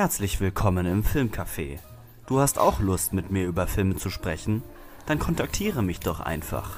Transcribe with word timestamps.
Herzlich 0.00 0.38
willkommen 0.38 0.86
im 0.86 1.02
Filmcafé. 1.02 1.80
Du 2.28 2.38
hast 2.38 2.60
auch 2.60 2.78
Lust, 2.78 3.12
mit 3.12 3.32
mir 3.32 3.48
über 3.48 3.66
Filme 3.66 3.96
zu 3.96 4.10
sprechen? 4.10 4.62
Dann 5.06 5.18
kontaktiere 5.18 5.82
mich 5.82 5.98
doch 5.98 6.20
einfach. 6.20 6.76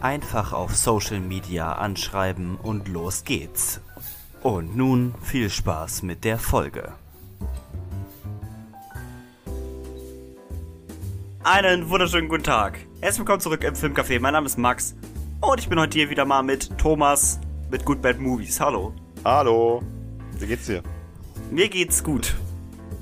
Einfach 0.00 0.54
auf 0.54 0.74
Social 0.74 1.20
Media 1.20 1.74
anschreiben 1.74 2.56
und 2.56 2.88
los 2.88 3.24
geht's. 3.24 3.82
Und 4.42 4.74
nun 4.74 5.14
viel 5.20 5.50
Spaß 5.50 6.02
mit 6.02 6.24
der 6.24 6.38
Folge. 6.38 6.94
Einen 11.44 11.90
wunderschönen 11.90 12.30
guten 12.30 12.44
Tag. 12.44 12.78
Herzlich 13.02 13.18
willkommen 13.18 13.40
zurück 13.40 13.62
im 13.64 13.74
Filmcafé. 13.74 14.18
Mein 14.18 14.32
Name 14.32 14.46
ist 14.46 14.56
Max 14.56 14.94
und 15.42 15.60
ich 15.60 15.68
bin 15.68 15.78
heute 15.78 15.98
hier 15.98 16.08
wieder 16.08 16.24
mal 16.24 16.42
mit 16.42 16.78
Thomas 16.78 17.38
mit 17.70 17.84
Good 17.84 18.00
Bad 18.00 18.18
Movies. 18.18 18.58
Hallo. 18.58 18.94
Hallo. 19.26 19.82
Wie 20.38 20.46
geht's 20.46 20.64
dir? 20.64 20.82
Mir 21.50 21.68
geht's 21.68 22.04
gut. 22.04 22.36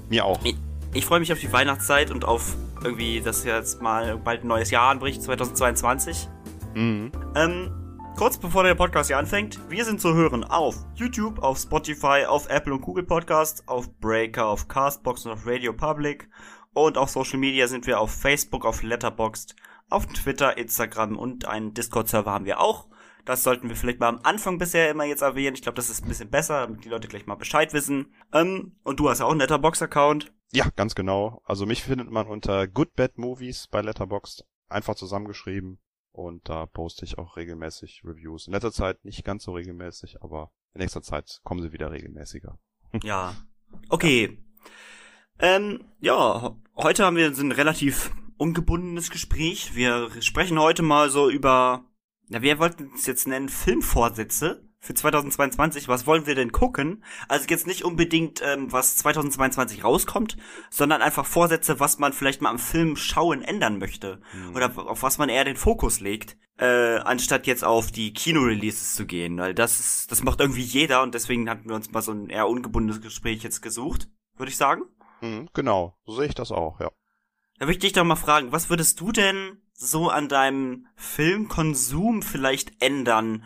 Mir 0.09 0.25
auch. 0.25 0.43
Ich, 0.43 0.57
ich 0.95 1.05
freue 1.05 1.21
mich 1.21 1.31
auf 1.33 1.39
die 1.39 1.53
Weihnachtszeit 1.53 2.11
und 2.11 2.25
auf 2.25 2.57
irgendwie, 2.83 3.21
dass 3.21 3.45
jetzt 3.45 3.83
mal 3.83 4.17
bald 4.17 4.43
ein 4.43 4.49
neues 4.49 4.71
Jahr 4.71 4.91
anbricht, 4.91 5.23
2022. 5.23 6.29
Mhm. 6.75 7.13
Ähm, 7.35 7.71
kurz 8.17 8.39
bevor 8.39 8.63
der 8.63 8.75
Podcast 8.75 9.09
hier 9.09 9.19
anfängt, 9.19 9.61
wir 9.69 9.85
sind 9.85 10.01
zu 10.01 10.15
hören 10.15 10.45
auf 10.45 10.77
YouTube, 10.95 11.41
auf 11.41 11.59
Spotify, 11.59 12.25
auf 12.27 12.49
Apple 12.49 12.73
und 12.73 12.81
Google 12.81 13.05
Podcast, 13.05 13.69
auf 13.69 13.93
Breaker, 14.01 14.47
auf 14.47 14.67
Castbox 14.67 15.27
und 15.27 15.33
auf 15.33 15.47
Radio 15.47 15.75
Public. 15.75 16.31
Und 16.73 16.97
auf 16.97 17.11
Social 17.11 17.39
Media 17.39 17.69
sind 17.69 17.87
wir 17.87 18.01
auf 18.01 18.13
Facebook, 18.13 18.65
auf 18.65 18.83
Letterboxd, 18.83 19.57
auf 19.91 20.07
Twitter, 20.07 20.57
Instagram 20.57 21.19
und 21.19 21.45
einen 21.47 21.75
Discord-Server 21.75 22.31
haben 22.31 22.47
wir 22.47 22.61
auch. 22.61 22.89
Das 23.29 23.43
sollten 23.43 23.69
wir 23.69 23.77
vielleicht 23.77 24.01
mal 24.01 24.09
am 24.09 24.21
Anfang 24.23 24.57
bisher 24.57 24.89
immer 24.89 25.05
jetzt 25.05 25.21
erwähnen. 25.21 25.55
Ich 25.55 25.61
glaube, 25.61 25.77
das 25.77 25.91
ist 25.91 26.03
ein 26.03 26.09
bisschen 26.09 26.31
besser, 26.31 26.63
damit 26.63 26.87
die 26.87 26.89
Leute 26.89 27.09
gleich 27.09 27.27
mal 27.27 27.35
Bescheid 27.35 27.75
wissen. 27.75 28.15
Ähm, 28.33 28.79
und 28.85 28.99
du 29.01 29.11
hast 29.11 29.19
ja 29.19 29.27
auch 29.27 29.33
einen 29.33 29.41
Letterbox-Account. 29.41 30.33
Ja, 30.51 30.71
ganz 30.77 30.95
genau. 30.95 31.43
Also 31.45 31.67
mich 31.67 31.83
findet 31.83 32.11
man 32.11 32.27
unter 32.27 32.67
Good 32.67 32.95
Bad 32.97 33.19
Movies 33.19 33.67
bei 33.67 33.83
Letterboxd. 33.83 34.47
Einfach 34.71 34.95
zusammengeschrieben. 34.95 35.79
Und 36.11 36.49
da 36.49 36.65
poste 36.65 37.05
ich 37.05 37.19
auch 37.19 37.37
regelmäßig 37.37 38.01
Reviews. 38.03 38.47
In 38.47 38.55
letzter 38.55 38.73
Zeit 38.73 39.05
nicht 39.05 39.27
ganz 39.27 39.45
so 39.45 39.53
regelmäßig, 39.53 40.23
aber 40.23 40.51
in 40.73 40.81
nächster 40.81 41.03
Zeit 41.03 41.41
kommen 41.45 41.61
sie 41.61 41.73
wieder 41.73 41.91
regelmäßiger. 41.91 42.59
Ja. 43.03 43.37
Okay. 43.91 44.43
Ähm, 45.39 45.85
ja, 46.01 46.57
heute 46.77 47.05
haben 47.05 47.17
wir 47.17 47.27
ein 47.27 47.53
relativ 47.53 48.11
ungebundenes 48.39 49.11
Gespräch. 49.11 49.75
Wir 49.75 50.11
sprechen 50.23 50.59
heute 50.59 50.83
mal 50.83 51.11
so 51.11 51.29
über, 51.29 51.85
na, 52.29 52.43
wir 52.43 52.59
wollten 52.59 52.91
es 52.95 53.07
jetzt 53.07 53.27
nennen, 53.27 53.49
Filmvorsätze 53.49 54.69
für 54.81 54.95
2022. 54.95 55.89
Was 55.89 56.07
wollen 56.07 56.27
wir 56.27 56.35
denn 56.35 56.53
gucken? 56.53 57.03
Also 57.27 57.47
jetzt 57.49 57.67
nicht 57.67 57.85
unbedingt, 57.85 58.43
ähm, 58.45 58.71
was 58.73 58.97
2022 58.99 59.85
rauskommt, 59.85 60.37
sondern 60.71 61.03
einfach 61.03 61.27
Vorsätze, 61.27 61.81
was 61.81 61.99
man 61.99 62.13
vielleicht 62.13 62.43
mal 62.43 62.51
am 62.51 62.59
Film 62.59 62.97
schauen 62.97 63.43
ändern 63.43 63.79
möchte. 63.79 64.21
Mhm. 64.33 64.55
Oder 64.55 64.73
auf 64.77 65.03
was 65.03 65.19
man 65.19 65.29
eher 65.29 65.45
den 65.45 65.57
Fokus 65.57 66.01
legt, 66.01 66.37
äh, 66.59 66.99
anstatt 66.99 67.47
jetzt 67.47 67.65
auf 67.65 67.91
die 67.91 68.13
Kino-Releases 68.13 68.95
zu 68.95 69.07
gehen. 69.07 69.39
Weil 69.39 69.55
das 69.55 69.81
ist, 69.81 70.13
das 70.13 70.23
macht 70.23 70.41
irgendwie 70.41 70.63
jeder 70.63 71.03
und 71.03 71.15
deswegen 71.15 71.49
hatten 71.49 71.69
wir 71.69 71.77
uns 71.77 71.91
mal 71.91 72.03
so 72.03 72.13
ein 72.13 72.29
eher 72.29 72.49
ungebundenes 72.49 73.01
Gespräch 73.01 73.43
jetzt 73.43 73.63
gesucht, 73.63 74.09
würde 74.37 74.51
ich 74.51 74.57
sagen. 74.57 74.83
Mhm, 75.21 75.49
genau, 75.53 75.97
so 76.05 76.15
sehe 76.15 76.27
ich 76.27 76.35
das 76.35 76.53
auch, 76.53 76.81
ja. 76.81 76.91
Da 77.59 77.67
möchte 77.67 77.87
ich 77.87 77.93
dich 77.93 78.01
doch 78.01 78.05
mal 78.05 78.17
fragen, 78.17 78.53
was 78.53 78.71
würdest 78.71 79.01
du 79.01 79.11
denn 79.11 79.61
so 79.79 80.11
an 80.11 80.29
deinem 80.29 80.87
Filmkonsum 80.97 82.23
vielleicht 82.23 82.83
ändern 82.83 83.45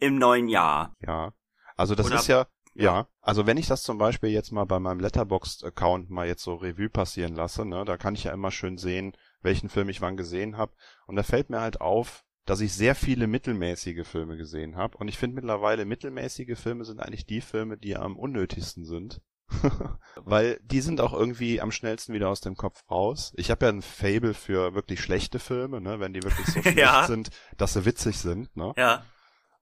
im 0.00 0.18
neuen 0.18 0.48
Jahr? 0.48 0.94
Ja. 1.00 1.32
Also 1.76 1.94
das 1.94 2.06
Oder- 2.06 2.16
ist 2.16 2.26
ja, 2.26 2.46
ja, 2.74 3.08
also 3.20 3.46
wenn 3.46 3.56
ich 3.56 3.66
das 3.66 3.82
zum 3.82 3.98
Beispiel 3.98 4.30
jetzt 4.30 4.52
mal 4.52 4.64
bei 4.64 4.78
meinem 4.78 5.00
Letterboxd-Account 5.00 6.10
mal 6.10 6.26
jetzt 6.26 6.42
so 6.42 6.54
Revue 6.54 6.88
passieren 6.88 7.34
lasse, 7.34 7.64
ne, 7.64 7.84
da 7.84 7.96
kann 7.96 8.14
ich 8.14 8.24
ja 8.24 8.32
immer 8.32 8.50
schön 8.50 8.78
sehen, 8.78 9.16
welchen 9.40 9.68
Film 9.68 9.88
ich 9.88 10.00
wann 10.00 10.16
gesehen 10.16 10.56
habe. 10.56 10.72
Und 11.06 11.16
da 11.16 11.22
fällt 11.22 11.50
mir 11.50 11.60
halt 11.60 11.80
auf, 11.80 12.24
dass 12.44 12.60
ich 12.60 12.72
sehr 12.72 12.94
viele 12.94 13.26
mittelmäßige 13.26 14.06
Filme 14.06 14.36
gesehen 14.36 14.76
habe. 14.76 14.96
Und 14.96 15.08
ich 15.08 15.18
finde 15.18 15.36
mittlerweile 15.36 15.84
mittelmäßige 15.84 16.58
Filme 16.58 16.84
sind 16.84 17.00
eigentlich 17.00 17.26
die 17.26 17.40
Filme, 17.40 17.78
die 17.78 17.96
am 17.96 18.16
unnötigsten 18.16 18.84
sind. 18.84 19.20
Weil 20.16 20.60
die 20.62 20.80
sind 20.80 21.00
auch 21.00 21.12
irgendwie 21.12 21.60
am 21.60 21.70
schnellsten 21.72 22.12
wieder 22.12 22.28
aus 22.28 22.40
dem 22.40 22.56
Kopf 22.56 22.82
raus. 22.90 23.32
Ich 23.36 23.50
habe 23.50 23.66
ja 23.66 23.72
ein 23.72 23.82
Fable 23.82 24.34
für 24.34 24.74
wirklich 24.74 25.00
schlechte 25.00 25.38
Filme, 25.38 25.80
ne, 25.80 26.00
wenn 26.00 26.12
die 26.12 26.22
wirklich 26.22 26.46
so 26.46 26.60
schlecht 26.62 26.78
Ja. 26.78 27.06
sind, 27.06 27.30
dass 27.56 27.72
sie 27.72 27.84
witzig 27.84 28.18
sind, 28.18 28.54
ne? 28.56 28.72
Ja. 28.76 29.04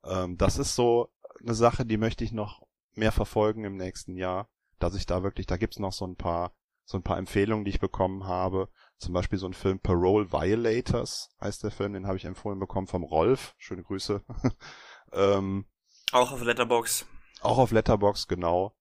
Ähm, 0.05 0.37
das 0.37 0.59
ist 0.59 0.75
so 0.75 1.11
eine 1.41 1.55
Sache, 1.55 1.85
die 1.87 1.99
möchte 1.99 2.25
ich 2.25 2.33
noch 2.33 2.63
mehr 2.95 3.13
verfolgen 3.13 3.65
im 3.65 3.77
nächsten 3.77 4.17
Jahr, 4.17 4.49
dass 4.79 4.95
ich 4.95 5.07
da 5.07 5.23
wirklich, 5.23 5.47
da 5.47 5.57
gibt's 5.57 5.79
noch 5.79 5.93
so 5.93 6.07
ein 6.07 6.17
paar, 6.17 6.53
so 6.85 6.97
ein 6.99 7.03
paar 7.03 7.19
Empfehlungen, 7.19 7.65
die 7.65 7.71
ich 7.73 7.81
bekommen 7.81 8.27
habe. 8.27 8.69
Zum 8.99 9.13
Beispiel 9.13 9.39
so 9.39 9.47
ein 9.47 9.53
Film 9.55 9.79
Parole 9.81 10.33
Violators 10.33 11.29
heißt 11.41 11.63
der 11.63 11.71
Film, 11.71 11.93
den 11.93 12.07
habe 12.07 12.17
ich 12.17 12.25
empfohlen 12.25 12.59
bekommen 12.59 12.87
vom 12.87 13.03
Rolf. 13.05 13.55
Schöne 13.59 13.83
Grüße. 13.83 14.25
ähm, 15.13 15.67
Auch 16.13 16.33
auf 16.33 16.43
Letterbox. 16.43 17.07
auch 17.43 17.59
auf 17.59 17.71
Letterbox 17.73 18.27
genau. 18.29 18.75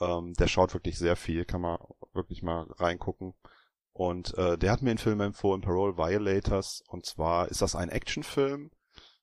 Ähm, 0.00 0.34
der 0.34 0.48
schaut 0.48 0.74
wirklich 0.74 0.98
sehr 0.98 1.16
viel, 1.16 1.44
kann 1.44 1.60
man 1.60 1.78
wirklich 2.12 2.42
mal 2.42 2.66
reingucken. 2.78 3.34
Und 3.92 4.36
äh, 4.36 4.58
der 4.58 4.72
hat 4.72 4.82
mir 4.82 4.90
einen 4.90 4.98
Film 4.98 5.20
empfohlen, 5.20 5.62
Parole 5.62 5.96
Violators. 5.96 6.82
Und 6.88 7.06
zwar 7.06 7.48
ist 7.48 7.62
das 7.62 7.74
ein 7.74 7.88
Actionfilm. 7.88 8.70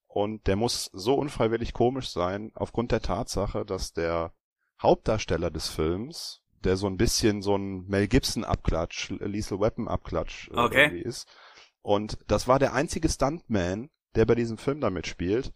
Und 0.07 0.47
der 0.47 0.55
muss 0.55 0.89
so 0.93 1.15
unfreiwillig 1.15 1.73
komisch 1.73 2.09
sein, 2.11 2.51
aufgrund 2.55 2.91
der 2.91 3.01
Tatsache, 3.01 3.65
dass 3.65 3.93
der 3.93 4.33
Hauptdarsteller 4.81 5.49
des 5.49 5.69
Films, 5.69 6.41
der 6.63 6.77
so 6.77 6.87
ein 6.87 6.97
bisschen 6.97 7.41
so 7.41 7.55
ein 7.55 7.85
Mel 7.87 8.07
Gibson 8.07 8.43
Abklatsch, 8.43 9.09
Lethal 9.09 9.59
Weapon 9.59 9.87
Abklatsch 9.87 10.49
äh, 10.49 10.55
Okay. 10.55 10.83
irgendwie 10.85 11.01
ist. 11.03 11.27
Und 11.81 12.17
das 12.27 12.47
war 12.47 12.59
der 12.59 12.73
einzige 12.73 13.09
Stuntman, 13.09 13.89
der 14.15 14.25
bei 14.25 14.35
diesem 14.35 14.57
Film 14.57 14.81
damit 14.81 15.07
spielt, 15.07 15.51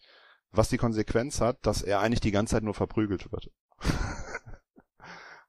was 0.51 0.69
die 0.69 0.77
Konsequenz 0.77 1.39
hat, 1.41 1.57
dass 1.65 1.81
er 1.81 1.99
eigentlich 2.01 2.21
die 2.21 2.31
ganze 2.31 2.55
Zeit 2.55 2.63
nur 2.63 2.73
verprügelt 2.73 3.31
wird. 3.31 3.49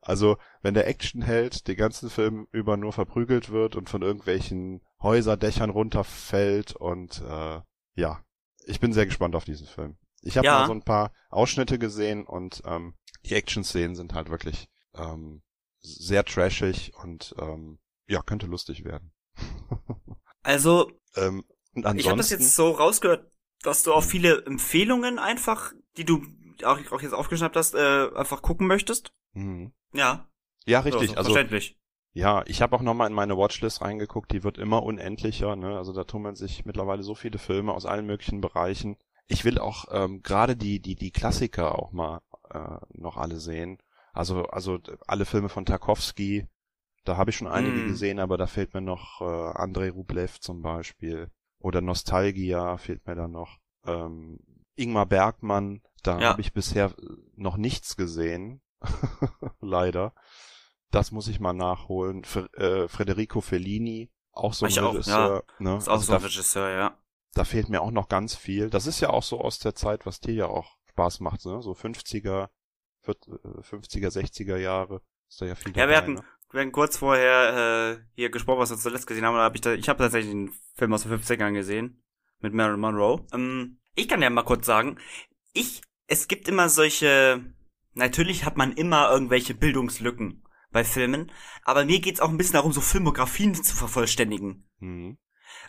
also, 0.09 0.39
wenn 0.63 0.73
der 0.75 0.87
Actionheld 0.89 1.69
den 1.69 1.77
ganzen 1.77 2.09
Film 2.09 2.49
über 2.51 2.79
nur 2.79 2.95
verprügelt 2.95 3.51
wird 3.51 3.77
und 3.77 3.91
von 3.91 4.01
irgendwelchen 4.01 4.81
Häuserdächern 5.03 5.69
runterfällt 5.69 6.75
und 6.75 7.21
äh, 7.21 7.61
ja, 7.95 8.25
ich 8.65 8.81
bin 8.81 8.95
sehr 8.95 9.05
gespannt 9.05 9.37
auf 9.37 9.45
diesen 9.45 9.67
Film. 9.67 9.99
Ich 10.23 10.39
habe 10.39 10.47
Ja. 10.47 10.61
mal 10.61 10.67
so 10.67 10.73
ein 10.73 10.83
paar 10.83 11.13
Ausschnitte 11.29 11.79
gesehen 11.79 12.25
und 12.27 12.63
ähm, 12.65 12.95
die 13.27 13.35
Action-Szenen 13.35 13.97
sind 13.97 14.15
halt 14.15 14.31
wirklich 14.31 14.69
ähm, 14.95 15.43
sehr 15.81 16.25
trashig 16.25 16.93
und 17.03 17.35
ähm, 17.39 17.79
ja, 18.07 18.23
könnte 18.23 18.47
lustig 18.47 18.85
werden. 18.85 19.13
Also, 20.43 20.91
ähm, 21.17 21.45
ich 21.75 22.09
habe 22.09 22.17
das 22.17 22.31
jetzt 22.31 22.55
so 22.55 22.71
rausgehört, 22.71 23.31
dass 23.63 23.83
du 23.83 23.93
auch 23.93 24.03
viele 24.03 24.47
Empfehlungen 24.47 25.19
einfach, 25.19 25.73
die 25.99 26.07
du 26.07 26.23
auch, 26.65 26.79
auch 26.93 27.03
jetzt 27.03 27.13
aufgeschnappt 27.15 27.57
hast, 27.57 27.75
äh, 27.75 28.09
einfach 28.15 28.43
gucken 28.43 28.67
möchtest. 28.67 29.13
Mhm. 29.33 29.73
Ja. 29.93 30.29
Ja, 30.67 30.81
richtig. 30.81 31.11
Also, 31.11 31.17
Also 31.19 31.33
verständlich. 31.33 31.79
ja, 32.13 32.43
ich 32.47 32.61
habe 32.63 32.77
auch 32.77 32.83
noch 32.83 32.95
mal 32.95 33.07
in 33.07 33.13
meine 33.15 33.37
Watchlist 33.39 33.81
reingeguckt. 33.81 34.33
Die 34.33 34.45
wird 34.45 34.59
immer 34.59 34.83
unendlicher. 34.83 35.57
Ne? 35.57 35.77
Also 35.77 35.93
da 35.93 36.05
tummeln 36.05 36.35
sich 36.37 36.65
mittlerweile 36.67 37.03
so 37.03 37.15
viele 37.15 37.39
Filme 37.39 37.73
aus 37.73 37.87
allen 37.87 38.07
möglichen 38.07 38.41
Bereichen. 38.41 38.97
Ich 39.27 39.45
will 39.45 39.59
auch 39.59 39.87
ähm, 39.91 40.23
gerade 40.23 40.57
die 40.57 40.81
die 40.81 40.95
die 40.95 41.11
Klassiker 41.11 41.79
auch 41.79 41.93
mal 41.93 42.21
äh, 42.51 42.79
noch 42.93 43.17
alle 43.17 43.39
sehen. 43.41 43.79
Also 44.13 44.45
also 44.47 44.79
alle 45.07 45.25
Filme 45.27 45.49
von 45.49 45.65
Tarkovsky. 45.67 46.47
Da 47.05 47.17
habe 47.17 47.31
ich 47.31 47.37
schon 47.37 47.47
einige 47.49 47.81
Mm. 47.83 47.87
gesehen, 47.87 48.19
aber 48.19 48.37
da 48.37 48.47
fehlt 48.47 48.75
mir 48.75 48.81
noch 48.83 49.21
äh, 49.23 49.25
Andrei 49.25 49.91
Rublev 49.91 50.41
zum 50.41 50.61
Beispiel 50.63 51.31
oder 51.59 51.81
Nostalgia 51.81 52.77
fehlt 52.79 53.07
mir 53.07 53.15
da 53.15 53.29
noch. 53.29 53.59
Ähm, 53.87 54.39
Ingmar 54.79 55.07
Bergmann, 55.07 55.83
da 56.03 56.19
Ja. 56.21 56.29
habe 56.31 56.41
ich 56.41 56.53
bisher 56.53 56.95
noch 57.35 57.57
nichts 57.57 57.97
gesehen. 57.97 58.61
Leider. 59.61 60.15
Das 60.91 61.11
muss 61.13 61.29
ich 61.29 61.41
mal 61.41 61.53
nachholen. 61.53 62.23
F 62.25 62.37
äh, 62.57 62.89
Federico 62.89 63.41
Fellini, 63.41 64.11
auch 64.33 64.55
so 64.55 64.65
ein 64.67 64.71
Ich 64.71 64.81
auch, 64.81 64.95
Regisseur. 64.95 65.45
Ne? 65.59 65.77
Ist 65.77 65.89
auch 65.89 65.93
Also 65.95 66.05
so 66.07 66.13
ein 66.15 66.21
da, 66.21 66.25
Regisseur, 66.27 66.71
ja. 66.71 66.99
da 67.35 67.45
fehlt 67.45 67.69
mir 67.69 67.83
auch 67.83 67.91
noch 67.91 68.09
ganz 68.09 68.35
viel. 68.35 68.71
Das 68.71 68.87
ist 68.87 69.01
ja 69.01 69.11
auch 69.11 69.23
so 69.23 69.41
aus 69.41 69.59
der 69.59 69.75
Zeit, 69.75 70.07
was 70.07 70.21
dir 70.21 70.33
ja 70.35 70.47
auch 70.47 70.79
Spaß 70.91 71.21
macht, 71.21 71.45
ne? 71.45 71.61
So 71.63 71.73
50er, 71.73 72.49
50er, 73.05 74.09
60er 74.11 74.57
Jahre. 74.57 75.03
Ist 75.29 75.41
da 75.41 75.47
ja 75.47 75.55
viel 75.55 75.69
Ja, 75.77 75.83
dabei, 75.87 75.89
wir 75.91 75.97
hatten, 75.99 76.15
ne? 76.15 76.25
wir 76.53 76.61
hatten 76.61 76.73
kurz 76.73 76.97
vorher 76.97 77.99
äh, 77.99 78.03
hier 78.15 78.31
gesprochen, 78.31 78.61
was 78.61 78.71
wir 78.71 78.79
zuletzt 78.79 79.07
gesehen 79.07 79.25
haben. 79.25 79.35
Da 79.35 79.45
hab 79.45 79.55
ich, 79.55 79.61
da, 79.61 79.73
ich 79.75 79.89
habe 79.89 79.99
tatsächlich 79.99 80.33
einen 80.33 80.53
Film 80.75 80.93
aus 80.93 81.03
den 81.03 81.13
50ern 81.13 81.53
gesehen 81.53 82.03
mit 82.41 82.55
Marilyn 82.55 82.81
Monroe. 82.81 83.27
Ähm, 83.33 83.79
ich 83.99 84.09
kann 84.09 84.23
ja 84.23 84.31
mal 84.31 84.43
kurz 84.43 84.67
sagen, 84.67 84.99
ich, 85.53 85.83
es 86.07 86.29
gibt 86.29 86.49
immer 86.49 86.69
solche, 86.69 87.45
natürlich 87.95 88.45
hat 88.45 88.57
man 88.57 88.73
immer 88.73 89.11
irgendwelche 89.11 89.55
Bildungslücken 89.55 90.45
bei 90.71 90.85
Filmen, 90.85 91.33
aber 91.65 91.85
mir 91.85 92.01
geht's 92.01 92.21
auch 92.21 92.29
ein 92.29 92.37
bisschen 92.37 92.55
darum, 92.55 92.73
so 92.73 92.81
Filmografien 92.81 93.55
zu 93.55 93.75
vervollständigen. 93.75 94.69
Mhm. 94.81 95.19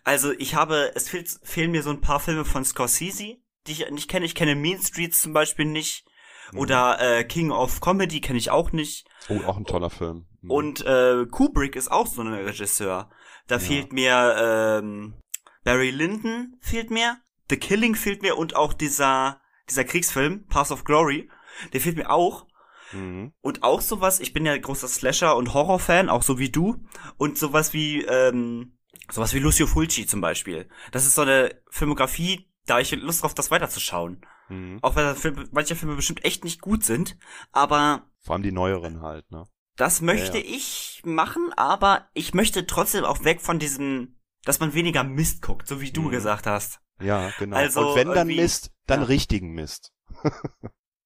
Also 0.04 0.31
ich 0.34 0.56
habe, 0.56 0.92
es 0.96 1.10
fehlt, 1.10 1.30
fehlen 1.44 1.72
mir 1.72 1.84
so 1.84 1.90
ein 1.90 2.02
paar 2.02 2.20
Filme 2.20 2.46
von 2.46 2.66
Scorsese, 2.66 3.38
die 3.68 3.72
ich 3.72 3.90
nicht 3.92 4.10
kenne. 4.10 4.26
Ich 4.26 4.36
kenne 4.36 4.56
Mean 4.56 4.81
Streets 4.81 5.22
zum 5.22 5.34
Beispiel 5.34 5.66
nicht. 5.66 6.06
Mhm. 6.52 6.60
Oder 6.60 7.00
äh, 7.00 7.24
King 7.24 7.52
of 7.52 7.80
Comedy 7.81 8.22
kenne 8.22 8.38
ich 8.40 8.52
auch 8.52 8.72
nicht. 8.72 9.08
Oh, 9.30 9.40
auch 9.46 9.58
ein 9.58 9.66
toller 9.66 9.90
Film. 9.90 10.28
Mhm. 10.42 10.52
Und 10.52 10.86
äh, 10.86 11.26
Kubrick 11.30 11.76
ist 11.76 11.92
auch 11.92 12.08
so 12.08 12.22
ein 12.22 12.34
Regisseur. 12.34 13.10
Da 13.48 13.56
Ja. 13.56 13.60
fehlt 13.60 13.94
mir 13.94 14.80
ähm, 14.81 15.16
Barry 15.64 15.92
Lyndon 15.92 16.58
fehlt 16.62 16.92
mir, 16.92 17.18
The 17.50 17.57
Killing 17.57 17.96
fehlt 17.96 18.22
mir 18.22 18.38
und 18.38 18.56
auch 18.56 18.74
dieser 18.74 19.42
dieser 19.69 19.84
Kriegsfilm 19.84 20.48
Path 20.48 20.72
of 20.72 20.84
Glory, 20.84 21.30
der 21.74 21.81
fehlt 21.81 21.98
mir 21.98 22.10
auch. 22.10 22.48
Mhm. 22.92 23.34
Und 23.42 23.63
auch 23.63 23.81
sowas, 23.81 24.19
ich 24.19 24.34
bin 24.34 24.46
ja 24.46 24.57
großer 24.57 24.88
Slasher- 24.88 25.36
und 25.36 25.54
Horrorfan, 25.54 26.10
auch 26.10 26.24
so 26.24 26.40
wie 26.40 26.50
du. 26.50 26.84
Und 27.18 27.38
sowas 27.38 27.74
wie, 27.74 28.04
ähm, 28.04 28.78
sowas 29.12 29.34
wie 29.34 29.40
Lucio 29.40 29.68
Fulci 29.68 30.07
zum 30.07 30.22
Beispiel. 30.22 30.68
Das 30.92 31.06
ist 31.06 31.16
so 31.16 31.22
eine 31.22 31.62
Filmografie, 31.69 32.50
da 32.66 32.80
ich 32.80 32.92
Lust 32.92 33.24
drauf, 33.24 33.34
das 33.36 33.52
weiterzuschauen. 33.52 34.25
Mhm. 34.50 34.80
Auch 34.81 34.95
wenn 34.95 35.16
Film, 35.16 35.48
manche 35.52 35.75
Filme 35.75 35.95
bestimmt 35.95 36.25
echt 36.25 36.44
nicht 36.44 36.62
gut 36.62 36.84
sind. 36.84 37.18
Aber 37.52 38.10
Vor 38.22 38.34
allem 38.34 38.44
die 38.44 38.52
neueren 38.52 39.02
halt, 39.02 39.30
ne? 39.31 39.45
das 39.75 40.02
möchte 40.02 40.40
Ja, 40.40 40.44
ich 40.45 41.02
machen, 41.06 41.54
aber 41.56 42.10
ich 42.13 42.34
möchte 42.34 42.68
trotzdem 42.68 43.06
auch 43.06 43.24
weg 43.24 43.40
von 43.40 43.60
diesem, 43.60 44.19
dass 44.45 44.59
man 44.59 44.74
weniger 44.74 45.03
Mist 45.03 45.41
guckt, 45.41 45.68
so 45.68 45.81
wie 45.81 45.91
du 45.91 46.03
Mhm. 46.03 46.12
gesagt 46.12 46.47
hast. 46.47 46.80
Ja, 47.01 47.31
genau. 47.39 47.56
Also 47.56 47.89
Und 47.91 47.95
wenn 47.95 48.07
dann 48.09 48.27
Mist, 48.27 48.71
dann 48.88 49.01
ja. 49.01 49.06
richtigen 49.07 49.51
Mist, 49.53 49.94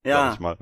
Ja. 0.03 0.25
sag 0.27 0.33
ich 0.35 0.39
mal. 0.39 0.57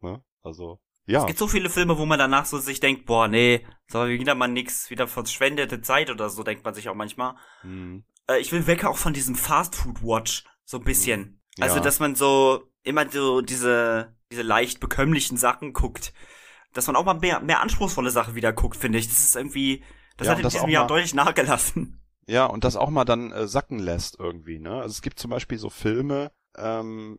Ne? 0.00 0.22
Also, 0.42 0.80
ja. 1.06 1.20
Es 1.20 1.26
gibt 1.26 1.38
so 1.38 1.48
viele 1.48 1.68
Filme, 1.68 1.98
wo 1.98 2.06
man 2.06 2.18
danach 2.18 2.46
so 2.46 2.58
sich 2.58 2.80
denkt, 2.80 3.06
boah, 3.06 3.28
nee, 3.28 3.66
so 3.88 4.06
wieder 4.06 4.34
mal 4.34 4.48
nix, 4.48 4.88
wieder 4.90 5.08
verschwendete 5.08 5.80
Zeit 5.80 6.10
oder 6.10 6.30
so, 6.30 6.42
denkt 6.42 6.64
man 6.64 6.74
sich 6.74 6.88
auch 6.88 6.94
manchmal. 6.94 7.34
Mhm. 7.62 8.04
Äh, 8.28 8.38
ich 8.38 8.52
will 8.52 8.66
weg 8.66 8.84
auch 8.84 8.96
von 8.96 9.12
diesem 9.12 9.34
Fast 9.34 9.74
Food 9.74 10.02
Watch, 10.02 10.44
so 10.64 10.78
ein 10.78 10.84
bisschen. 10.84 11.40
Ja. 11.56 11.64
Also, 11.66 11.80
dass 11.80 12.00
man 12.00 12.14
so 12.14 12.62
immer 12.84 13.08
so 13.10 13.40
diese, 13.42 14.16
diese 14.30 14.42
leicht 14.42 14.80
bekömmlichen 14.80 15.36
Sachen 15.36 15.72
guckt. 15.72 16.12
Dass 16.72 16.86
man 16.86 16.96
auch 16.96 17.04
mal 17.04 17.14
mehr, 17.14 17.40
mehr 17.40 17.60
anspruchsvolle 17.60 18.10
Sachen 18.10 18.34
wieder 18.34 18.52
guckt, 18.52 18.76
finde 18.76 18.98
ich. 18.98 19.06
Das 19.08 19.18
ist 19.18 19.36
irgendwie, 19.36 19.84
das 20.22 20.26
Ja, 20.26 20.32
hat 20.32 20.38
in 20.38 20.42
das 20.44 20.52
diesem 20.54 20.66
auch 20.66 20.70
Jahr 20.70 20.84
mal- 20.84 20.88
deutlich 20.88 21.14
nachgelassen. 21.14 21.98
Ja, 22.26 22.46
und 22.46 22.64
das 22.64 22.76
auch 22.76 22.90
mal 22.90 23.04
dann 23.04 23.32
äh, 23.32 23.46
sacken 23.48 23.78
lässt 23.78 24.18
irgendwie, 24.18 24.58
ne? 24.60 24.74
Also 24.76 24.90
es 24.90 25.02
gibt 25.02 25.18
zum 25.18 25.30
Beispiel 25.30 25.58
so 25.58 25.70
Filme, 25.70 26.30
ähm, 26.56 27.18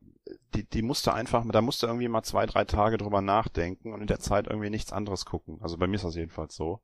die, 0.56 0.68
die 0.68 0.82
musste 0.82 1.14
einfach, 1.14 1.44
da 1.52 1.62
musste 1.62 1.88
irgendwie 1.88 2.08
mal 2.08 2.24
zwei, 2.24 2.46
drei 2.46 2.64
Tage 2.66 2.98
drüber 2.98 3.22
nachdenken 3.22 3.92
und 3.94 4.02
in 4.02 4.08
der 4.08 4.20
Zeit 4.20 4.48
irgendwie 4.48 4.70
nichts 4.70 4.94
anderes 4.94 5.26
gucken. 5.26 5.58
Also 5.62 5.78
bei 5.78 5.88
mir 5.88 5.96
ist 5.96 6.06
das 6.06 6.16
jedenfalls 6.16 6.56
so. 6.56 6.82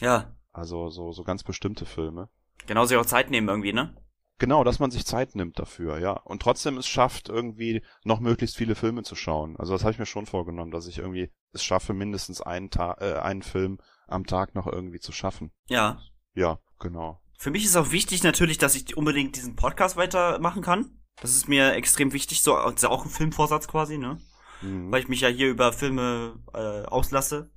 Ja. 0.00 0.34
Also 0.52 0.88
so, 0.90 1.12
so 1.12 1.24
ganz 1.24 1.42
bestimmte 1.42 1.84
Filme. 1.86 2.28
Genau, 2.66 2.84
sich 2.84 2.96
auch 2.96 3.06
Zeit 3.06 3.30
nehmen 3.30 3.48
irgendwie, 3.48 3.72
ne? 3.72 3.96
Genau, 4.38 4.62
dass 4.62 4.78
man 4.78 4.92
sich 4.92 5.04
Zeit 5.04 5.34
nimmt 5.34 5.58
dafür, 5.58 5.98
ja. 5.98 6.12
Und 6.12 6.40
trotzdem 6.42 6.78
es 6.78 6.86
schafft, 6.86 7.28
irgendwie 7.28 7.82
noch 8.04 8.20
möglichst 8.20 8.56
viele 8.56 8.76
Filme 8.76 9.02
zu 9.02 9.16
schauen. 9.16 9.56
Also 9.56 9.72
das 9.72 9.82
habe 9.82 9.92
ich 9.92 9.98
mir 9.98 10.06
schon 10.06 10.26
vorgenommen, 10.26 10.70
dass 10.70 10.86
ich 10.86 10.98
irgendwie 10.98 11.32
es 11.52 11.64
schaffe, 11.64 11.92
mindestens 11.92 12.40
einen, 12.40 12.70
Ta 12.70 12.96
äh, 13.00 13.14
einen 13.18 13.42
Film 13.42 13.78
am 14.08 14.26
Tag 14.26 14.54
noch 14.54 14.66
irgendwie 14.66 15.00
zu 15.00 15.12
schaffen. 15.12 15.50
Ja. 15.68 16.00
Ja, 16.34 16.58
genau. 16.78 17.20
Für 17.38 17.50
mich 17.50 17.64
ist 17.64 17.76
auch 17.76 17.92
wichtig 17.92 18.22
natürlich, 18.22 18.58
dass 18.58 18.74
ich 18.74 18.96
unbedingt 18.96 19.36
diesen 19.36 19.54
Podcast 19.56 19.96
weitermachen 19.96 20.62
kann. 20.62 20.98
Das 21.20 21.34
ist 21.34 21.48
mir 21.48 21.72
extrem 21.74 22.12
wichtig, 22.12 22.42
so, 22.42 22.56
das 22.56 22.74
ist 22.76 22.82
ja 22.82 22.88
auch 22.90 23.04
ein 23.04 23.10
Filmvorsatz 23.10 23.68
quasi, 23.68 23.98
ne? 23.98 24.18
Mhm. 24.60 24.90
weil 24.90 25.02
ich 25.02 25.08
mich 25.08 25.20
ja 25.20 25.28
hier 25.28 25.48
über 25.48 25.72
Filme 25.72 26.40
äh, 26.52 26.84
auslasse. 26.86 27.50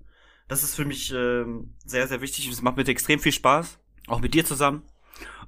Das 0.48 0.64
ist 0.64 0.76
für 0.76 0.86
mich 0.86 1.12
ähm, 1.12 1.76
sehr, 1.84 2.08
sehr 2.08 2.22
wichtig 2.22 2.48
es 2.48 2.62
macht 2.62 2.78
mir 2.78 2.88
extrem 2.88 3.20
viel 3.20 3.32
Spaß. 3.32 3.80
Auch 4.08 4.20
mit 4.20 4.34
dir 4.34 4.46
zusammen. 4.46 4.84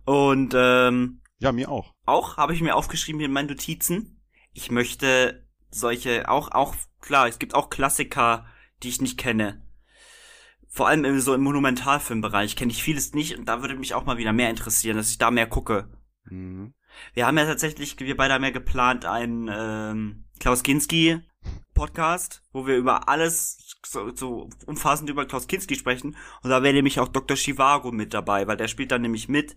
Und 0.05 0.53
ähm, 0.55 1.21
Ja, 1.39 1.51
mir 1.51 1.69
auch. 1.69 1.93
auch 2.05 2.37
habe 2.37 2.53
ich 2.53 2.61
mir 2.61 2.75
aufgeschrieben 2.75 3.19
hier 3.19 3.27
in 3.27 3.33
meinen 3.33 3.49
Notizen. 3.49 4.21
Ich 4.53 4.71
möchte 4.71 5.47
solche, 5.69 6.29
auch, 6.29 6.51
auch, 6.51 6.75
klar, 7.01 7.27
es 7.27 7.39
gibt 7.39 7.53
auch 7.53 7.69
Klassiker, 7.69 8.45
die 8.81 8.89
ich 8.89 9.01
nicht 9.01 9.17
kenne. 9.17 9.61
Vor 10.75 10.87
allem 10.87 11.05
im, 11.05 11.19
so 11.19 11.35
im 11.35 11.41
Monumentalfilmbereich 11.41 12.55
kenne 12.55 12.71
ich 12.71 12.81
vieles 12.81 13.13
nicht 13.13 13.37
und 13.37 13.45
da 13.45 13.61
würde 13.61 13.75
mich 13.75 13.93
auch 13.93 14.05
mal 14.05 14.17
wieder 14.17 14.33
mehr 14.33 14.49
interessieren, 14.49 14.97
dass 14.97 15.11
ich 15.11 15.19
da 15.19 15.29
mehr 15.29 15.45
gucke. 15.45 15.87
Mhm. 16.25 16.73
Wir 17.13 17.27
haben 17.27 17.37
ja 17.37 17.45
tatsächlich, 17.45 17.99
wir 17.99 18.17
beide 18.17 18.33
haben 18.33 18.43
ja 18.43 18.49
geplant, 18.49 19.05
einen 19.05 19.51
ähm, 19.53 20.25
Klaus 20.39 20.63
Kinski 20.63 21.21
Podcast, 21.75 22.41
wo 22.53 22.65
wir 22.65 22.75
über 22.75 23.07
alles 23.07 23.77
so, 23.85 24.15
so 24.15 24.49
umfassend 24.65 25.11
über 25.11 25.27
Klaus 25.27 25.45
Kinski 25.45 25.75
sprechen. 25.75 26.15
Und 26.41 26.49
da 26.49 26.63
wäre 26.63 26.73
nämlich 26.73 26.99
auch 26.99 27.07
Dr. 27.07 27.37
Chivago 27.37 27.91
mit 27.91 28.15
dabei, 28.15 28.47
weil 28.47 28.57
der 28.57 28.67
spielt 28.67 28.91
dann 28.91 29.03
nämlich 29.03 29.29
mit. 29.29 29.55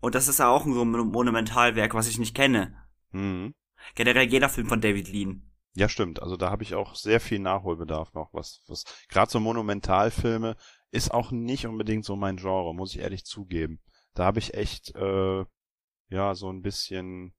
Und 0.00 0.14
das 0.14 0.28
ist 0.28 0.40
ja 0.40 0.48
auch 0.48 0.66
so 0.66 0.82
ein 0.82 0.90
Monumentalwerk, 0.90 1.94
was 1.94 2.08
ich 2.08 2.18
nicht 2.18 2.36
kenne. 2.36 2.76
Mhm. 3.12 3.54
Generell 3.94 4.28
jeder 4.28 4.50
Film 4.50 4.66
von 4.66 4.82
David 4.82 5.08
Lean. 5.08 5.49
Ja, 5.74 5.88
stimmt. 5.88 6.20
Also 6.20 6.36
da 6.36 6.50
habe 6.50 6.62
ich 6.62 6.74
auch 6.74 6.94
sehr 6.94 7.20
viel 7.20 7.38
Nachholbedarf 7.38 8.12
noch. 8.14 8.32
Was, 8.32 8.62
was 8.66 8.84
gerade 9.08 9.30
so 9.30 9.38
Monumentalfilme 9.40 10.56
ist 10.90 11.12
auch 11.12 11.30
nicht 11.30 11.66
unbedingt 11.66 12.04
so 12.04 12.16
mein 12.16 12.36
Genre, 12.36 12.74
muss 12.74 12.94
ich 12.94 13.00
ehrlich 13.00 13.24
zugeben. 13.24 13.80
Da 14.14 14.24
habe 14.24 14.40
ich 14.40 14.54
echt, 14.54 14.94
äh, 14.96 15.44
ja, 16.08 16.34
so 16.34 16.50
ein 16.50 16.62
bisschen, 16.62 17.34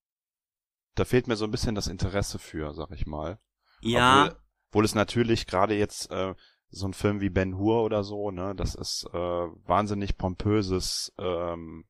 da 0.95 1.03
fehlt 1.03 1.27
mir 1.27 1.35
so 1.35 1.43
ein 1.45 1.51
bisschen 1.51 1.75
das 1.75 1.87
Interesse 1.87 2.39
für, 2.39 2.73
sag 2.73 2.91
ich 2.91 3.05
mal. 3.05 3.39
Ja, 3.81 4.23
Obwohl, 4.25 4.37
obwohl 4.69 4.85
es 4.85 4.95
natürlich 4.95 5.47
gerade 5.47 5.75
jetzt 5.75 6.09
äh, 6.11 6.33
so 6.69 6.87
ein 6.87 6.93
Film 6.93 7.19
wie 7.19 7.29
Ben 7.29 7.57
Hur 7.57 7.83
oder 7.83 8.05
so, 8.05 8.31
ne, 8.31 8.55
das 8.55 8.75
ist 8.75 9.05
äh, 9.11 9.17
wahnsinnig 9.17 10.17
pompöses, 10.17 11.13
ähm, 11.17 11.85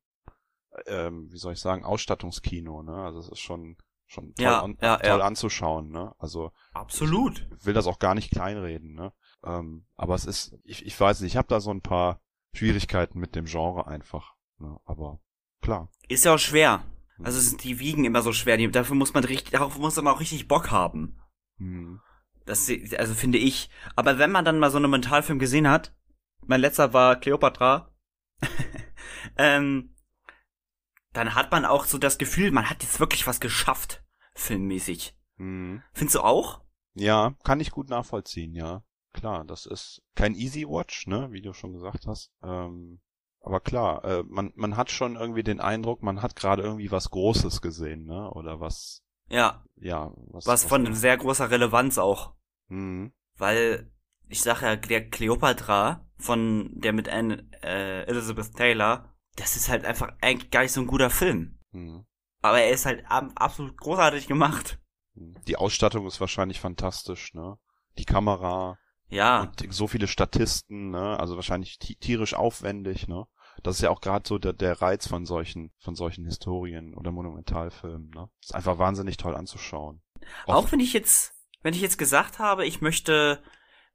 ähm, 0.86 1.30
wie 1.30 1.38
soll 1.38 1.52
ich 1.52 1.60
sagen, 1.60 1.84
Ausstattungskino, 1.84 2.82
ne? 2.82 2.94
Also 2.94 3.20
es 3.20 3.28
ist 3.28 3.40
schon 3.40 3.76
schon 4.12 4.34
toll, 4.34 4.44
Ja, 4.44 4.62
an, 4.62 4.78
ja, 4.80 4.96
toll 4.98 5.18
ja. 5.18 5.24
anzuschauen, 5.24 5.90
ne? 5.90 6.14
Also 6.18 6.52
absolut. 6.74 7.46
ich 7.58 7.66
will 7.66 7.74
das 7.74 7.86
auch 7.86 7.98
gar 7.98 8.14
nicht 8.14 8.30
kleinreden, 8.30 8.94
ne? 8.94 9.12
Ähm, 9.44 9.86
aber 9.96 10.14
es 10.14 10.24
ist, 10.24 10.56
ich, 10.64 10.84
ich 10.86 10.98
weiß 10.98 11.20
nicht, 11.20 11.32
ich 11.32 11.36
habe 11.36 11.48
da 11.48 11.60
so 11.60 11.70
ein 11.70 11.82
paar 11.82 12.20
Schwierigkeiten 12.54 13.18
mit 13.18 13.34
dem 13.34 13.46
Genre 13.46 13.86
einfach, 13.86 14.34
ne? 14.58 14.78
Aber 14.84 15.20
klar. 15.60 15.90
Ist 16.08 16.24
ja 16.24 16.34
auch 16.34 16.38
schwer. 16.38 16.84
Also 17.22 17.38
es 17.38 17.50
sind 17.50 17.62
die 17.64 17.78
Wiegen 17.78 18.04
immer 18.04 18.22
so 18.22 18.32
schwer. 18.32 18.56
Die, 18.56 18.70
dafür 18.70 18.96
muss 18.96 19.14
man 19.14 19.24
richtig, 19.24 19.52
darauf 19.52 19.78
muss 19.78 19.96
man 19.96 20.08
auch 20.08 20.20
richtig 20.20 20.48
Bock 20.48 20.70
haben. 20.70 21.20
Hm. 21.58 22.00
Das, 22.44 22.70
also 22.98 23.14
finde 23.14 23.38
ich. 23.38 23.70
Aber 23.94 24.18
wenn 24.18 24.32
man 24.32 24.44
dann 24.44 24.58
mal 24.58 24.70
so 24.70 24.78
einen 24.78 24.90
Mentalfilm 24.90 25.38
gesehen 25.38 25.68
hat, 25.68 25.94
mein 26.46 26.60
letzter 26.60 26.92
war 26.92 27.16
Cleopatra, 27.16 27.94
ähm, 29.36 29.94
dann 31.12 31.34
hat 31.34 31.52
man 31.52 31.64
auch 31.64 31.84
so 31.84 31.98
das 31.98 32.18
Gefühl, 32.18 32.50
man 32.50 32.68
hat 32.68 32.82
jetzt 32.82 32.98
wirklich 32.98 33.26
was 33.26 33.40
geschafft, 33.40 34.01
filmmäßig. 34.34 35.16
Hm. 35.36 35.82
Findest 35.92 36.16
du 36.16 36.20
auch? 36.20 36.60
Ja, 36.94 37.34
kann 37.44 37.60
ich 37.60 37.70
gut 37.70 37.88
nachvollziehen, 37.88 38.54
ja. 38.54 38.82
Klar, 39.12 39.44
das 39.44 39.66
ist 39.66 40.02
kein 40.14 40.34
Easy 40.34 40.66
Watch, 40.66 41.06
ne, 41.06 41.28
wie 41.32 41.42
du 41.42 41.52
schon 41.52 41.72
gesagt 41.72 42.06
hast. 42.06 42.32
Ähm, 42.42 43.00
aber 43.40 43.60
klar, 43.60 44.04
äh, 44.04 44.22
man, 44.26 44.52
man 44.54 44.76
hat 44.76 44.90
schon 44.90 45.16
irgendwie 45.16 45.42
den 45.42 45.60
Eindruck, 45.60 46.02
man 46.02 46.22
hat 46.22 46.36
gerade 46.36 46.62
irgendwie 46.62 46.90
was 46.90 47.10
Großes 47.10 47.60
gesehen, 47.60 48.04
ne? 48.04 48.30
Oder 48.30 48.60
was, 48.60 49.02
Ja, 49.28 49.64
ja, 49.76 50.12
was. 50.28 50.46
was 50.46 50.64
von 50.64 50.94
sehr 50.94 51.16
großer 51.16 51.50
Relevanz 51.50 51.98
auch. 51.98 52.34
Hm. 52.68 53.12
Weil, 53.36 53.90
ich 54.28 54.42
sag 54.42 54.62
ja, 54.62 54.76
der 54.76 55.08
Cleopatra 55.10 56.06
von 56.18 56.70
der 56.74 56.92
mit 56.92 57.08
Anne, 57.08 57.48
äh, 57.62 58.04
Elizabeth 58.04 58.54
Taylor, 58.54 59.12
das 59.36 59.56
ist 59.56 59.68
halt 59.68 59.84
einfach 59.84 60.12
eigentlich 60.20 60.50
gar 60.50 60.62
nicht 60.62 60.72
so 60.72 60.80
ein 60.80 60.86
guter 60.86 61.10
Film. 61.10 61.58
Hm. 61.72 62.06
Aber 62.42 62.60
er 62.60 62.70
ist 62.70 62.86
halt 62.86 63.04
ab, 63.08 63.30
absolut 63.36 63.76
großartig 63.78 64.26
gemacht. 64.26 64.78
Die 65.14 65.56
Ausstattung 65.56 66.06
ist 66.06 66.20
wahrscheinlich 66.20 66.60
fantastisch, 66.60 67.34
ne? 67.34 67.56
Die 67.98 68.04
Kamera 68.04 68.78
Ja. 69.08 69.42
und 69.42 69.72
so 69.72 69.86
viele 69.86 70.08
Statisten, 70.08 70.90
ne? 70.90 71.18
Also 71.20 71.36
wahrscheinlich 71.36 71.78
ti- 71.78 71.96
tierisch 71.96 72.34
aufwendig, 72.34 73.08
ne? 73.08 73.24
Das 73.62 73.76
ist 73.76 73.82
ja 73.82 73.90
auch 73.90 74.00
gerade 74.00 74.26
so 74.26 74.38
der, 74.38 74.54
der 74.54 74.80
Reiz 74.80 75.06
von 75.06 75.26
solchen, 75.26 75.72
von 75.78 75.94
solchen 75.94 76.24
Historien 76.24 76.94
oder 76.94 77.12
Monumentalfilmen, 77.12 78.10
ne? 78.10 78.28
Ist 78.42 78.54
einfach 78.54 78.78
wahnsinnig 78.78 79.18
toll 79.18 79.36
anzuschauen. 79.36 80.02
Auch 80.46 80.72
wenn 80.72 80.80
ich 80.80 80.92
jetzt, 80.94 81.34
wenn 81.62 81.74
ich 81.74 81.80
jetzt 81.82 81.98
gesagt 81.98 82.38
habe, 82.38 82.66
ich 82.66 82.80
möchte 82.80 83.42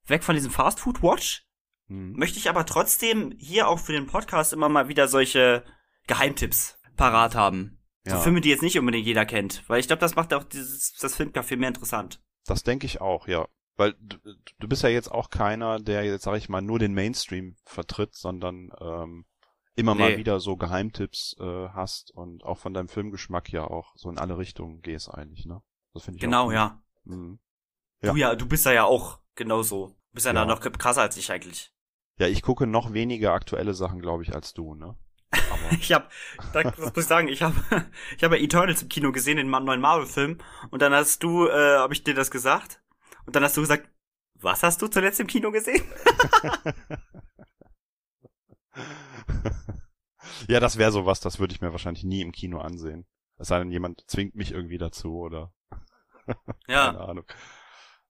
weg 0.05 0.23
von 0.23 0.35
diesem 0.35 0.51
Fast 0.51 0.79
Food 0.79 1.01
Watch, 1.01 1.43
Hm. 1.87 2.13
möchte 2.13 2.37
ich 2.37 2.49
aber 2.49 2.65
trotzdem 2.65 3.33
hier 3.39 3.67
auch 3.67 3.79
für 3.79 3.93
den 3.93 4.07
Podcast 4.07 4.53
immer 4.53 4.69
mal 4.69 4.87
wieder 4.89 5.07
solche 5.07 5.63
Geheimtipps 6.05 6.77
parat 6.95 7.33
haben. 7.35 7.76
So 8.09 8.15
Ja. 8.15 8.21
Filme, 8.21 8.41
die 8.41 8.49
jetzt 8.49 8.61
nicht 8.63 8.77
unbedingt 8.79 9.05
jeder 9.05 9.25
kennt. 9.25 9.63
Weil 9.67 9.79
ich 9.79 9.87
glaube, 9.87 9.99
das 9.99 10.15
macht 10.15 10.33
auch 10.33 10.43
dieses, 10.43 10.93
das 10.93 11.19
Filmcafé 11.19 11.57
mehr 11.57 11.67
interessant. 11.69 12.21
Das 12.45 12.63
denke 12.63 12.85
ich 12.85 13.01
auch, 13.01 13.27
ja. 13.27 13.47
Weil 13.75 13.93
du, 13.99 14.17
du 14.59 14.67
bist 14.67 14.81
ja 14.83 14.89
jetzt 14.89 15.11
auch 15.11 15.29
keiner, 15.29 15.79
der 15.79 16.03
jetzt, 16.03 16.23
sag 16.23 16.37
ich 16.37 16.49
mal, 16.49 16.61
nur 16.61 16.79
den 16.79 16.93
Mainstream 16.93 17.55
vertritt, 17.65 18.15
sondern 18.15 18.71
ähm, 18.79 19.25
immer 19.75 19.93
mal 19.93 20.11
Nee. 20.11 20.17
wieder 20.17 20.39
so 20.39 20.55
Geheimtipps 20.57 21.35
äh, 21.39 21.67
hast 21.69 22.11
und 22.11 22.43
auch 22.43 22.57
von 22.57 22.73
deinem 22.73 22.87
Filmgeschmack 22.87 23.51
ja 23.51 23.65
auch 23.65 23.93
so 23.95 24.09
in 24.09 24.17
alle 24.17 24.37
Richtungen 24.37 24.81
gehst 24.81 25.09
eigentlich, 25.09 25.45
ne? 25.45 25.61
Das 25.93 26.03
finde 26.05 26.17
ich 26.17 26.23
auch 26.23 26.27
Genau, 26.27 26.51
ja. 26.51 26.81
Mhm. 27.03 27.39
Du 28.01 28.15
ja, 28.15 28.35
du 28.35 28.47
bist 28.47 28.65
da 28.65 28.71
ja 28.71 28.85
auch 28.85 29.19
genauso. 29.35 29.87
Du 30.09 30.13
bist 30.13 30.25
ja, 30.25 30.33
Ja. 30.33 30.45
da 30.45 30.45
noch 30.45 30.61
krasser 30.61 31.01
als 31.01 31.17
ich 31.17 31.31
eigentlich. 31.31 31.71
Ja, 32.19 32.27
ich 32.27 32.41
gucke 32.41 32.65
noch 32.65 32.93
weniger 32.93 33.33
aktuelle 33.33 33.73
Sachen, 33.75 33.99
glaube 34.01 34.23
ich, 34.23 34.33
als 34.33 34.53
du, 34.53 34.73
ne? 34.73 34.97
Ich 35.79 35.91
hab, 35.91 36.09
da, 36.53 36.63
das 36.63 36.77
muss 36.77 36.91
ich 36.95 37.05
sagen, 37.05 37.27
ich 37.27 37.41
habe 37.41 37.55
ich 38.17 38.23
hab 38.23 38.31
ja 38.31 38.37
Eternals 38.37 38.81
im 38.83 38.89
Kino 38.89 39.11
gesehen, 39.11 39.35
den 39.37 39.49
neuen 39.49 39.81
Marvel-Film. 39.81 40.37
Und 40.71 40.81
dann 40.81 40.93
hast 40.93 41.23
du, 41.23 41.47
äh, 41.47 41.77
habe 41.77 41.93
ich 41.93 42.03
dir 42.03 42.13
das 42.13 42.31
gesagt. 42.31 42.81
Und 43.25 43.35
dann 43.35 43.43
hast 43.43 43.57
du 43.57 43.61
gesagt, 43.61 43.89
Was 44.35 44.63
hast 44.63 44.81
du 44.81 44.87
zuletzt 44.87 45.19
im 45.19 45.27
Kino 45.27 45.51
gesehen? 45.51 45.83
ja, 50.47 50.59
das 50.59 50.77
wäre 50.77 50.91
sowas, 50.91 51.19
das 51.19 51.39
würde 51.39 51.53
ich 51.53 51.61
mir 51.61 51.71
wahrscheinlich 51.71 52.03
nie 52.03 52.21
im 52.21 52.31
Kino 52.31 52.59
ansehen. 52.59 53.05
Es 53.37 53.49
sei 53.49 53.59
denn, 53.59 53.71
jemand 53.71 54.03
zwingt 54.07 54.35
mich 54.35 54.51
irgendwie 54.51 54.77
dazu 54.77 55.17
oder. 55.17 55.51
ja. 56.67 56.87
Keine 56.87 57.01
Ahnung. 57.01 57.25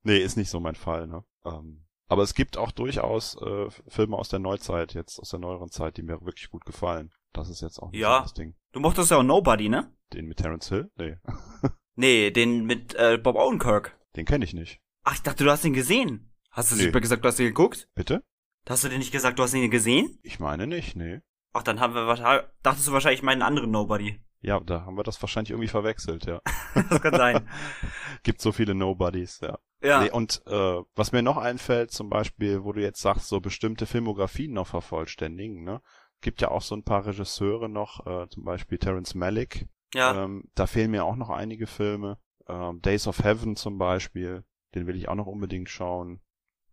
Nee, 0.04 0.20
ist 0.20 0.38
nicht 0.38 0.50
so 0.50 0.60
mein 0.60 0.76
Fall, 0.76 1.08
ne? 1.08 1.24
Ähm, 1.46 1.87
aber 2.08 2.24
es 2.24 2.34
gibt 2.34 2.58
auch 2.58 2.72
durchaus 2.72 3.36
äh, 3.42 3.70
Filme 3.88 4.18
aus 4.18 4.30
der 4.30 4.40
Neuzeit, 4.40 4.94
jetzt 4.94 5.20
aus 5.20 5.30
der 5.30 5.40
neueren 5.40 5.70
Zeit, 5.70 5.98
die 5.98 6.04
mir 6.04 6.22
wirklich 6.22 6.50
gut 6.50 6.66
gefallen. 6.66 7.12
Das 7.34 7.50
ist 7.50 7.62
jetzt 7.62 7.80
auch 7.80 7.92
nicht 7.92 8.00
ja. 8.00 8.26
Ding. 8.38 8.56
Du 8.72 8.80
mochtest 8.80 9.12
ja 9.12 9.18
auch 9.18 9.24
Nobody, 9.24 9.70
ne? 9.70 9.92
Den 10.14 10.28
mit 10.28 10.38
Terence 10.38 10.70
Hill? 10.70 10.90
Nee. 10.96 11.18
nee, 11.96 12.32
den 12.32 12.66
mit 12.66 12.96
äh, 12.96 13.18
Bob 13.18 13.36
Odenkirk. 13.36 13.98
Den 14.16 14.26
kenne 14.26 14.46
ich 14.46 14.54
nicht. 14.54 14.80
Ach, 15.04 15.14
ich 15.14 15.22
dachte, 15.22 15.44
du 15.44 15.52
hast 15.52 15.66
ihn 15.66 15.74
gesehen. 15.74 16.34
Hast 16.52 16.72
du 16.72 16.76
nee. 16.76 16.84
super 16.84 17.02
gesagt, 17.02 17.24
du 17.24 17.28
hast 17.28 17.40
ihn 17.40 17.48
geguckt? 17.48 17.90
Bitte? 17.94 18.24
Hast 18.68 18.84
du 18.84 18.90
dir 18.90 18.98
nicht 18.98 19.12
gesagt, 19.12 19.38
du 19.40 19.44
hast 19.44 19.54
ihn 19.54 19.70
gesehen? 19.70 20.20
Ich 20.24 20.40
meine 20.40 20.68
nicht, 20.68 20.96
nee. 20.96 21.22
Ach, 21.54 21.64
dann 21.64 21.80
haben 21.80 21.94
wir 21.94 22.08
wahrscheinlich, 22.08 22.46
dachtest 22.64 22.88
du 22.88 22.92
wahrscheinlich 22.92 23.24
meinen 23.24 23.42
anderen 23.42 23.72
Nobody. 23.72 24.20
Ja, 24.42 24.60
da 24.60 24.86
haben 24.86 24.98
wir 24.98 25.04
das 25.04 25.22
wahrscheinlich 25.22 25.52
irgendwie 25.52 25.70
verwechselt, 25.70 26.26
ja. 26.26 26.42
das 26.90 27.02
kann 27.02 27.16
sein. 27.16 27.50
Gibt 28.24 28.42
so 28.42 28.52
viele 28.52 28.76
Nobodies, 28.76 29.40
ja. 29.42 29.58
Ja. 29.82 30.02
Nee, 30.02 30.12
und 30.12 30.42
äh, 30.48 30.82
was 30.96 31.12
mir 31.12 31.22
noch 31.22 31.38
einfällt, 31.38 31.92
zum 31.92 32.10
Beispiel, 32.10 32.64
wo 32.64 32.74
du 32.74 32.82
jetzt 32.82 33.02
sagst, 33.02 33.28
so 33.28 33.40
bestimmte 33.40 33.86
Filmografien 33.86 34.54
noch 34.54 34.68
vervollständigen, 34.68 35.64
ne? 35.64 35.82
Gibt 36.22 36.42
ja 36.42 36.50
auch 36.50 36.64
so 36.64 36.76
ein 36.76 36.84
paar 36.84 37.06
Regisseure 37.06 37.70
noch, 37.70 38.06
äh, 38.08 38.28
zum 38.30 38.44
Beispiel 38.44 38.80
Terence 38.80 39.14
Malick. 39.14 39.68
Ja. 39.94 40.24
Ähm, 40.24 40.46
da 40.56 40.66
fehlen 40.66 40.92
mir 40.92 41.06
auch 41.06 41.16
noch 41.16 41.30
einige 41.30 41.68
Filme. 41.68 42.18
Ähm, 42.48 42.82
Days 42.82 43.08
of 43.08 43.24
Heaven 43.24 43.56
zum 43.56 43.78
Beispiel, 43.78 44.44
den 44.74 44.88
will 44.88 44.96
ich 44.96 45.10
auch 45.10 45.16
noch 45.16 45.28
unbedingt 45.28 45.70
schauen. 45.70 46.22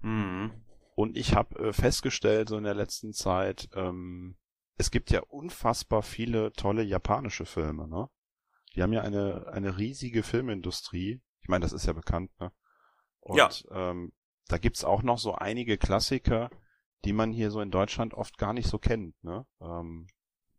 Mhm. 0.01 0.53
Und 0.95 1.17
ich 1.17 1.35
habe 1.35 1.59
äh, 1.59 1.73
festgestellt, 1.73 2.49
so 2.49 2.57
in 2.57 2.65
der 2.65 2.75
letzten 2.75 3.13
Zeit, 3.13 3.69
ähm, 3.75 4.37
es 4.77 4.91
gibt 4.91 5.11
ja 5.11 5.21
unfassbar 5.21 6.03
viele 6.03 6.53
tolle 6.53 6.83
japanische 6.83 7.45
Filme, 7.45 7.87
ne? 7.87 8.09
Die 8.75 8.83
haben 8.83 8.93
ja 8.93 9.03
eine, 9.03 9.47
eine 9.53 9.79
riesige 9.79 10.23
Filmindustrie. 10.23 11.21
Ich 11.43 11.49
meine, 11.49 11.63
das 11.63 11.73
ist 11.73 11.87
ja 11.87 11.93
bekannt, 11.93 12.31
ne? 12.41 12.51
Und 13.25 13.37
ja. 13.39 13.51
ähm, 13.71 14.13
da 14.49 14.59
gibt's 14.59 14.85
auch 14.85 15.03
noch 15.03 15.19
so 15.19 15.35
einige 15.35 15.79
Klassiker, 15.79 16.51
die 17.05 17.13
man 17.13 17.33
hier 17.33 17.51
so 17.51 17.61
in 17.61 17.71
Deutschland 17.71 18.15
oft 18.15 18.39
gar 18.39 18.53
nicht 18.53 18.69
so 18.69 18.79
kennt, 18.79 19.23
ne? 19.25 19.47
Ähm, 19.61 20.07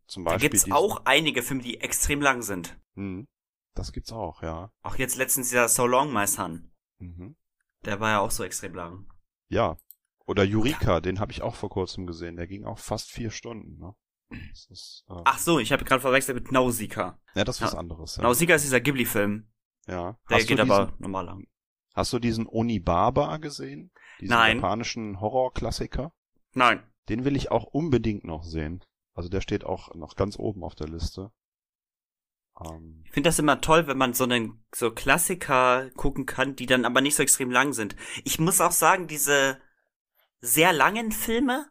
zum 0.08 0.24
Beispiel. 0.24 0.50
Da 0.50 0.52
gibt's 0.52 0.72
auch 0.72 1.06
einige 1.06 1.44
Filme, 1.44 1.62
die 1.62 1.80
extrem 1.82 2.22
lang 2.22 2.42
sind. 2.42 2.80
Hm, 2.96 3.28
das 3.76 3.92
gibt's 3.92 4.12
auch, 4.12 4.42
ja. 4.42 4.72
Auch 4.82 4.96
jetzt 4.96 5.16
letztens 5.16 5.50
dieser 5.50 5.68
So 5.68 5.86
Long, 5.86 6.12
My 6.12 6.26
Son. 6.26 6.72
Mhm. 7.00 7.36
Der 7.84 8.00
war 8.00 8.10
ja 8.10 8.20
auch 8.20 8.32
so 8.32 8.44
extrem 8.44 8.74
lang. 8.74 9.08
Ja. 9.48 9.78
Oder 10.26 10.44
Eureka, 10.44 11.02
den 11.02 11.20
habe 11.20 11.32
ich 11.32 11.44
auch 11.44 11.54
vor 11.54 11.70
kurzem 11.70 12.08
gesehen. 12.08 12.36
Der 12.36 12.48
ging 12.48 12.66
auch 12.66 12.80
fast 12.80 13.12
vier 13.12 13.30
Stunden, 13.30 13.78
ne? 13.78 13.96
Ist, 14.70 15.06
äh 15.08 15.22
Ach 15.24 15.38
so, 15.38 15.60
ich 15.60 15.72
habe 15.72 15.86
gerade 15.86 16.02
verwechselt 16.02 16.36
mit 16.36 16.52
Nausicaa. 16.52 17.20
Ja, 17.36 17.44
das 17.44 17.58
ist 17.58 17.62
was 17.62 17.76
anderes. 17.76 18.16
Ja. 18.16 18.24
Nausicaa 18.24 18.56
ist 18.56 18.64
dieser 18.64 18.82
Ghibli-Film. 18.82 19.52
Ja. 19.86 20.18
Der 20.30 20.38
Hast 20.38 20.48
geht 20.48 20.60
aber 20.60 20.96
normal 20.98 21.26
lang. 21.26 21.48
Hast 21.96 22.12
du 22.12 22.20
diesen 22.20 22.46
Onibaba 22.48 23.38
gesehen? 23.38 23.90
Diesen 24.20 24.34
Nein. 24.34 24.58
japanischen 24.58 25.22
Horrorklassiker? 25.22 26.12
Nein. 26.54 26.84
Den 27.10 27.24
will 27.24 27.36
ich 27.36 27.52
auch 27.52 27.64
unbedingt 27.64 28.26
noch 28.26 28.44
sehen. 28.44 28.84
Also 29.14 29.30
der 29.30 29.42
steht 29.42 29.64
auch 29.64 29.96
noch 29.96 30.16
ganz 30.16 30.38
oben 30.38 30.64
auf 30.64 30.76
der 30.76 30.90
Liste. 30.90 31.32
Ähm, 32.60 33.02
Ich 33.06 33.12
finde 33.12 33.30
das 33.30 33.40
immer 33.40 33.62
toll, 33.62 33.88
wenn 33.88 33.98
man 33.98 34.14
so 34.14 34.26
einen 34.26 34.66
so 34.74 34.92
Klassiker 34.92 35.90
gucken 35.92 36.26
kann, 36.26 36.56
die 36.56 36.66
dann 36.66 36.84
aber 36.84 37.00
nicht 37.00 37.16
so 37.16 37.24
extrem 37.24 37.50
lang 37.50 37.72
sind. 37.72 37.96
Ich 38.26 38.40
muss 38.40 38.60
auch 38.60 38.72
sagen, 38.72 39.08
diese 39.08 39.62
sehr 40.42 40.74
langen 40.74 41.14
Filme, 41.14 41.70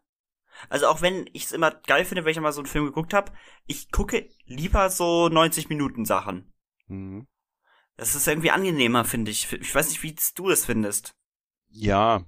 also 0.70 0.86
auch 0.86 1.02
wenn 1.02 1.28
ich 1.34 1.44
es 1.44 1.52
immer 1.52 1.70
geil 1.70 2.04
finde, 2.06 2.24
wenn 2.24 2.32
ich 2.32 2.40
mal 2.40 2.52
so 2.52 2.60
einen 2.60 2.66
Film 2.66 2.86
geguckt 2.86 3.12
habe, 3.12 3.32
ich 3.66 3.90
gucke 3.92 4.28
lieber 4.46 4.88
so 4.88 5.28
90 5.28 5.68
Minuten 5.68 6.06
Sachen. 6.06 6.50
mhm. 6.86 7.26
Das 7.96 8.14
ist 8.14 8.26
irgendwie 8.26 8.50
angenehmer, 8.50 9.04
finde 9.04 9.30
ich. 9.30 9.52
Ich 9.52 9.74
weiß 9.74 9.88
nicht, 9.88 10.02
wie 10.02 10.16
du 10.34 10.48
das 10.48 10.64
findest. 10.64 11.14
Ja, 11.68 12.24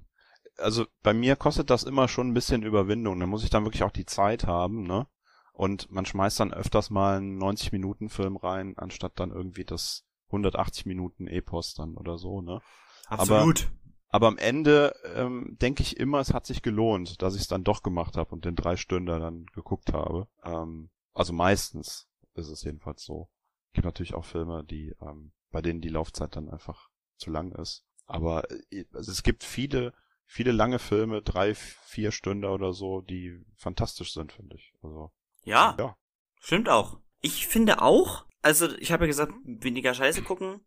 also 0.59 0.87
bei 1.03 1.13
mir 1.13 1.37
kostet 1.37 1.71
das 1.71 1.83
immer 1.83 2.09
schon 2.09 2.29
ein 2.29 2.35
bisschen 2.35 2.63
Überwindung. 2.63 3.19
Da 3.19 3.27
muss 3.27 3.45
ich 3.45 3.51
dann 3.51 3.65
wirklich 3.65 3.83
auch 3.83 3.91
die 3.91 4.07
Zeit 4.07 4.47
haben, 4.47 4.85
ne? 4.85 5.07
Und 5.53 5.91
man 5.91 6.05
schmeißt 6.05 6.41
dann 6.41 6.53
öfters 6.53 6.91
mal 6.91 7.17
einen 7.17 7.43
90-Minuten-Film 7.43 8.37
rein, 8.37 8.75
anstatt 8.77 9.19
dann 9.19 9.31
irgendwie 9.31 9.65
das 9.65 10.05
180 10.27 10.87
Minuten 10.87 11.27
Epos 11.27 11.75
dann 11.75 11.97
oder 11.97 12.19
so, 12.19 12.43
ne? 12.43 12.61
Absolut. 13.07 13.71
Aber 14.09 14.29
am 14.29 14.39
Ende 14.39 14.95
ähm, 15.15 15.57
denke 15.61 15.83
ich 15.83 15.99
immer, 15.99 16.21
es 16.21 16.33
hat 16.33 16.47
sich 16.47 16.63
gelohnt, 16.63 17.21
dass 17.23 17.35
ich 17.35 17.43
es 17.43 17.49
dann 17.49 17.65
doch 17.65 17.83
gemacht 17.83 18.17
habe 18.17 18.31
und 18.31 18.45
den 18.45 18.55
drei 18.55 18.77
Stunden 18.77 19.07
dann 19.07 19.47
geguckt 19.47 19.93
habe. 19.93 20.29
Ähm, 20.45 20.91
also 21.13 21.33
meistens 21.33 22.09
ist 22.35 22.49
es 22.49 22.63
jedenfalls 22.63 23.03
so. 23.05 23.29
Gibt 23.73 23.85
natürlich 23.85 24.15
auch 24.15 24.25
Filme, 24.25 24.65
die 24.65 24.95
ähm, 25.01 25.33
bei 25.57 25.63
denen 25.63 25.81
die 25.81 25.89
Laufzeit 25.89 26.37
dann 26.37 26.51
einfach 26.51 26.91
zu 27.17 27.31
lang 27.31 27.51
ist. 27.53 27.83
Aber 28.05 28.45
äh, 28.71 28.85
also 28.93 29.11
es 29.11 29.23
gibt 29.23 29.43
viele, 29.43 29.95
viele 30.27 30.53
lange 30.53 30.79
Filme, 30.79 31.23
drei, 31.23 31.55
vier 31.55 32.13
Stunden 32.13 32.45
oder 32.45 32.75
so, 32.75 33.01
die 33.01 33.43
fantastisch 33.57 34.13
sind, 34.13 34.33
finde 34.33 34.57
ich. 34.57 34.75
Also 34.83 35.13
ja, 35.45 35.75
ja. 35.79 35.97
stimmt 36.43 36.69
auch. 36.69 36.99
Ich 37.23 37.47
finde 37.47 37.81
auch, 37.81 38.27
also 38.43 38.71
ich 38.77 38.93
habe 38.93 39.05
ja 39.05 39.07
gesagt, 39.07 39.33
weniger 39.45 39.95
Scheiße 39.95 40.21
gucken. 40.21 40.61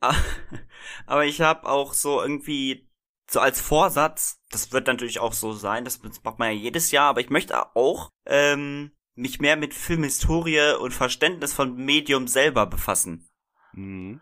Aber 1.06 1.24
ich 1.24 1.40
habe 1.40 1.68
auch 1.68 1.94
so 1.94 2.20
irgendwie 2.20 2.90
so 3.30 3.38
als 3.38 3.60
Vorsatz, 3.60 4.42
das 4.50 4.72
wird 4.72 4.88
natürlich 4.88 5.20
auch 5.20 5.32
so 5.32 5.52
sein, 5.52 5.84
das 5.84 6.02
macht 6.02 6.40
man 6.40 6.48
ja 6.48 6.54
jedes 6.54 6.90
Jahr, 6.90 7.10
aber 7.10 7.20
ich 7.20 7.28
möchte 7.28 7.76
auch 7.76 8.10
ähm, 8.24 8.90
mich 9.14 9.38
mehr 9.38 9.56
mit 9.56 9.74
Filmhistorie 9.74 10.76
und 10.80 10.92
Verständnis 10.92 11.52
von 11.52 11.76
Medium 11.76 12.26
selber 12.26 12.66
befassen. 12.66 13.27
Mhm. 13.78 14.20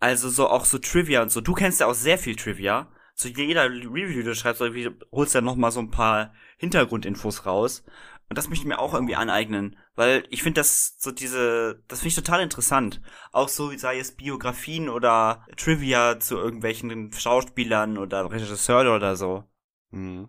Also 0.00 0.28
so 0.28 0.48
auch 0.48 0.64
so 0.64 0.78
Trivia 0.78 1.22
und 1.22 1.32
so. 1.32 1.40
Du 1.40 1.54
kennst 1.54 1.80
ja 1.80 1.86
auch 1.86 1.94
sehr 1.94 2.18
viel 2.18 2.36
Trivia. 2.36 2.88
Zu 3.14 3.28
jeder 3.28 3.64
Review, 3.68 4.12
die 4.12 4.22
du 4.22 4.34
schreibst, 4.34 4.60
irgendwie 4.60 4.90
holst 5.10 5.34
ja 5.34 5.40
noch 5.40 5.56
mal 5.56 5.72
so 5.72 5.80
ein 5.80 5.90
paar 5.90 6.32
Hintergrundinfos 6.56 7.46
raus. 7.46 7.82
Und 8.28 8.38
das 8.38 8.48
möchte 8.48 8.62
ich 8.62 8.68
mir 8.68 8.78
auch 8.78 8.94
irgendwie 8.94 9.16
aneignen, 9.16 9.76
weil 9.94 10.24
ich 10.30 10.42
finde 10.42 10.60
das 10.60 10.96
so 10.98 11.10
diese, 11.10 11.82
das 11.88 12.00
finde 12.00 12.08
ich 12.08 12.14
total 12.14 12.42
interessant. 12.42 13.00
Auch 13.32 13.48
so, 13.48 13.76
sei 13.76 13.98
es 13.98 14.14
Biografien 14.14 14.88
oder 14.88 15.46
Trivia 15.56 16.20
zu 16.20 16.36
irgendwelchen 16.36 17.10
Schauspielern 17.10 17.98
oder 17.98 18.30
Regisseuren 18.30 18.88
oder 18.88 19.16
so. 19.16 19.44
Mhm. 19.90 20.28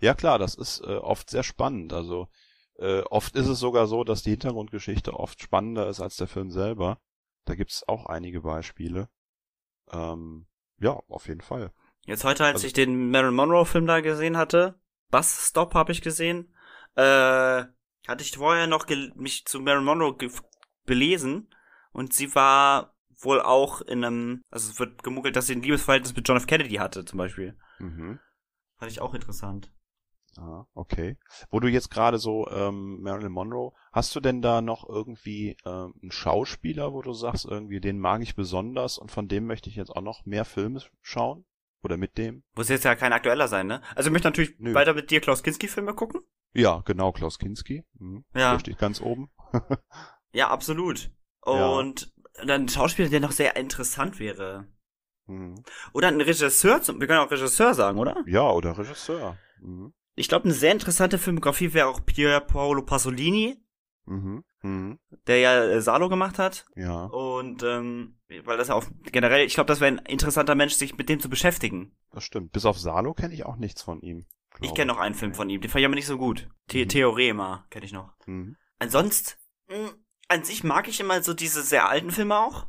Ja 0.00 0.14
klar, 0.14 0.38
das 0.38 0.54
ist 0.54 0.82
äh, 0.82 0.96
oft 0.98 1.30
sehr 1.30 1.42
spannend. 1.42 1.92
Also 1.94 2.28
äh, 2.78 3.00
oft 3.00 3.34
ist 3.34 3.48
es 3.48 3.58
sogar 3.58 3.86
so, 3.88 4.04
dass 4.04 4.22
die 4.22 4.30
Hintergrundgeschichte 4.30 5.14
oft 5.14 5.42
spannender 5.42 5.88
ist 5.88 6.00
als 6.00 6.16
der 6.16 6.28
Film 6.28 6.50
selber. 6.50 7.00
Da 7.44 7.54
gibt's 7.54 7.86
auch 7.86 8.06
einige 8.06 8.40
Beispiele. 8.40 9.08
Ähm, 9.90 10.46
ja, 10.78 10.92
auf 11.08 11.28
jeden 11.28 11.40
Fall. 11.42 11.72
Jetzt 12.06 12.24
heute, 12.24 12.44
als 12.44 12.54
Also- 12.56 12.66
ich 12.66 12.72
den 12.72 13.10
Marilyn 13.10 13.34
Monroe 13.34 13.66
Film 13.66 13.86
da 13.86 14.00
gesehen 14.00 14.36
hatte, 14.36 14.78
Bus 15.10 15.48
Stop 15.48 15.74
habe 15.74 15.92
ich 15.92 16.02
gesehen, 16.02 16.54
äh, 16.96 17.64
hatte 18.06 18.20
ich 18.22 18.32
vorher 18.36 18.66
noch 18.66 18.86
mich 19.14 19.44
zu 19.46 19.60
Marilyn 19.60 19.84
Monroe 19.84 20.16
belesen 20.84 21.54
und 21.92 22.12
sie 22.12 22.34
war 22.34 22.94
wohl 23.20 23.40
auch 23.40 23.80
in 23.82 24.04
einem, 24.04 24.42
also 24.50 24.70
es 24.70 24.78
wird 24.78 25.02
gemunkelt, 25.02 25.36
dass 25.36 25.46
sie 25.46 25.54
ein 25.54 25.62
Liebesverhältnis 25.62 26.14
mit 26.16 26.26
John 26.28 26.36
F. 26.36 26.46
Kennedy 26.46 26.74
hatte, 26.76 27.04
zum 27.04 27.18
Beispiel. 27.18 27.56
Mhm. 27.78 28.18
Fand 28.78 28.90
ich 28.90 29.00
auch 29.00 29.14
interessant. 29.14 29.72
Ah, 30.36 30.66
okay. 30.74 31.16
Wo 31.50 31.60
du 31.60 31.68
jetzt 31.68 31.90
gerade 31.90 32.18
so 32.18 32.48
ähm, 32.48 33.00
Marilyn 33.02 33.32
Monroe, 33.32 33.72
hast 33.92 34.14
du 34.16 34.20
denn 34.20 34.42
da 34.42 34.60
noch 34.60 34.88
irgendwie 34.88 35.56
ähm, 35.64 35.94
einen 36.02 36.10
Schauspieler, 36.10 36.92
wo 36.92 37.02
du 37.02 37.12
sagst, 37.12 37.44
irgendwie 37.44 37.80
den 37.80 37.98
mag 38.00 38.20
ich 38.22 38.34
besonders 38.34 38.98
und 38.98 39.10
von 39.12 39.28
dem 39.28 39.46
möchte 39.46 39.70
ich 39.70 39.76
jetzt 39.76 39.90
auch 39.90 40.02
noch 40.02 40.24
mehr 40.26 40.44
Filme 40.44 40.80
schauen? 41.02 41.44
Oder 41.82 41.96
mit 41.98 42.16
dem? 42.16 42.42
Muss 42.56 42.70
jetzt 42.70 42.84
ja 42.84 42.94
kein 42.94 43.12
aktueller 43.12 43.46
sein, 43.46 43.66
ne? 43.66 43.82
Also 43.94 44.08
ich 44.08 44.12
möchte 44.12 44.28
natürlich 44.28 44.58
Nö. 44.58 44.72
weiter 44.74 44.94
mit 44.94 45.10
dir 45.10 45.20
Klaus 45.20 45.42
Kinski 45.42 45.68
Filme 45.68 45.94
gucken. 45.94 46.22
Ja, 46.54 46.82
genau, 46.86 47.12
Klaus 47.12 47.38
Kinski. 47.38 47.84
Mhm. 47.98 48.24
Ja. 48.34 48.52
Der 48.52 48.58
steht 48.60 48.78
ganz 48.78 49.00
oben. 49.00 49.30
Ja, 50.32 50.48
absolut. 50.48 51.12
Ja. 51.46 51.68
Und 51.78 52.12
dann 52.44 52.62
ein 52.62 52.68
Schauspieler, 52.68 53.08
der 53.08 53.20
noch 53.20 53.30
sehr 53.30 53.54
interessant 53.54 54.18
wäre. 54.18 54.66
Mhm. 55.26 55.62
Oder 55.92 56.08
ein 56.08 56.20
Regisseur, 56.20 56.82
zum- 56.82 56.98
wir 57.00 57.06
können 57.06 57.20
auch 57.20 57.30
Regisseur 57.30 57.72
sagen, 57.72 57.98
oder? 58.00 58.16
Ja, 58.26 58.50
oder 58.50 58.76
Regisseur. 58.76 59.38
Mhm. 59.60 59.94
Ich 60.16 60.28
glaube, 60.28 60.44
eine 60.44 60.54
sehr 60.54 60.72
interessante 60.72 61.18
Filmografie 61.18 61.72
wäre 61.74 61.88
auch 61.88 62.04
Pier 62.04 62.40
Paolo 62.40 62.82
Pasolini, 62.82 63.60
Mhm. 64.06 64.44
Mhm. 64.62 64.98
der 65.26 65.38
ja 65.38 65.64
äh, 65.64 65.80
Salo 65.80 66.08
gemacht 66.10 66.38
hat. 66.38 66.66
Ja, 66.76 67.04
Und 67.06 67.62
ähm, 67.62 68.18
weil 68.44 68.58
das 68.58 68.68
ja 68.68 68.74
auch 68.74 68.84
generell, 69.10 69.46
ich 69.46 69.54
glaube, 69.54 69.68
das 69.68 69.80
wäre 69.80 69.92
ein 69.92 70.04
interessanter 70.06 70.54
Mensch, 70.54 70.74
sich 70.74 70.96
mit 70.98 71.08
dem 71.08 71.20
zu 71.20 71.28
beschäftigen. 71.30 71.96
das 72.10 72.22
stimmt. 72.24 72.52
Bis 72.52 72.64
auf 72.66 72.78
Salo 72.78 73.14
kenne 73.14 73.32
ich 73.34 73.44
auch 73.46 73.56
nichts 73.56 73.82
von 73.82 74.00
ihm. 74.02 74.26
Ich 74.60 74.72
kenne 74.74 74.92
noch 74.92 75.00
einen 75.00 75.14
Film 75.16 75.34
von 75.34 75.50
ihm, 75.50 75.60
den 75.60 75.70
fand 75.70 75.80
ich 75.80 75.86
aber 75.86 75.94
nicht 75.96 76.06
so 76.06 76.16
gut. 76.18 76.48
The 76.70 76.84
Mhm. 76.84 76.88
Theorema 76.90 77.66
kenne 77.70 77.84
ich 77.86 77.92
noch. 77.92 78.12
Mhm. 78.26 78.56
Ansonsten, 78.78 79.32
mh, 79.68 79.92
an 80.28 80.44
sich 80.44 80.62
mag 80.64 80.86
ich 80.86 81.00
immer 81.00 81.22
so 81.22 81.34
diese 81.34 81.62
sehr 81.62 81.88
alten 81.88 82.10
Filme 82.10 82.38
auch. 82.38 82.66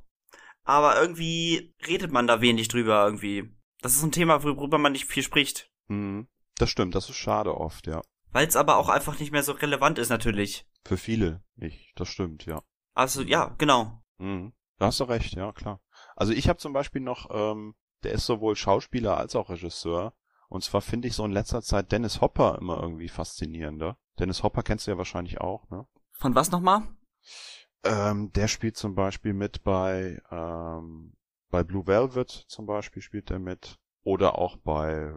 Aber 0.64 1.00
irgendwie 1.00 1.75
redet 1.86 2.12
man 2.12 2.25
da 2.28 2.42
wenig 2.42 2.70
drüber 2.70 3.06
irgendwie. 3.06 3.54
Das 3.82 3.94
ist 3.96 4.02
ein 4.04 4.12
Thema, 4.12 4.44
worüber 4.44 4.78
man 4.80 4.94
nicht 4.94 5.06
viel 5.06 5.22
spricht. 5.22 5.70
Mhm. 5.88 6.28
Das 6.57 6.69
stimmt, 6.69 6.95
das 6.95 7.09
ist 7.09 7.17
schade 7.17 7.55
oft, 7.55 7.88
ja. 7.88 8.01
Weil 8.31 8.47
es 8.47 8.55
aber 8.55 8.77
auch 8.77 8.89
einfach 8.89 9.19
nicht 9.19 9.31
mehr 9.31 9.43
so 9.43 9.53
relevant 9.53 9.97
ist, 9.97 10.09
natürlich. 10.09 10.65
Für 10.83 10.97
viele 10.97 11.43
nicht, 11.55 11.91
das 11.95 12.09
stimmt, 12.09 12.45
ja. 12.45 12.62
Also, 12.93 13.21
ja, 13.21 13.55
genau. 13.57 14.01
Mhm. 14.17 14.53
Da 14.77 14.88
hast 14.88 15.00
du 15.00 15.05
recht, 15.05 15.33
ja, 15.33 15.51
klar. 15.51 15.81
Also 16.15 16.33
ich 16.33 16.50
habe 16.50 16.59
zum 16.59 16.74
Beispiel 16.74 17.01
noch, 17.01 17.29
ähm, 17.31 17.75
der 18.03 18.13
ist 18.13 18.25
sowohl 18.25 18.55
Schauspieler 18.55 19.17
als 19.17 19.35
auch 19.35 19.50
Regisseur. 19.50 20.13
Und 20.47 20.63
zwar 20.63 20.81
finde 20.81 21.07
ich 21.07 21.15
so 21.15 21.25
in 21.25 21.31
letzter 21.31 21.62
Zeit 21.62 21.91
Dennis 21.91 22.21
Hopper 22.21 22.57
immer 22.59 22.79
irgendwie 22.81 23.09
faszinierender. 23.09 23.97
Dennis 24.19 24.43
Hopper 24.43 24.63
kennst 24.63 24.88
du 24.88 24.91
ja 24.91 24.97
wahrscheinlich 24.97 25.41
auch, 25.41 25.69
ne? 25.69 25.88
Von 26.12 26.35
was 26.35 26.51
nochmal? 26.51 26.83
Ähm, 27.83 28.31
der 28.33 28.47
spielt 28.47 28.77
zum 28.77 28.95
Beispiel 28.95 29.33
mit 29.33 29.63
bei, 29.63 30.21
ähm, 30.31 31.13
bei 31.50 31.63
Blue 31.63 31.88
Velvet 31.88 32.45
zum 32.47 32.65
Beispiel 32.65 33.01
spielt 33.01 33.31
er 33.31 33.39
mit. 33.39 33.77
Oder 34.03 34.38
auch 34.38 34.57
bei 34.57 35.13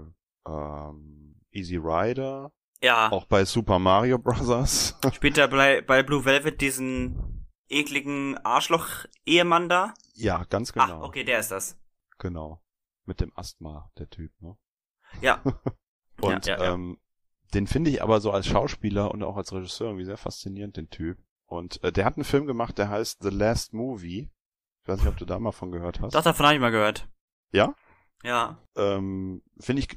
ähm, 0.49 1.37
Easy 1.51 1.77
Rider. 1.77 2.53
Ja. 2.83 3.11
Auch 3.11 3.25
bei 3.27 3.45
Super 3.45 3.79
Mario 3.79 4.19
Bros. 4.19 4.97
Spielt 5.13 5.39
er 5.39 5.49
bei, 5.49 5.81
bei 5.83 6.03
Blue 6.03 6.25
Velvet 6.25 6.61
diesen 6.61 7.47
ekligen 7.69 8.39
Arschloch-Ehemann 8.39 9.69
da? 9.69 9.95
ja, 10.15 10.45
ganz 10.45 10.73
genau. 10.73 11.03
Ach, 11.03 11.09
okay, 11.09 11.25
der 11.25 11.39
ist 11.39 11.51
das. 11.51 11.79
Genau. 12.19 12.63
Mit 13.05 13.21
dem 13.21 13.33
Asthma, 13.37 13.91
der 13.99 14.09
Typ, 14.09 14.33
ne? 14.41 14.57
Ja. 15.21 15.43
Und 16.21 16.47
Ja, 16.47 16.57
ja, 16.57 16.65
ja. 16.65 16.75
Ähm, 16.75 16.99
den 17.55 17.67
finde 17.67 17.91
ich 17.91 18.03
aber 18.03 18.21
so 18.21 18.31
als 18.31 18.47
Schauspieler 18.47 19.11
und 19.11 19.23
auch 19.23 19.37
als 19.37 19.53
Regisseur 19.53 19.89
irgendwie 19.89 20.05
sehr 20.05 20.19
faszinierend, 20.19 20.77
den 20.77 20.91
Typ. 20.91 21.19
Und 21.47 21.83
äh, 21.83 21.93
der 21.93 22.05
hat 22.05 22.17
einen 22.17 22.25
Film 22.25 22.47
gemacht, 22.47 22.77
der 22.77 22.91
heißt 22.91 23.23
The 23.23 23.31
Last 23.31 23.73
Movie. 23.73 24.31
Ich 24.83 24.89
weiß 24.89 24.99
nicht, 25.01 25.09
ob 25.09 25.17
du 25.17 25.25
da 25.25 25.39
mal 25.39 25.53
von 25.53 25.71
gehört 25.71 26.01
hast. 26.01 26.15
Doch, 26.15 26.23
davon 26.23 26.45
habe 26.45 26.57
ich 26.57 26.61
mal 26.61 26.71
gehört. 26.71 27.09
Ja? 27.53 27.75
Ja. 28.23 28.59
Ähm, 28.77 29.43
finde 29.59 29.81
ich 29.81 29.89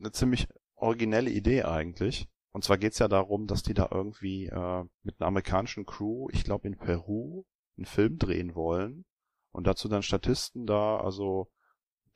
eine 0.00 0.12
ziemlich 0.12 0.48
originelle 0.74 1.30
Idee 1.30 1.62
eigentlich. 1.62 2.28
Und 2.52 2.64
zwar 2.64 2.78
geht's 2.78 2.98
ja 2.98 3.08
darum, 3.08 3.46
dass 3.46 3.62
die 3.62 3.74
da 3.74 3.88
irgendwie 3.90 4.46
äh, 4.46 4.84
mit 5.02 5.20
einer 5.20 5.28
amerikanischen 5.28 5.86
Crew, 5.86 6.28
ich 6.32 6.42
glaube 6.42 6.66
in 6.66 6.76
Peru, 6.76 7.44
einen 7.76 7.86
Film 7.86 8.18
drehen 8.18 8.54
wollen. 8.54 9.04
Und 9.52 9.66
dazu 9.66 9.88
dann 9.88 10.02
Statisten 10.02 10.66
da, 10.66 10.98
also 10.98 11.50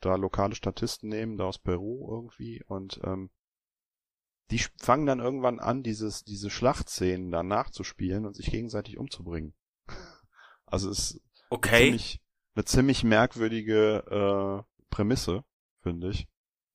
da 0.01 0.15
lokale 0.15 0.55
Statisten 0.55 1.09
nehmen, 1.09 1.37
da 1.37 1.45
aus 1.45 1.59
Peru 1.59 2.09
irgendwie. 2.11 2.63
Und 2.67 2.99
ähm, 3.03 3.29
die 4.51 4.59
fangen 4.81 5.05
dann 5.05 5.19
irgendwann 5.19 5.59
an, 5.59 5.83
dieses, 5.83 6.23
diese 6.23 6.49
Schlachtszenen 6.49 7.31
da 7.31 7.43
nachzuspielen 7.43 8.25
und 8.25 8.35
sich 8.35 8.51
gegenseitig 8.51 8.97
umzubringen. 8.97 9.53
Also 10.67 10.89
es 10.89 11.11
ist 11.11 11.21
Okay. 11.49 11.85
ziemlich, 11.85 12.21
eine 12.55 12.65
ziemlich 12.65 13.03
merkwürdige 13.03 14.03
äh, 14.09 14.83
Prämisse, 14.89 15.43
finde 15.83 16.09
ich. 16.09 16.27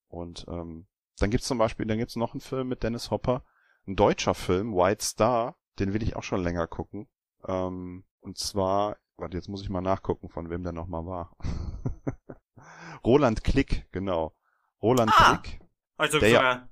Und 0.06 0.46
ähm, 0.48 0.86
dann 1.20 1.30
gibt's 1.30 1.46
zum 1.46 1.58
Beispiel, 1.58 1.86
dann 1.86 1.98
gibt's 1.98 2.16
noch 2.16 2.32
einen 2.34 2.40
Film 2.40 2.68
mit 2.68 2.82
Dennis 2.82 3.10
Hopper, 3.10 3.44
ein 3.86 3.96
deutscher 3.96 4.34
Film, 4.34 4.74
White 4.74 5.04
Star, 5.04 5.56
den 5.78 5.92
will 5.94 6.02
ich 6.02 6.16
auch 6.16 6.22
schon 6.22 6.42
länger 6.42 6.66
gucken. 6.66 7.08
Ähm, 7.46 8.04
und 8.20 8.38
zwar, 8.38 8.96
warte, 9.16 9.36
jetzt 9.36 9.48
muss 9.48 9.62
ich 9.62 9.70
mal 9.70 9.80
nachgucken, 9.80 10.28
von 10.28 10.50
wem 10.50 10.62
der 10.62 10.72
nochmal 10.72 11.06
war. 11.06 11.36
Roland 13.04 13.44
Klick, 13.44 13.86
genau. 13.92 14.34
Roland 14.82 15.12
Ah. 15.14 15.36
Klick. 15.38 15.60
Also, 15.96 16.18
Der 16.18 16.28
ja. 16.30 16.68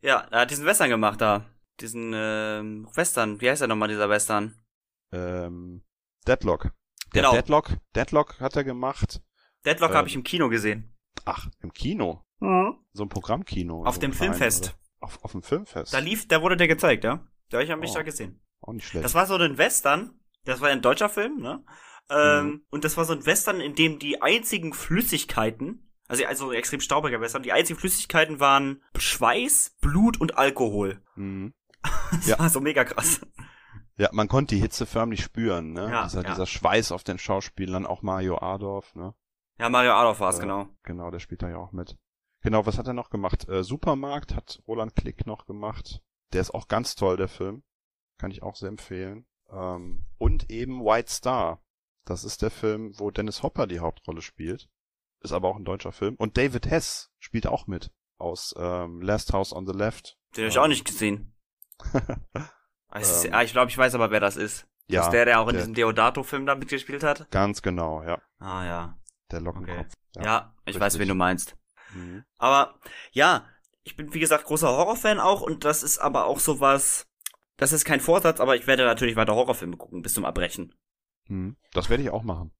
ja, 0.00 0.20
er 0.30 0.40
hat 0.40 0.50
diesen 0.50 0.64
Western 0.66 0.88
gemacht 0.88 1.20
da. 1.20 1.46
Diesen 1.80 2.12
ähm, 2.14 2.88
Western. 2.94 3.40
Wie 3.40 3.48
heißt 3.50 3.60
der 3.60 3.68
nochmal, 3.68 3.88
dieser 3.88 4.08
Western? 4.08 4.54
Ähm, 5.12 5.82
Deadlock. 6.26 6.72
Der 7.14 7.22
Genau. 7.22 7.32
Deadlock, 7.32 7.70
Deadlock 7.94 8.40
hat 8.40 8.56
er 8.56 8.64
gemacht. 8.64 9.22
Deadlock 9.64 9.90
Ähm. 9.90 9.96
habe 9.96 10.08
ich 10.08 10.14
im 10.14 10.22
Kino 10.22 10.48
gesehen. 10.48 10.94
Ach, 11.24 11.48
im 11.60 11.72
Kino. 11.72 12.24
So 12.92 13.04
ein 13.04 13.08
Programmkino. 13.08 13.84
Auf 13.84 13.94
so 13.96 14.00
dem 14.00 14.10
ein 14.10 14.14
kleines, 14.16 14.36
Filmfest. 14.38 14.64
oder? 14.68 14.76
Auf, 15.06 15.24
auf 15.24 15.32
dem 15.32 15.42
Filmfest. 15.42 15.92
Da 15.94 15.98
lief, 15.98 16.28
da 16.28 16.42
wurde 16.42 16.56
der 16.56 16.68
gezeigt, 16.68 17.04
ja? 17.04 17.26
Da 17.50 17.58
habe 17.58 17.64
ich 17.64 17.76
mich 17.76 17.90
Oh. 17.90 17.94
da 17.94 18.02
gesehen. 18.02 18.40
Auch 18.60 18.72
nicht 18.72 18.86
schlecht. 18.86 19.04
Das 19.04 19.14
war 19.14 19.26
so 19.26 19.34
ein 19.36 19.58
Western. 19.58 20.20
Das 20.44 20.60
war 20.60 20.68
ein 20.68 20.82
deutscher 20.82 21.08
Film, 21.08 21.38
ne? 21.40 21.64
Ähm, 22.10 22.46
Mhm. 22.46 22.62
Und 22.70 22.84
das 22.84 22.96
war 22.96 23.04
so 23.04 23.12
ein 23.12 23.24
Western, 23.26 23.60
in 23.60 23.74
dem 23.74 23.98
die 23.98 24.20
einzigen 24.22 24.72
Flüssigkeiten, 24.74 25.88
also, 26.08 26.24
also 26.26 26.50
ein 26.50 26.56
extrem 26.56 26.80
staubiger 26.80 27.20
Western, 27.20 27.42
die 27.42 27.52
einzigen 27.52 27.78
Flüssigkeiten 27.78 28.40
waren 28.40 28.82
Schweiß, 28.98 29.76
Blut 29.80 30.20
und 30.20 30.36
Alkohol. 30.38 31.02
Mhm. 31.16 31.54
Das 32.12 32.26
Ja. 32.26 32.38
war 32.38 32.48
so 32.50 32.60
mega 32.60 32.84
krass. 32.84 33.20
Ja, 33.96 34.08
man 34.12 34.28
konnte 34.28 34.54
die 34.54 34.60
Hitze 34.60 34.84
förmlich 34.86 35.22
spüren, 35.22 35.72
ne? 35.72 35.88
Ja, 35.90 36.04
dieser, 36.04 36.22
ja. 36.22 36.28
dieser 36.30 36.46
Schweiß 36.46 36.92
auf 36.92 37.04
den 37.04 37.18
Schauspielern, 37.18 37.86
auch 37.86 38.02
Mario 38.02 38.38
Adorf, 38.38 38.94
ne? 38.94 39.14
Ja, 39.58 39.68
Mario 39.68 39.92
Adolf 39.92 40.20
war 40.20 40.30
es, 40.30 40.36
Ja. 40.36 40.42
genau. 40.42 40.68
Genau, 40.82 41.10
der 41.10 41.18
spielt 41.20 41.42
da 41.42 41.48
ja 41.48 41.56
auch 41.56 41.72
mit. 41.72 41.96
Genau, 42.42 42.66
was 42.66 42.76
hat 42.78 42.86
er 42.86 42.92
noch 42.92 43.10
gemacht? 43.10 43.48
Äh, 43.48 43.62
Supermarkt 43.64 44.34
hat 44.34 44.62
Roland 44.66 44.94
Klick 44.96 45.26
noch 45.26 45.46
gemacht. 45.46 46.02
Der 46.32 46.40
ist 46.40 46.52
auch 46.52 46.68
ganz 46.68 46.94
toll, 46.94 47.16
der 47.16 47.28
Film. 47.28 47.62
Kann 48.18 48.30
ich 48.30 48.42
auch 48.42 48.56
sehr 48.56 48.68
empfehlen. 48.68 49.26
Ähm, 49.50 50.04
und 50.18 50.50
eben 50.50 50.84
White 50.84 51.10
Star. 51.12 51.62
Das 52.04 52.24
ist 52.24 52.42
der 52.42 52.50
Film, 52.50 52.98
wo 52.98 53.10
Dennis 53.10 53.42
Hopper 53.42 53.66
die 53.66 53.78
Hauptrolle 53.80 54.22
spielt. 54.22 54.68
Ist 55.20 55.32
aber 55.32 55.48
auch 55.48 55.56
ein 55.56 55.64
deutscher 55.64 55.92
Film. 55.92 56.16
Und 56.16 56.36
David 56.36 56.66
Hess 56.68 57.12
spielt 57.20 57.46
auch 57.46 57.66
mit. 57.68 57.92
Aus 58.18 58.54
ähm, 58.58 59.00
Last 59.02 59.32
House 59.32 59.52
on 59.52 59.66
the 59.66 59.72
Left. 59.72 60.18
Den 60.36 60.42
habe 60.44 60.48
ich 60.48 60.54
Ja. 60.56 60.62
auch 60.62 60.68
nicht 60.68 60.84
gesehen. 60.84 61.34
Ist- 62.94 63.24
Ähm. 63.24 63.34
ah, 63.34 63.42
ich 63.42 63.52
glaube, 63.52 63.70
ich 63.70 63.78
weiß 63.78 63.94
aber, 63.94 64.10
wer 64.10 64.20
das 64.20 64.36
ist. 64.36 64.66
Ja, 64.88 65.00
das 65.00 65.06
ist 65.08 65.12
der, 65.12 65.24
der 65.24 65.40
auch 65.40 65.46
in 65.48 65.54
der- 65.54 65.62
diesem 65.62 65.74
Deodato-Film 65.74 66.44
da 66.46 66.54
mitgespielt 66.54 67.02
hat? 67.02 67.30
ganz 67.30 67.62
genau, 67.62 68.02
ja. 68.02 68.20
Ah, 68.38 68.64
ja. 68.64 68.98
Der 69.30 69.40
Lockenkopf. 69.40 69.94
Ja, 70.16 70.54
ich 70.66 70.74
weiß, 70.76 70.94
richtig. 70.94 71.00
wen 71.02 71.08
du 71.08 71.14
meinst. 71.14 71.56
Mhm. 71.94 72.24
Aber 72.38 72.78
ja, 73.12 73.46
ich 73.82 73.96
bin 73.96 74.12
wie 74.14 74.20
gesagt 74.20 74.44
großer 74.44 74.68
Horrorfan 74.68 75.20
auch 75.20 75.40
und 75.40 75.64
das 75.64 75.82
ist 75.82 75.98
aber 75.98 76.26
auch 76.26 76.38
sowas. 76.40 77.06
Das 77.56 77.72
ist 77.72 77.84
kein 77.84 78.00
Vorsatz, 78.00 78.40
aber 78.40 78.56
ich 78.56 78.66
werde 78.66 78.84
natürlich 78.84 79.16
weiter 79.16 79.34
Horrorfilme 79.34 79.76
gucken 79.76 80.02
bis 80.02 80.14
zum 80.14 80.24
Erbrechen. 80.24 80.74
Mhm. 81.28 81.56
Das 81.72 81.90
werde 81.90 82.02
ich 82.02 82.10
auch 82.10 82.22
machen. 82.22 82.52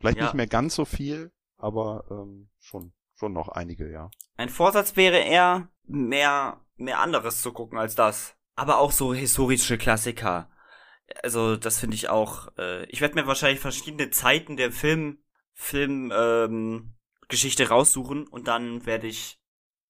Vielleicht 0.00 0.18
Ja. 0.18 0.24
nicht 0.24 0.34
mehr 0.34 0.46
ganz 0.46 0.74
so 0.74 0.84
viel, 0.84 1.32
aber 1.56 2.04
ähm, 2.10 2.48
schon, 2.60 2.92
schon 3.14 3.32
noch 3.32 3.48
einige, 3.48 3.90
ja. 3.90 4.10
Ein 4.36 4.48
Vorsatz 4.48 4.96
wäre 4.96 5.18
eher 5.18 5.68
mehr 5.84 6.60
mehr 6.76 7.00
anderes 7.00 7.42
zu 7.42 7.52
gucken 7.52 7.76
als 7.78 7.94
das. 7.96 8.36
Aber 8.54 8.78
auch 8.78 8.92
so 8.92 9.12
historische 9.12 9.78
Klassiker. 9.78 10.50
Also 11.22 11.56
das 11.56 11.78
finde 11.80 11.96
ich 11.96 12.08
auch. 12.08 12.48
Äh, 12.58 12.84
ich 12.86 13.00
werde 13.00 13.14
mir 13.16 13.26
wahrscheinlich 13.26 13.60
verschiedene 13.60 14.10
Zeiten 14.10 14.56
der 14.56 14.70
Film 14.72 15.18
Film 15.54 16.12
ähm, 16.14 16.94
Geschichte 17.28 17.68
raussuchen 17.68 18.26
und 18.26 18.48
dann 18.48 18.86
werde 18.86 19.06
ich 19.06 19.38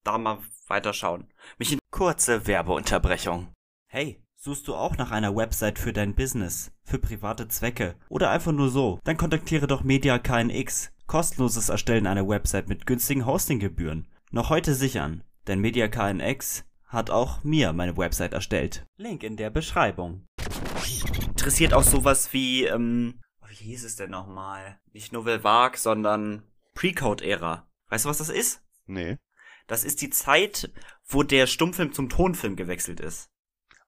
da 0.05 0.19
mal 0.19 0.39
weiterschauen. 0.67 1.33
Mich 1.59 1.73
in 1.73 1.79
kurze 1.91 2.47
Werbeunterbrechung. 2.47 3.49
Hey, 3.87 4.21
suchst 4.37 4.69
du 4.69 4.75
auch 4.75 4.97
nach 4.97 5.13
einer 5.13 5.35
Website 5.35 5.79
für 5.79 5.93
dein 5.93 6.15
Business, 6.15 6.73
für 6.85 6.99
private 6.99 7.49
Zwecke 7.49 7.95
oder 8.09 8.31
einfach 8.31 8.53
nur 8.53 8.71
so? 8.71 9.01
Dann 9.05 9.17
kontaktiere 9.17 9.67
doch 9.67 9.83
Media 9.83 10.19
KNX. 10.19 10.93
Kostenloses 11.07 11.71
Erstellen 11.71 12.07
einer 12.07 12.29
Website 12.29 12.69
mit 12.69 12.87
günstigen 12.87 13.25
Hostinggebühren. 13.25 14.09
Noch 14.31 14.51
heute 14.51 14.75
sichern, 14.75 15.25
denn 15.47 15.61
Media 15.61 15.89
KNX 15.89 16.65
hat 16.87 17.09
auch 17.09 17.45
mir 17.45 17.73
meine 17.73 17.97
Website 17.97 18.35
erstellt. 18.35 18.85
Link 18.99 19.23
in 19.23 19.37
der 19.37 19.49
Beschreibung. 19.49 20.27
Interessiert 21.27 21.73
auch 21.73 21.83
sowas 21.83 22.33
wie, 22.33 22.65
ähm, 22.65 23.21
wie 23.47 23.55
hieß 23.55 23.85
es 23.85 23.97
denn 23.97 24.11
nochmal? 24.11 24.79
Nicht 24.93 25.13
Nouvelle 25.13 25.45
Vague, 25.45 25.79
sondern 25.79 26.43
Pre-Code-Ära. 26.79 27.69
Weißt 27.89 28.05
du, 28.05 28.09
was 28.09 28.19
das 28.19 28.29
ist? 28.29 28.63
Nee. 28.87 29.19
Das 29.67 29.83
ist 29.83 30.01
die 30.01 30.11
Zeit, 30.11 30.71
wo 31.09 31.25
der 31.25 31.49
Stummfilm 31.49 31.93
zum 31.93 32.09
Tonfilm 32.09 32.55
gewechselt 32.55 33.01
ist. 33.01 33.31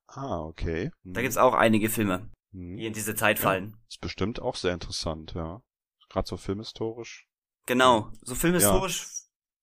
Ah, 0.08 0.40
okay. 0.40 0.90
Mhm. 1.04 1.12
Da 1.12 1.22
gibt's 1.22 1.36
auch 1.36 1.54
einige 1.54 1.88
Filme, 1.88 2.30
Mhm. 2.50 2.76
die 2.78 2.86
in 2.86 2.92
diese 2.92 3.14
Zeit 3.14 3.38
fallen. 3.38 3.76
Ist 3.88 4.00
bestimmt 4.00 4.42
auch 4.42 4.56
sehr 4.56 4.74
interessant, 4.74 5.34
ja. 5.36 5.62
Gerade 6.08 6.26
so 6.26 6.36
filmhistorisch. 6.36 7.28
Genau, 7.66 8.10
so 8.22 8.34
filmhistorisch. 8.34 9.06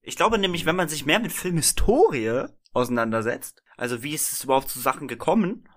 Ich 0.02 0.16
glaube 0.16 0.38
nämlich, 0.38 0.66
wenn 0.66 0.78
man 0.78 0.88
sich 0.88 1.06
mehr 1.06 1.20
mit 1.20 1.34
Filmhistorie 1.34 2.46
auseinandersetzt, 2.72 3.62
also 3.76 4.04
wie 4.04 4.14
ist 4.14 4.32
es 4.32 4.46
überhaupt 4.46 4.70
zu 4.70 4.80
Sachen 4.80 5.10
gekommen, 5.10 5.68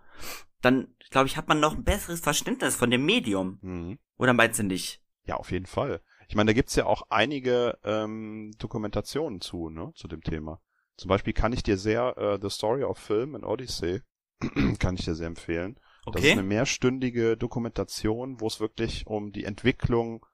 dann, 0.63 0.95
glaube 1.11 1.27
ich, 1.27 1.37
hat 1.37 1.49
man 1.49 1.59
noch 1.59 1.75
ein 1.75 1.83
besseres 1.83 2.21
Verständnis 2.21 2.77
von 2.77 2.93
dem 2.93 3.05
Medium. 3.05 3.59
Mhm. 3.61 3.99
Oder 4.19 4.35
meinst 4.35 4.61
du 4.61 4.63
nicht? 4.63 5.03
Ja, 5.25 5.35
auf 5.35 5.51
jeden 5.51 5.67
Fall. 5.67 6.01
Ich 6.31 6.37
meine, 6.37 6.51
da 6.51 6.53
gibt's 6.53 6.77
ja 6.77 6.87
auch 6.87 7.03
einige 7.09 7.77
ähm, 7.83 8.55
Dokumentationen 8.57 9.41
zu, 9.41 9.69
ne, 9.69 9.91
zu 9.97 10.07
dem 10.07 10.23
Thema. 10.23 10.61
Zum 10.97 11.09
Beispiel 11.09 11.33
kann 11.33 11.53
ich 11.53 11.65
dir 11.65 11.77
sehr 11.77 12.17
äh, 12.17 12.39
The 12.41 12.51
Story 12.51 12.85
of 12.85 12.99
Film 12.99 13.35
in 13.35 13.45
Odyssey 13.45 14.03
kann 14.79 14.95
ich 14.95 15.05
dir 15.05 15.17
sehr 15.17 15.27
empfehlen. 15.27 15.81
Das 16.07 16.23
ist 16.23 16.31
eine 16.31 16.45
mehrstündige 16.45 17.37
Dokumentation, 17.37 18.41
wo 18.41 18.47
es 18.47 18.61
wirklich 18.61 19.09
um 19.09 19.33
die 19.33 19.43
Entwicklung 19.43 20.25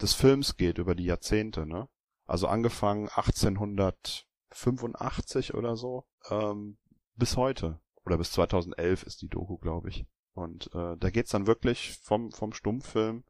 des 0.00 0.14
Films 0.14 0.56
geht 0.56 0.78
über 0.78 0.94
die 0.94 1.04
Jahrzehnte, 1.04 1.66
ne? 1.66 1.86
Also 2.24 2.46
angefangen 2.46 3.10
1885 3.10 5.52
oder 5.52 5.76
so 5.76 6.06
ähm, 6.30 6.78
bis 7.16 7.36
heute 7.36 7.78
oder 8.06 8.16
bis 8.16 8.32
2011 8.32 9.02
ist 9.02 9.20
die 9.20 9.28
Doku, 9.28 9.58
glaube 9.58 9.90
ich. 9.90 10.06
Und 10.32 10.74
äh, 10.74 10.96
da 10.96 11.10
geht's 11.10 11.32
dann 11.32 11.46
wirklich 11.46 11.98
vom 12.02 12.32
vom 12.32 12.54
Stummfilm 12.54 13.24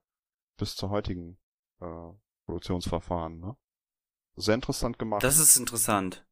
bis 0.56 0.76
zur 0.76 0.90
heutigen 0.90 1.36
äh, 1.82 2.12
Produktionsverfahren, 2.46 3.40
ne? 3.40 3.56
Sehr 4.36 4.54
interessant 4.54 4.98
gemacht. 4.98 5.22
Das 5.22 5.38
ist 5.38 5.56
interessant. 5.56 6.26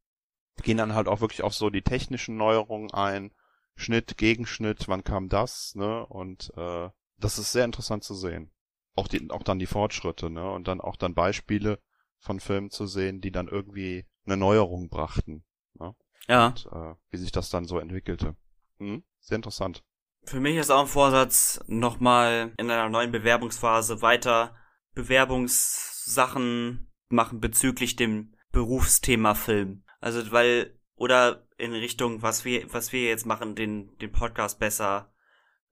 Gehen 0.63 0.79
dann 0.79 0.95
halt 0.95 1.09
auch 1.09 1.21
wirklich 1.21 1.43
auf 1.43 1.55
so 1.55 1.71
die 1.71 1.83
technischen 1.83 2.37
Neuerungen 2.37 2.91
ein. 2.93 3.33
Schnitt, 3.77 4.19
Gegenschnitt, 4.19 4.89
wann 4.89 5.05
kam 5.05 5.29
das, 5.29 5.75
ne? 5.75 6.07
Und 6.07 6.53
äh, 6.57 6.91
das 7.17 7.39
ist 7.39 7.53
sehr 7.53 7.65
interessant 7.65 8.05
zu 8.05 8.15
sehen. 8.15 8.51
Auch 8.95 9.09
die, 9.09 9.31
auch 9.31 9.43
dann 9.43 9.59
die 9.59 9.67
Fortschritte, 9.67 10.29
ne? 10.29 10.51
Und 10.51 10.69
dann 10.69 10.81
auch 10.81 10.97
dann 10.97 11.15
Beispiele 11.15 11.79
von 12.19 12.41
Filmen 12.41 12.71
zu 12.71 12.87
sehen, 12.87 13.21
die 13.21 13.33
dann 13.33 13.49
irgendwie 13.49 14.07
eine 14.27 14.37
Neuerung 14.37 14.89
brachten. 14.89 15.45
Ne? 15.75 15.95
Ja. 16.29 16.49
Und 16.49 16.67
äh, 16.67 16.95
wie 17.11 17.17
sich 17.17 17.33
das 17.33 17.51
dann 17.51 17.65
so 17.65 17.79
entwickelte. 17.79 18.37
Hm? 18.79 19.03
Sehr 19.19 19.37
interessant. 19.37 19.83
Für 20.25 20.41
mich 20.41 20.57
ist 20.57 20.71
auch 20.71 20.83
ein 20.83 20.87
Vorsatz, 20.87 21.61
nochmal 21.67 22.53
in 22.59 22.71
einer 22.71 22.91
neuen 22.91 23.11
Bewerbungsphase 23.11 24.03
weiter 24.03 24.55
Bewerbungssachen 25.03 26.91
machen 27.09 27.41
bezüglich 27.41 27.97
dem 27.97 28.35
Berufsthema 28.53 29.35
Film. 29.35 29.85
Also 30.01 30.31
weil, 30.33 30.79
oder 30.95 31.47
in 31.57 31.73
Richtung, 31.73 32.23
was 32.23 32.45
wir, 32.45 32.73
was 32.73 32.93
wir 32.93 33.05
jetzt 33.05 33.27
machen, 33.27 33.55
den, 33.55 33.97
den 33.99 34.13
Podcast 34.13 34.59
besser 34.59 35.13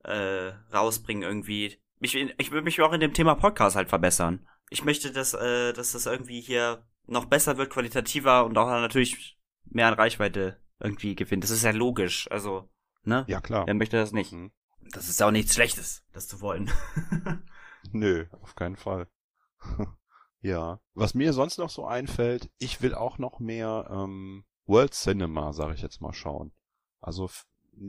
äh, 0.05 0.53
rausbringen 0.73 1.23
irgendwie. 1.23 1.79
Ich, 2.01 2.15
ich 2.15 2.51
will 2.51 2.63
mich 2.63 2.81
auch 2.81 2.93
in 2.93 3.01
dem 3.01 3.13
Thema 3.13 3.35
Podcast 3.35 3.77
halt 3.77 3.89
verbessern. 3.89 4.47
Ich 4.71 4.85
möchte, 4.85 5.13
dass, 5.13 5.35
äh, 5.35 5.73
dass 5.73 5.93
das 5.93 6.07
irgendwie 6.07 6.41
hier 6.41 6.87
noch 7.07 7.25
besser 7.25 7.57
wird, 7.57 7.71
qualitativer 7.71 8.45
und 8.45 8.57
auch 8.57 8.69
natürlich 8.69 9.39
mehr 9.65 9.89
an 9.89 9.95
Reichweite 9.95 10.61
irgendwie 10.79 11.15
gewinnt. 11.17 11.43
Das 11.43 11.51
ist 11.51 11.65
ja 11.65 11.71
logisch. 11.71 12.31
Also, 12.31 12.69
ne? 13.03 13.25
Ja, 13.29 13.41
klar. 13.41 13.67
Wer 13.67 13.75
möchte 13.75 13.97
das 13.97 14.13
nicht? 14.13 14.33
Mhm. 14.33 14.53
Das 14.93 15.09
ist 15.09 15.21
ja 15.21 15.27
auch 15.27 15.33
nichts 15.33 15.55
Schlechtes, 15.55 16.05
das 16.13 16.29
zu 16.29 16.41
wollen. 16.41 16.71
Nö, 17.93 18.27
auf 18.41 18.55
keinen 18.55 18.77
Fall. 18.77 19.09
ja. 20.41 20.81
Was 20.95 21.15
mir 21.15 21.33
sonst 21.33 21.59
noch 21.59 21.71
so 21.71 21.87
einfällt, 21.87 22.51
ich 22.59 22.83
will 22.83 22.95
auch 22.95 23.19
noch 23.19 23.39
mehr 23.41 23.89
ähm, 23.91 24.45
World 24.67 24.95
Cinema, 24.95 25.53
sage 25.53 25.75
ich 25.75 25.83
jetzt 25.83 26.01
mal, 26.01 26.13
schauen. 26.13 26.53
Also 27.01 27.31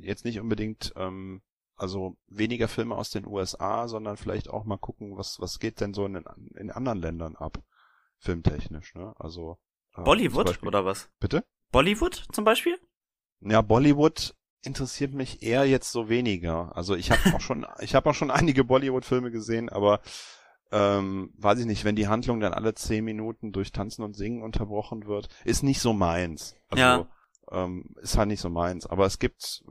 jetzt 0.02 0.26
nicht 0.26 0.40
unbedingt, 0.40 0.94
ähm, 0.96 1.42
also 1.76 2.18
weniger 2.28 2.68
Filme 2.68 2.96
aus 2.96 3.10
den 3.10 3.26
USA, 3.26 3.88
sondern 3.88 4.18
vielleicht 4.18 4.50
auch 4.50 4.66
mal 4.66 4.78
gucken, 4.78 5.18
was 5.18 5.40
was 5.40 5.60
geht 5.60 5.82
denn 5.82 5.94
so 5.94 6.06
in, 6.06 6.24
in 6.56 6.72
anderen 6.72 7.00
Ländern 7.00 7.36
ab, 7.36 7.64
filmtechnisch, 8.18 8.96
ne? 8.96 9.14
Also 9.18 9.60
äh, 9.96 10.04
Bollywood 10.04 10.48
Beispiel- 10.48 10.68
oder 10.68 10.86
was? 10.86 11.10
Bitte? 11.20 11.46
Bollywood 11.72 12.28
zum 12.32 12.44
Beispiel? 12.44 12.78
Ja, 13.42 13.62
Bollywood 13.62 14.36
interessiert 14.62 15.14
mich 15.14 15.42
eher 15.42 15.66
jetzt 15.66 15.92
so 15.92 16.10
weniger. 16.10 16.76
Also 16.76 16.96
ich 16.96 17.12
habe 17.12 17.36
auch 17.36 17.42
schon, 17.42 17.66
ich 17.80 17.96
habe 17.96 18.10
auch 18.10 18.16
schon 18.16 18.32
einige 18.32 18.64
Bollywood-Filme 18.64 19.32
gesehen, 19.32 19.70
aber 19.70 20.02
ähm, 20.72 21.34
weiß 21.38 21.60
ich 21.60 21.66
nicht, 21.66 21.84
wenn 21.86 21.96
die 21.96 22.08
Handlung 22.08 22.40
dann 22.40 22.54
alle 22.54 22.74
zehn 22.76 23.04
Minuten 23.06 23.52
durch 23.52 23.72
Tanzen 23.72 24.04
und 24.04 24.16
Singen 24.16 24.44
unterbrochen 24.44 25.06
wird, 25.08 25.30
ist 25.46 25.64
nicht 25.64 25.82
so 25.82 25.94
meins. 25.94 26.56
Also 26.70 26.82
Ja. 26.84 27.08
ähm, 27.52 27.96
ist 28.02 28.18
halt 28.18 28.28
nicht 28.28 28.42
so 28.42 28.50
meins. 28.50 28.86
Aber 28.86 29.06
es 29.06 29.20
gibt 29.20 29.64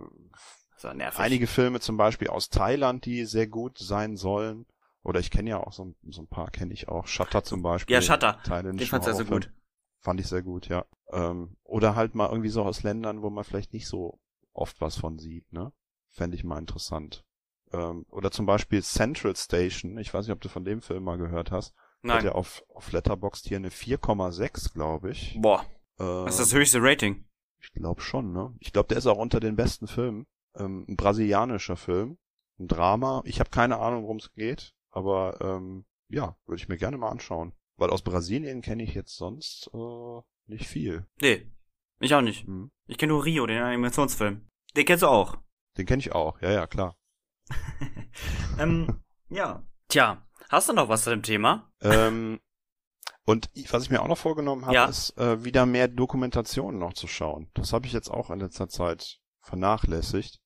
So 0.77 0.89
einige 0.89 1.47
Filme 1.47 1.81
zum 1.81 1.97
Beispiel 1.97 2.29
aus 2.29 2.51
Thailand, 2.51 3.05
die 3.05 3.25
sehr 3.25 3.47
gut 3.47 3.79
sein 3.79 4.17
sollen. 4.17 4.67
Oder 5.03 5.21
ich 5.21 5.31
kenne 5.31 5.51
ja 5.51 5.59
auch 5.61 5.73
so, 5.73 5.95
so 6.09 6.23
ein 6.23 6.29
paar, 6.29 6.51
kenne 6.51 6.75
ich 6.75 6.89
auch. 6.89 7.07
Shutter 7.07 7.43
zum 7.45 7.63
Beispiel. 7.63 7.95
Ja, 7.95 8.03
Shutter. 8.03 8.41
Den 8.47 8.79
fand's 8.81 9.07
ja 9.07 9.13
so 9.13 9.19
Horrorfilm. 9.21 9.41
gut. 9.41 9.53
Fand 10.01 10.21
ich 10.21 10.27
sehr 10.27 10.43
gut, 10.43 10.69
ja. 10.69 10.85
Ähm, 11.13 11.57
oder 11.65 11.97
halt 11.97 12.15
mal 12.15 12.29
irgendwie 12.29 12.51
so 12.51 12.63
aus 12.63 12.83
Ländern, 12.83 13.23
wo 13.23 13.31
man 13.31 13.45
vielleicht 13.45 13.73
nicht 13.73 13.89
so 13.89 14.21
oft 14.53 14.81
was 14.81 14.97
von 14.97 15.19
sieht, 15.19 15.53
ne? 15.53 15.73
Fände 16.11 16.37
ich 16.37 16.45
mal 16.45 16.59
interessant. 16.59 17.25
Ähm, 17.73 18.07
oder 18.11 18.31
zum 18.31 18.47
Beispiel 18.47 18.83
Central 18.83 19.37
Station. 19.37 19.99
Ich 19.99 20.13
weiß 20.13 20.27
nicht, 20.27 20.33
ob 20.35 20.41
du 20.41 20.49
von 20.49 20.65
dem 20.65 20.81
Film 20.83 21.05
mal 21.05 21.19
gehört 21.19 21.51
hast. 21.51 21.75
Hat 21.75 21.85
Nein. 22.03 22.25
ja 22.25 22.33
auf, 22.33 22.63
auf 22.75 22.93
Letterboxd 22.93 23.47
hier 23.49 23.57
eine 23.59 23.71
4,6, 23.71 24.73
glaube 24.73 25.11
ich. 25.11 25.37
Boah, 25.41 25.63
Äh, 25.99 26.05
das 26.05 26.39
ist 26.39 26.53
das 26.53 26.55
höchste 26.55 26.79
Rating. 26.81 27.25
ich 27.61 27.73
glaube 27.73 28.01
schon, 28.01 28.33
ne? 28.33 28.55
Ich 28.61 28.73
glaube, 28.73 28.89
der 28.89 28.99
ist 28.99 29.07
auch 29.07 29.19
unter 29.19 29.41
den 29.41 29.57
besten 29.57 29.87
Filmen. 29.89 30.27
Ähm, 30.57 30.87
ein 30.89 30.97
brasilianischer 30.97 31.77
Film. 31.77 32.19
Ein 32.59 32.69
Drama. 32.69 33.23
Ich 33.25 33.41
habe 33.41 33.51
keine 33.51 33.79
Ahnung, 33.79 34.05
worum 34.05 34.17
es 34.19 34.33
geht. 34.33 34.75
Aber 34.91 35.39
ähm, 35.41 35.85
ja, 36.09 36.37
würde 36.47 36.61
ich 36.63 36.69
mir 36.69 36.77
gerne 36.79 36.97
mal 36.99 37.11
anschauen. 37.11 37.53
Weil 37.77 37.91
aus 37.91 38.03
Brasilien 38.03 38.63
kenne 38.63 38.83
ich 38.83 38.95
jetzt 38.95 39.17
sonst 39.17 39.71
äh, 39.75 40.21
nicht 40.47 40.67
viel. 40.67 41.07
Nee, 41.21 41.47
ich 42.01 42.15
auch 42.15 42.23
nicht. 42.23 42.47
Hm. 42.47 42.71
Ich 42.87 42.97
kenne 42.99 43.13
nur 43.13 43.25
Rio, 43.25 43.47
den 43.47 43.63
Animationsfilm. 43.63 44.49
Den 44.77 44.85
kennst 44.87 45.03
du 45.03 45.09
auch. 45.09 45.37
Den 45.77 45.87
kenne 45.87 46.01
ich 46.01 46.13
auch, 46.13 46.41
ja, 46.41 46.51
ja, 46.51 46.67
klar. 46.67 46.97
ähm, 48.59 49.03
ja. 49.29 49.63
Tja, 49.89 50.27
hast 50.51 50.69
du 50.69 50.73
noch 50.73 50.89
was 50.89 51.05
zu 51.05 51.11
dem 51.11 51.23
Thema? 51.23 51.73
ähm, 51.83 52.41
und 53.25 53.51
was 53.71 53.83
ich 53.85 53.91
mir 53.91 54.01
auch 54.01 54.09
noch 54.09 54.17
vorgenommen 54.19 54.65
habe, 54.65 54.75
Ja. 54.75 54.87
ist 54.87 55.17
äh, 55.19 55.45
wieder 55.45 55.67
mehr 55.67 55.87
Dokumentationen 55.89 56.79
noch 56.81 56.95
zu 56.95 57.07
schauen. 57.07 57.51
Das 57.55 57.73
habe 57.75 57.87
ich 57.87 57.93
jetzt 57.93 58.11
auch 58.11 58.31
in 58.31 58.41
letzter 58.41 58.69
Zeit 58.69 59.21
vernachlässigt, 59.43 60.41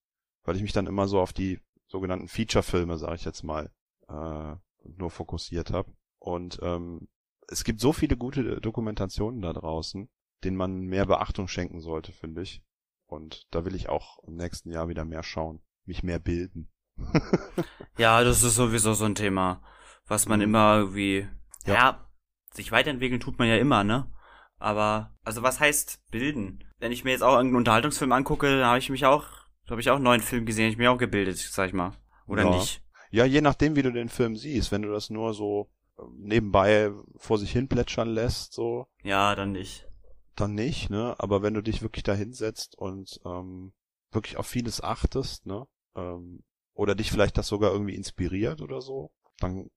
weil 0.45 0.57
ich 0.57 0.63
mich 0.63 0.73
dann 0.73 0.89
immer 0.89 1.07
so 1.07 1.21
auf 1.21 1.33
die 1.33 1.61
sogenannten 1.87 2.27
Feature-Filme, 2.29 2.99
sage 2.99 3.15
ich 3.15 3.25
jetzt 3.25 3.45
mal, 3.45 3.71
äh, 4.09 4.57
nur 4.85 5.11
fokussiert 5.11 5.71
habe. 5.73 5.93
Und 6.19 6.59
ähm, 6.63 7.09
es 7.49 7.63
gibt 7.63 7.81
so 7.81 7.93
viele 7.93 8.17
gute 8.17 8.61
Dokumentationen 8.61 9.43
da 9.43 9.53
draußen, 9.53 10.09
denen 10.43 10.57
man 10.57 10.81
mehr 10.81 11.07
Beachtung 11.07 11.47
schenken 11.47 11.81
sollte, 11.81 12.13
finde 12.13 12.43
ich. 12.43 12.63
Und 13.07 13.47
da 13.53 13.65
will 13.65 13.77
ich 13.77 13.89
auch 13.89 14.19
im 14.25 14.35
nächsten 14.35 14.71
Jahr 14.71 14.89
wieder 14.89 15.05
mehr 15.05 15.23
schauen, 15.23 15.63
mich 15.85 16.03
mehr 16.03 16.19
bilden. 16.19 16.73
Ja, 17.99 18.25
das 18.25 18.43
ist 18.43 18.55
sowieso 18.57 18.95
so 18.95 19.05
ein 19.05 19.15
Thema, 19.15 19.63
was 20.07 20.27
man 20.27 20.41
immer 20.41 20.77
irgendwie, 20.79 21.29
ja. 21.67 21.75
Ja. 21.75 22.09
sich 22.55 22.73
weiterentwickeln 22.73 23.21
tut 23.21 23.39
man 23.39 23.49
ja 23.49 23.57
immer, 23.57 23.85
ne? 23.85 24.11
Aber, 24.59 25.15
also 25.25 25.43
was 25.43 25.61
heißt 25.61 26.01
bilden? 26.11 26.65
Wenn 26.79 26.93
ich 26.93 27.05
mir 27.05 27.11
jetzt 27.11 27.23
auch 27.23 27.33
irgendeinen 27.35 27.57
Unterhaltungsfilm 27.59 28.13
angucke, 28.13 28.59
da 28.59 28.67
habe 28.69 28.79
ich 28.79 28.91
mich 28.91 29.05
auch, 29.07 29.27
habe 29.69 29.81
ich 29.81 29.91
auch 29.91 29.97
einen 29.97 30.05
neuen 30.05 30.21
Film 30.21 30.47
gesehen, 30.47 30.71
ich 30.71 30.77
mich 30.77 30.89
auch 30.89 30.99
gebildet, 30.99 31.39
sag 31.39 31.69
ich 31.69 31.73
mal. 31.75 31.93
Oder 32.27 32.45
Ja. 32.45 32.51
nicht? 32.51 32.83
Ja, 33.11 33.25
je 33.25 33.41
nachdem, 33.41 33.77
wie 33.77 33.83
du 33.83 33.93
den 33.93 34.09
Film 34.09 34.37
siehst. 34.37 34.73
Wenn 34.73 34.83
du 34.83 34.91
das 34.91 35.11
nur 35.11 35.35
so 35.35 35.71
äh, 35.99 36.03
nebenbei 36.17 36.91
vor 37.17 37.39
sich 37.39 37.53
hin 37.53 37.69
plätschern 37.69 38.09
lässt, 38.09 38.55
so, 38.55 38.87
Ja, 39.03 39.35
dann 39.35 39.53
nicht. 39.53 39.87
dann 40.37 40.55
nicht, 40.55 40.89
ne? 40.89 41.15
Aber 41.19 41.43
wenn 41.43 41.55
du 41.55 41.61
dich 41.61 41.83
wirklich 41.83 42.05
da 42.05 42.15
hinsetzt 42.15 42.77
und 42.79 43.21
ähm, 43.27 43.73
wirklich 44.13 44.37
auf 44.39 44.47
vieles 44.47 44.81
achtest, 44.83 45.45
ne? 45.47 45.67
Ähm, 45.95 46.43
oder 46.75 46.95
dich 46.95 47.11
vielleicht 47.11 47.37
das 47.39 47.49
sogar 47.49 47.73
irgendwie 47.73 47.95
inspiriert 47.95 48.61
oder 48.63 48.81
so, 48.81 49.11
dann, 49.39 49.69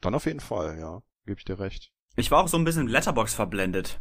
dann 0.00 0.14
auf 0.14 0.26
jeden 0.26 0.40
Fall, 0.40 0.78
ja. 0.78 1.02
Gebe 1.26 1.38
ich 1.38 1.44
dir 1.44 1.58
recht. 1.58 1.90
Ich 2.16 2.30
war 2.30 2.42
auch 2.42 2.48
so 2.48 2.56
ein 2.56 2.64
bisschen 2.64 2.88
Letterbox 2.88 3.34
verblendet. 3.34 4.00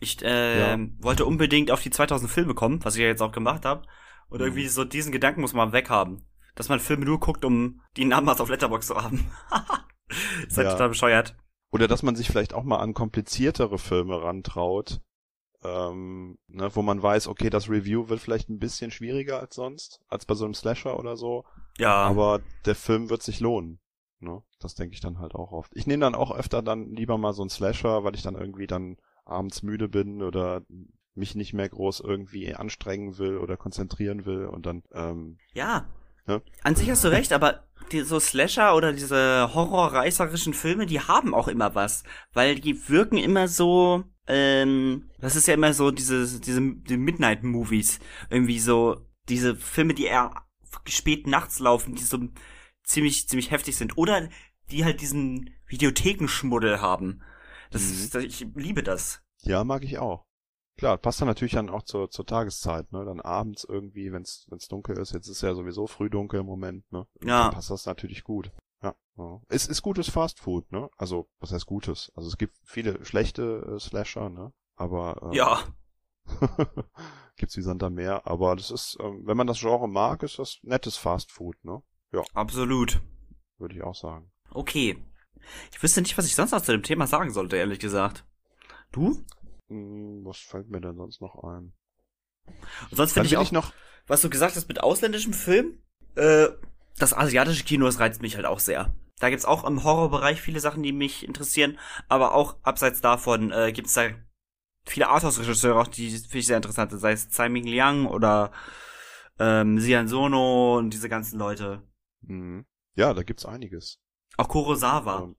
Ich 0.00 0.22
äh, 0.22 0.58
Ja. 0.58 0.78
wollte 0.98 1.24
unbedingt 1.26 1.70
auf 1.70 1.82
die 1.82 1.90
2000 1.90 2.30
Filme 2.30 2.54
kommen, 2.54 2.84
was 2.84 2.94
ich 2.94 3.00
ja 3.02 3.06
jetzt 3.08 3.22
auch 3.22 3.32
gemacht 3.32 3.64
habe. 3.64 3.86
Und 4.28 4.40
Mhm. 4.40 4.46
irgendwie 4.46 4.68
so 4.68 4.84
diesen 4.84 5.12
Gedanken 5.12 5.40
muss 5.40 5.54
man 5.54 5.72
weghaben. 5.72 6.26
Dass 6.54 6.68
man 6.68 6.80
Filme 6.80 7.04
nur 7.04 7.20
guckt, 7.20 7.44
um 7.44 7.80
die 7.96 8.04
Numbers 8.04 8.40
auf 8.40 8.48
Letterbox 8.50 8.86
zu 8.88 8.96
haben. 8.96 9.30
ist 10.46 10.56
halt 10.56 10.66
Ja. 10.66 10.72
total 10.72 10.88
bescheuert. 10.90 11.36
Oder 11.70 11.86
dass 11.88 12.02
man 12.02 12.16
sich 12.16 12.28
vielleicht 12.28 12.54
auch 12.54 12.64
mal 12.64 12.78
an 12.78 12.94
kompliziertere 12.94 13.78
Filme 13.78 14.22
rantraut, 14.22 15.00
ähm, 15.64 16.38
ne, 16.46 16.74
wo 16.74 16.82
man 16.82 17.02
weiß, 17.02 17.28
okay, 17.28 17.50
das 17.50 17.68
Review 17.68 18.08
wird 18.08 18.20
vielleicht 18.20 18.48
ein 18.48 18.58
bisschen 18.58 18.90
schwieriger 18.90 19.40
als 19.40 19.54
sonst, 19.54 20.00
als 20.08 20.24
bei 20.24 20.34
so 20.34 20.44
einem 20.44 20.54
Slasher 20.54 20.98
oder 20.98 21.16
so. 21.16 21.44
Ja. 21.78 21.94
aber 21.94 22.40
der 22.64 22.74
Film 22.74 23.10
wird 23.10 23.22
sich 23.22 23.40
lohnen. 23.40 23.80
Ne? 24.20 24.42
Das 24.60 24.74
denke 24.74 24.94
ich 24.94 25.00
dann 25.00 25.18
halt 25.18 25.34
auch 25.34 25.52
oft. 25.52 25.70
Ich 25.74 25.86
nehme 25.86 26.00
dann 26.00 26.14
auch 26.14 26.32
öfter 26.32 26.62
dann 26.62 26.90
lieber 26.90 27.18
mal 27.18 27.32
so 27.32 27.42
einen 27.42 27.50
Slasher, 27.50 28.04
weil 28.04 28.14
ich 28.14 28.22
dann 28.22 28.34
irgendwie 28.34 28.66
dann 28.66 28.96
abends 29.24 29.62
müde 29.62 29.88
bin 29.88 30.22
oder 30.22 30.62
mich 31.14 31.34
nicht 31.34 31.52
mehr 31.52 31.68
groß 31.68 32.00
irgendwie 32.00 32.54
anstrengen 32.54 33.18
will 33.18 33.38
oder 33.38 33.56
konzentrieren 33.56 34.24
will 34.24 34.46
und 34.46 34.66
dann 34.66 34.82
ähm, 34.92 35.38
Ja. 35.52 35.86
Ne? 36.26 36.42
An 36.62 36.74
sich 36.74 36.90
hast 36.90 37.04
du 37.04 37.08
recht, 37.08 37.32
aber 37.32 37.64
die, 37.90 38.00
so 38.00 38.20
Slasher 38.20 38.76
oder 38.76 38.92
diese 38.92 39.54
horrorreißerischen 39.54 40.52
Filme, 40.52 40.86
die 40.86 41.00
haben 41.00 41.34
auch 41.34 41.48
immer 41.48 41.74
was. 41.74 42.04
Weil 42.34 42.56
die 42.56 42.88
wirken 42.88 43.16
immer 43.16 43.48
so, 43.48 44.04
ähm, 44.26 45.10
das 45.20 45.36
ist 45.36 45.48
ja 45.48 45.54
immer 45.54 45.72
so 45.72 45.90
diese, 45.90 46.40
diese 46.40 46.60
die 46.60 46.96
Midnight-Movies. 46.98 47.98
Irgendwie 48.28 48.58
so, 48.58 49.06
diese 49.28 49.56
Filme, 49.56 49.94
die 49.94 50.04
eher 50.04 50.32
spät 50.86 51.26
nachts 51.26 51.58
laufen, 51.58 51.94
die 51.94 52.02
so 52.02 52.18
ziemlich, 52.84 53.28
ziemlich 53.28 53.50
heftig 53.50 53.76
sind. 53.76 53.96
Oder 53.98 54.28
die 54.70 54.84
halt 54.84 55.00
diesen 55.00 55.50
Videothekenschmuddel 55.66 56.80
haben. 56.80 57.22
Das 57.70 57.82
Mhm. 57.82 57.90
ist, 57.92 58.14
ich 58.14 58.46
liebe 58.54 58.82
das. 58.82 59.22
ja, 59.42 59.62
mag 59.64 59.84
ich 59.84 59.98
auch. 59.98 60.24
Klar, 60.76 60.96
passt 60.96 61.20
dann 61.20 61.26
natürlich 61.28 61.54
dann 61.54 61.70
auch 61.70 61.82
zur, 61.82 62.08
zur 62.10 62.24
Tageszeit, 62.24 62.92
ne? 62.92 63.04
Dann 63.04 63.20
abends 63.20 63.64
irgendwie, 63.64 64.12
wenn's 64.12 64.46
wenn's 64.48 64.68
dunkel 64.68 64.96
ist, 64.98 65.12
jetzt 65.12 65.26
ist 65.28 65.42
ja 65.42 65.52
sowieso 65.54 65.86
früh 65.88 66.08
dunkel 66.08 66.40
im 66.40 66.46
Moment, 66.46 66.90
ne? 66.92 67.06
Ja. 67.22 67.44
Dann 67.44 67.50
passt 67.54 67.70
das 67.70 67.84
natürlich 67.86 68.22
gut. 68.22 68.52
Ja, 68.82 68.94
ja. 69.16 69.40
Es 69.48 69.66
ist 69.66 69.82
gutes 69.82 70.08
Fast 70.08 70.38
Food, 70.38 70.70
ne? 70.70 70.88
Also, 70.96 71.28
was 71.40 71.50
heißt 71.52 71.66
gutes? 71.66 72.12
Also 72.14 72.28
es 72.28 72.38
gibt 72.38 72.56
viele 72.64 73.04
schlechte 73.04 73.74
äh, 73.76 73.80
Slasher, 73.80 74.28
ne? 74.30 74.52
Aber 74.76 75.20
ähm, 75.24 75.32
Ja. 75.32 75.64
gibt's 77.36 77.56
wie 77.56 77.62
Sand 77.62 77.82
am 77.82 77.94
Meer. 77.94 78.26
Aber 78.26 78.56
das 78.56 78.70
ist, 78.70 78.98
ähm, 79.00 79.22
wenn 79.24 79.36
man 79.36 79.46
das 79.46 79.60
Genre 79.60 79.88
mag, 79.88 80.22
ist 80.22 80.38
das 80.38 80.58
nettes 80.62 80.96
Fast 80.96 81.32
Food, 81.32 81.56
ne? 81.64 81.82
Absolut. 82.34 83.00
Würde 83.58 83.74
ich 83.74 83.82
auch 83.82 83.94
sagen. 83.94 84.30
Okay. 84.50 85.02
Ich 85.72 85.82
wüsste 85.82 86.00
nicht, 86.00 86.16
was 86.18 86.26
ich 86.26 86.34
sonst 86.34 86.52
noch 86.52 86.62
zu 86.62 86.72
dem 86.72 86.82
Thema 86.82 87.06
sagen 87.06 87.32
sollte, 87.32 87.56
ehrlich 87.56 87.78
gesagt. 87.78 88.24
Du? 88.92 89.24
Hm, 89.68 90.24
was 90.24 90.38
fällt 90.38 90.68
mir 90.68 90.80
denn 90.80 90.96
sonst 90.96 91.20
noch 91.20 91.42
ein? 91.44 91.72
Und 92.90 92.96
sonst 92.96 93.12
finde 93.12 93.28
ich 93.28 93.36
auch, 93.36 93.52
noch, 93.52 93.72
was 94.06 94.22
du 94.22 94.30
gesagt 94.30 94.56
hast 94.56 94.68
mit 94.68 94.82
ausländischem 94.82 95.34
Film, 95.34 95.82
äh, 96.14 96.48
das 96.98 97.14
asiatische 97.14 97.64
Kino, 97.64 97.86
das 97.86 98.00
reizt 98.00 98.22
mich 98.22 98.36
halt 98.36 98.46
auch 98.46 98.58
sehr. 98.58 98.94
Da 99.20 99.30
gibt's 99.30 99.44
auch 99.44 99.64
im 99.64 99.84
Horrorbereich 99.84 100.40
viele 100.40 100.60
Sachen, 100.60 100.82
die 100.82 100.92
mich 100.92 101.26
interessieren, 101.26 101.78
aber 102.08 102.34
auch 102.34 102.56
abseits 102.62 103.00
davon 103.00 103.52
äh, 103.52 103.72
gibt's 103.72 103.94
da 103.94 104.08
viele 104.90 105.08
Arthouse-Regisseure 105.08 105.80
auch, 105.80 105.86
die 105.86 106.10
finde 106.10 106.38
ich 106.38 106.46
sehr 106.46 106.56
interessant 106.56 106.90
sind, 106.90 107.00
sei 107.00 107.12
es 107.12 107.28
Tsai 107.28 107.48
Ming 107.48 107.64
Liang 107.64 108.06
oder 108.06 108.50
ähm, 109.38 109.78
Sian 109.78 110.08
Sono 110.08 110.78
und 110.78 110.90
diese 110.90 111.08
ganzen 111.08 111.38
Leute. 111.38 111.82
Mhm. 112.22 112.66
Ja, 112.94 113.14
da 113.14 113.22
gibt's 113.22 113.44
einiges. 113.46 114.00
Auch 114.36 114.48
Kurosawa. 114.48 115.22
Ähm, 115.22 115.36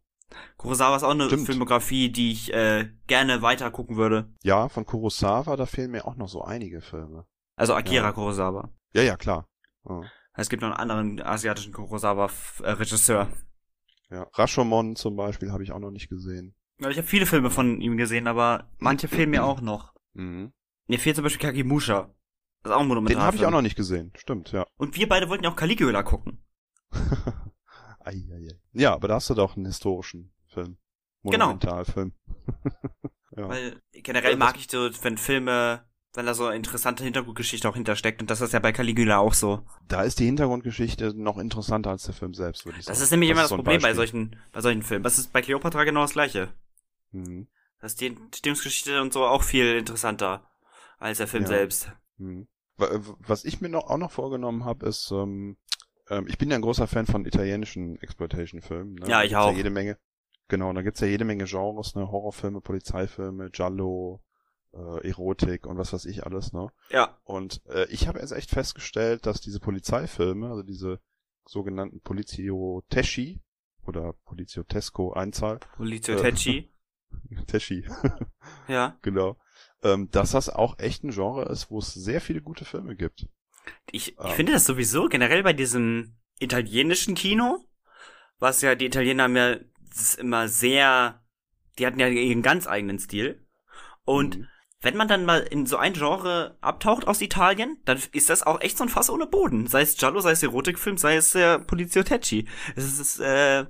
Kurosawa 0.58 0.96
ist 0.96 1.04
auch 1.04 1.12
eine 1.12 1.26
stimmt. 1.26 1.48
Filmografie, 1.48 2.10
die 2.12 2.32
ich 2.32 2.54
äh, 2.54 2.90
gerne 3.08 3.42
weiter 3.42 3.72
gucken 3.72 3.98
würde. 3.98 4.32
Ja, 4.44 4.70
von 4.70 4.86
Kurosawa, 4.86 5.56
da 5.56 5.66
fehlen 5.66 5.92
mir 5.92 6.06
auch 6.06 6.16
noch 6.16 6.30
so 6.30 6.44
einige 6.44 6.82
Filme. 6.82 7.26
Also 7.56 7.74
Akira 7.74 8.06
ja. 8.06 8.12
Kurosawa. 8.12 8.70
Ja, 8.94 9.02
ja, 9.02 9.18
klar. 9.18 9.48
Ja. 9.88 10.02
Es 10.34 10.50
gibt 10.50 10.62
noch 10.62 10.70
einen 10.70 10.92
anderen 10.92 11.22
asiatischen 11.22 11.74
Kurosawa-Regisseur. 11.74 13.28
Ja, 14.10 14.28
Rashomon 14.34 14.96
zum 14.96 15.16
Beispiel 15.16 15.52
habe 15.52 15.64
ich 15.64 15.72
auch 15.72 15.80
noch 15.80 15.92
nicht 15.92 16.10
gesehen. 16.10 16.56
Ich 16.80 16.98
habe 16.98 17.04
viele 17.04 17.26
Filme 17.26 17.50
von 17.50 17.82
ihm 17.82 17.98
gesehen, 17.98 18.28
aber 18.28 18.70
manche 18.78 19.08
fehlen 19.08 19.30
mir 19.30 19.44
auch 19.44 19.62
noch. 19.62 19.94
Mhm. 20.13 20.54
Mir 20.88 21.00
fehlt 21.00 21.15
zum 21.15 21.24
Beispiel 21.24 21.42
Kagimusha. 21.42 22.10
Das 22.63 22.72
ist 22.72 22.76
auch 22.76 22.82
ein 22.82 22.88
Monumentalfilm. 22.88 23.20
Den 23.20 23.26
habe 23.26 23.38
ich 23.38 23.46
auch 23.46 23.52
noch 23.52 23.62
nicht 23.62 23.76
gesehen, 23.76 24.12
stimmt, 24.15 24.52
ja. 24.52 24.65
Und 24.78 24.96
wir 24.96 25.08
beide 25.08 25.30
wollten 25.30 25.44
ja 25.44 25.52
auch 25.52 25.56
Caligula 25.56 26.04
gucken. 26.04 26.44
ei, 28.00 28.26
ei, 28.32 28.48
ei. 28.52 28.60
Ja, 28.74 28.94
aber 28.94 29.08
da 29.08 29.15
hast 29.15 29.30
du 29.30 29.34
doch 29.34 29.56
einen 29.56 29.65
historischen 29.65 30.34
Film. 30.48 30.78
Genau. 31.24 31.48
Monumentalfilm. 31.48 32.13
ja. 33.38 33.50
Weil 33.50 33.82
generell 33.92 34.38
mag 34.38 34.58
ich 34.58 34.68
so, 34.70 34.89
wenn 35.02 35.18
Filme 35.18 35.84
weil 36.13 36.26
da 36.26 36.34
so 36.34 36.48
eine 36.48 36.56
interessante 36.56 37.04
Hintergrundgeschichte 37.04 37.70
auch 37.70 37.76
hintersteckt. 37.76 38.22
Und 38.22 38.32
das 38.32 38.42
ist 38.42 38.54
ja 38.54 38.60
bei 38.60 38.72
Caligula 38.72 39.20
auch 39.20 39.34
so. 39.34 39.63
Da 39.88 40.02
ist 40.02 40.20
die 40.20 40.26
Hintergrundgeschichte 40.26 41.13
noch 41.15 41.38
interessanter 41.38 41.92
als 41.92 42.04
der 42.04 42.15
Film 42.15 42.34
selbst, 42.34 42.65
würde 42.65 42.80
ich 42.80 42.86
sagen. 42.86 42.96
Das 42.96 43.02
ist 43.02 43.12
nämlich 43.12 43.30
das 43.30 43.36
immer 43.36 43.42
das 43.44 43.50
so 43.50 43.56
Problem 43.58 43.82
bei 43.82 43.94
solchen, 43.94 44.36
bei 44.52 44.62
solchen 44.62 44.82
Filmen. 44.82 45.04
Das 45.04 45.20
ist 45.20 45.32
bei 45.32 45.42
Cleopatra 45.42 45.84
genau 45.84 46.02
das 46.02 46.13
gleiche. 46.13 46.50
Mhm. 47.12 47.48
Da 47.80 47.88
ist 47.88 48.02
die 48.02 48.08
Entstehungsgeschichte 48.08 49.02
und 49.02 49.13
so 49.13 49.26
auch 49.26 49.43
viel 49.43 49.78
interessanter 49.78 50.50
als 50.98 51.17
der 51.17 51.28
Film 51.28 51.43
ja. 51.43 51.50
selbst. 51.50 51.91
Mhm. 52.17 52.48
Was 52.78 53.45
ich 53.45 53.60
mir 53.60 53.69
noch, 53.69 53.89
auch 53.89 53.98
noch 53.98 54.12
vorgenommen 54.12 54.63
habe, 54.63 54.86
ist, 54.86 55.12
ähm, 55.12 55.58
ähm, 56.10 56.28
ich 56.28 56.38
bin 56.38 56.50
ja 56.50 56.56
ein 56.56 56.62
großer 56.62 56.88
Fan 56.88 57.06
von 57.06 57.26
italienischen 57.26 57.98
Exploitation-Filmen. 58.02 58.95
Ne? 58.95 59.08
Ja, 59.08 59.24
ich 59.24 59.36
auch. 59.36 59.52
Ja 59.52 59.58
jede 59.58 59.69
Menge. 59.69 59.98
Genau, 60.48 60.72
da 60.74 60.82
gibt's 60.82 61.02
ja 61.02 61.08
jede 61.08 61.26
Menge 61.26 61.45
Genres, 61.45 61.95
ne? 61.95 62.10
Horrorfilme, 62.10 62.62
Polizeifilme, 62.62 63.52
Giallo, 63.52 64.24
äh, 64.74 65.08
Erotik 65.08 65.67
und 65.67 65.78
was 65.78 65.93
weiß 65.93 66.06
ich 66.06 66.26
alles, 66.26 66.54
ne? 66.54 66.69
Ja. 66.89 67.19
Und 67.24 67.62
äh, 67.67 67.86
ich 67.89 68.08
habe 68.08 68.19
jetzt 68.19 68.32
echt 68.32 68.50
festgestellt, 68.50 69.26
dass 69.26 69.41
diese 69.41 69.60
Polizeifilme, 69.60 70.50
also 70.50 70.63
diese 70.63 71.00
sogenannten 71.45 72.02
Polizio 72.02 72.84
Teschi 72.89 73.41
oder 73.86 74.13
Polizio 74.26 74.63
Tesco 74.63 75.13
Einzahl. 75.13 75.60
Polizio 75.76 76.15
äh, 76.15 76.22
Teschi. 77.48 77.86
Ja. 78.67 78.98
Genau. 79.02 79.38
Ähm, 79.82 80.10
dass 80.12 80.32
das 80.32 80.50
auch 80.50 80.78
echt 80.78 81.04
ein 81.04 81.12
Genre 81.12 81.45
ist, 81.45 81.72
wo 81.72 81.80
es 81.80 81.93
sehr 81.93 82.22
viele 82.22 82.41
gute 82.41 82.65
Filme 82.65 82.95
gibt. 82.95 83.28
Ich, 83.91 84.10
ich 84.10 84.19
ähm. 84.19 84.32
finde 84.32 84.54
das 84.54 84.65
sowieso 84.65 85.08
generell 85.08 85.43
bei 85.43 85.54
diesem 85.54 86.17
italienischen 86.39 87.15
Kino, 87.15 87.65
was 88.39 88.62
ja 88.62 88.76
die 88.76 88.86
Italiener 88.86 89.24
haben 89.24 89.36
ja 89.36 89.58
immer 90.17 90.48
sehr, 90.48 91.24
die 91.78 91.86
hatten 91.86 92.00
ja 92.00 92.08
ihren 92.08 92.41
ganz 92.41 92.67
eigenen 92.67 93.00
Stil. 93.00 93.45
Und 94.06 94.39
mhm 94.39 94.48
wenn 94.82 94.95
man 94.95 95.08
dann 95.08 95.26
mal 95.26 95.39
in 95.39 95.65
so 95.65 95.78
ein 95.78 95.93
Genre 95.93 96.58
abtaucht 96.62 97.08
aus 97.08 97.22
Italien, 97.22 97.78
dann 97.86 98.02
ist 98.13 98.30
das 98.30 98.43
auch 98.43 98.62
echt 98.62 98.78
so 98.78 98.84
ein 98.84 98.89
Fass 98.89 99.10
ohne 99.10 99.28
Boden. 99.28 99.67
Sei 99.67 99.82
es 99.82 99.98
Giallo, 99.98 100.22
sei 100.22 100.32
es 100.32 100.43
Erotikfilm, 100.43 100.98
sei 100.98 101.17
es 101.17 101.36
äh, 101.36 101.60
Polizio 101.60 102.04
Tecci. 102.04 102.48
Es 102.76 103.00
ist, 103.00 103.19
äh, 103.19 103.65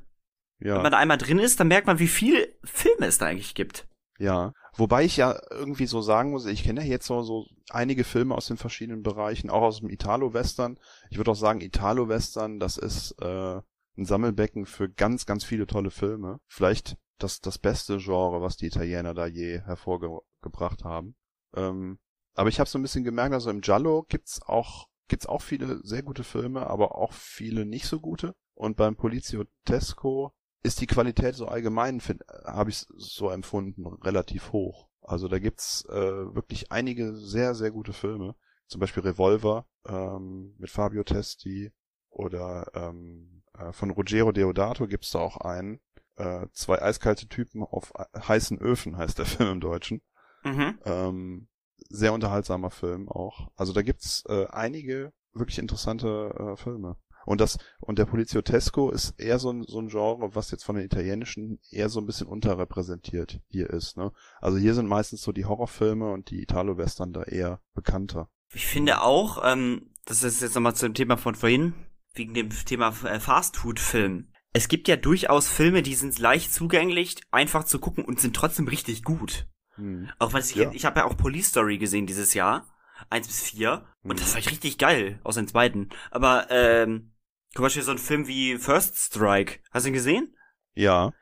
ja. 0.60 0.76
wenn 0.76 0.84
man 0.84 0.92
da 0.92 0.98
einmal 0.98 1.18
drin 1.18 1.40
ist, 1.40 1.60
dann 1.60 1.68
merkt 1.68 1.88
man, 1.88 2.00
wie 2.00 2.08
viel 2.08 2.56
Filme 2.64 3.06
es 3.08 3.18
da 3.18 3.28
eigentlich 3.28 3.56
gibt. 3.56 3.88
Ja. 4.18 4.54
Wobei 4.76 5.06
ich 5.06 5.18
ja 5.18 5.40
irgendwie 5.50 5.88
so 5.88 6.02
sagen 6.02 6.32
muss, 6.32 6.46
ich 6.46 6.64
kenne 6.64 6.82
ja 6.82 6.88
jetzt 6.88 7.08
so, 7.08 7.22
so 7.24 7.46
einige 7.70 8.04
Filme 8.04 8.36
aus 8.36 8.48
den 8.48 8.58
verschiedenen 8.58 9.02
Bereichen, 9.02 9.50
auch 9.50 9.62
aus 9.62 9.80
dem 9.80 9.90
Italo-Western. 9.90 10.78
Ich 11.10 11.18
würde 11.18 11.32
auch 11.32 11.36
sagen, 11.36 11.62
Italo-Western, 11.62 12.60
das 12.60 12.78
ist 12.78 13.16
äh, 13.22 13.62
ein 13.98 14.06
Sammelbecken 14.06 14.66
für 14.66 14.90
ganz, 14.90 15.26
ganz 15.26 15.44
viele 15.44 15.68
tolle 15.68 15.92
Filme. 15.92 16.40
Vielleicht 16.48 16.98
das, 17.18 17.40
das 17.42 17.58
beste 17.58 17.98
Genre, 17.98 18.42
was 18.42 18.58
die 18.58 18.68
Italiener 18.68 19.14
da 19.14 19.26
je 19.26 19.60
hervorgebracht 19.60 20.84
haben. 20.84 21.16
Ähm, 21.56 22.00
aber 22.36 22.50
ich 22.50 22.60
habe 22.60 22.70
so 22.70 22.78
ein 22.78 22.82
bisschen 22.82 23.04
gemerkt, 23.04 23.34
also 23.34 23.50
im 23.50 23.62
Giallo 23.62 24.06
gibt's 24.08 24.42
auch 24.42 24.88
gibt's 25.10 25.26
auch 25.26 25.42
viele 25.42 25.82
sehr 25.84 26.04
gute 26.04 26.24
Filme, 26.24 26.68
aber 26.68 26.96
auch 26.96 27.12
viele 27.12 27.66
nicht 27.66 27.88
so 27.88 28.00
gute. 28.00 28.36
Und 28.54 28.78
beim 28.78 28.96
Polizio 28.96 29.44
Tesco 29.66 30.34
ist 30.64 30.82
die 30.82 30.88
Qualität 30.88 31.36
so 31.36 31.48
allgemein, 31.48 32.02
habe 32.46 32.70
ich 32.70 32.86
so 32.98 33.30
empfunden, 33.30 33.86
relativ 34.04 34.52
hoch. 34.52 34.90
Also 35.02 35.28
da 35.28 35.40
gibt's 35.40 35.86
äh, 35.86 36.36
wirklich 36.36 36.72
einige 36.72 37.16
sehr, 37.16 37.56
sehr 37.56 37.72
gute 37.72 37.94
Filme. 37.94 38.36
Zum 38.68 38.80
Beispiel 38.80 39.04
Revolver 39.04 39.66
ähm, 39.88 40.54
mit 40.60 40.70
Fabio 40.70 41.04
Testi 41.04 41.72
oder 42.10 42.70
ähm, 42.76 43.44
äh, 43.58 43.72
von 43.72 43.90
Ruggero 43.90 44.32
Deodato 44.32 44.88
gibt's 44.88 45.12
da 45.12 45.20
auch 45.20 45.38
einen, 45.38 45.80
äh, 46.18 46.46
zwei 46.52 46.82
eiskalte 46.82 47.28
Typen 47.28 47.64
auf 47.64 47.92
heißen 48.16 48.60
Öfen 48.60 48.98
heißt 48.98 49.18
der 49.18 49.26
Film 49.26 49.50
im 49.54 49.62
Deutschen. 49.62 50.02
Mhm. 50.44 50.80
Ähm, 50.86 51.48
sehr 51.90 52.14
unterhaltsamer 52.14 52.70
Film 52.70 53.10
auch. 53.10 53.50
Also 53.56 53.74
da 53.74 53.82
gibt's 53.82 54.24
äh, 54.28 54.46
einige 54.48 55.14
wirklich 55.34 55.60
interessante 55.60 56.36
äh, 56.38 56.56
Filme. 56.56 56.98
Und 57.30 57.42
das 57.42 57.60
und 57.80 58.00
der 58.00 58.06
Poliziotesco 58.06 58.90
ist 58.90 59.20
eher 59.20 59.38
so 59.38 59.52
ein, 59.52 59.64
so 59.64 59.80
ein 59.80 59.90
Genre, 59.90 60.34
was 60.34 60.50
jetzt 60.50 60.64
von 60.64 60.76
den 60.76 60.86
italienischen 60.86 61.60
eher 61.70 61.88
so 61.90 62.00
ein 62.00 62.08
bisschen 62.08 62.26
unterrepräsentiert 62.26 63.40
hier 63.50 63.70
ist. 63.70 63.98
Ne? 63.98 64.12
Also 64.42 64.58
hier 64.58 64.74
sind 64.74 64.88
meistens 64.88 65.22
so 65.22 65.32
die 65.32 65.46
Horrorfilme 65.46 66.12
und 66.12 66.32
die 66.32 66.42
Italo-Western 66.42 67.14
da 67.14 67.22
eher 67.22 67.62
bekannter. 67.76 68.30
Ich 68.52 68.66
finde 68.66 69.02
auch, 69.02 69.44
ähm, 69.46 69.92
das 70.06 70.24
ist 70.24 70.42
jetzt 70.42 70.56
nochmal 70.56 70.76
zu 70.76 70.88
dem 70.88 70.96
Thema 70.96 71.18
von 71.18 71.36
vorhin, 71.36 71.74
wegen 72.16 72.34
dem 72.34 72.50
Thema 72.50 72.90
äh, 73.04 73.20
Fastfood-Film 73.20 74.30
es 74.52 74.68
gibt 74.68 74.88
ja 74.88 74.96
durchaus 74.96 75.48
Filme, 75.48 75.84
die 75.84 75.94
sind 75.94 76.18
leicht 76.18 76.52
zugänglich, 76.52 77.18
einfach 77.30 77.66
zu 77.66 77.78
gucken 77.78 78.04
und 78.04 78.20
sind 78.20 78.36
trotzdem 78.36 78.68
richtig 78.68 79.04
gut. 79.04 79.48
Hm. 79.76 80.10
Auch 80.18 80.34
was 80.34 80.50
ich, 80.50 80.58
ja. 80.58 80.72
ich 80.72 80.86
habe 80.86 81.02
ja 81.02 81.06
auch 81.06 81.16
Police 81.16 81.50
Story 81.50 81.78
gesehen 81.78 82.08
dieses 82.08 82.34
Jahr. 82.34 82.68
Eins 83.10 83.28
bis 83.28 83.44
vier. 83.44 83.86
Und 84.04 84.12
hm. 84.12 84.18
das 84.18 84.34
war 84.34 84.52
richtig 84.52 84.78
geil, 84.78 85.20
aus 85.24 85.36
den 85.36 85.48
zweiten. 85.48 85.90
Aber, 86.10 86.48
ähm, 86.50 87.12
zum 87.54 87.64
Beispiel 87.64 87.84
so 87.84 87.92
ein 87.92 87.98
Film 87.98 88.28
wie 88.28 88.58
First 88.58 88.98
Strike. 88.98 89.60
Hast 89.72 89.86
du 89.86 89.90
ihn 89.90 89.94
gesehen? 89.94 90.36
Ja. 90.76 91.14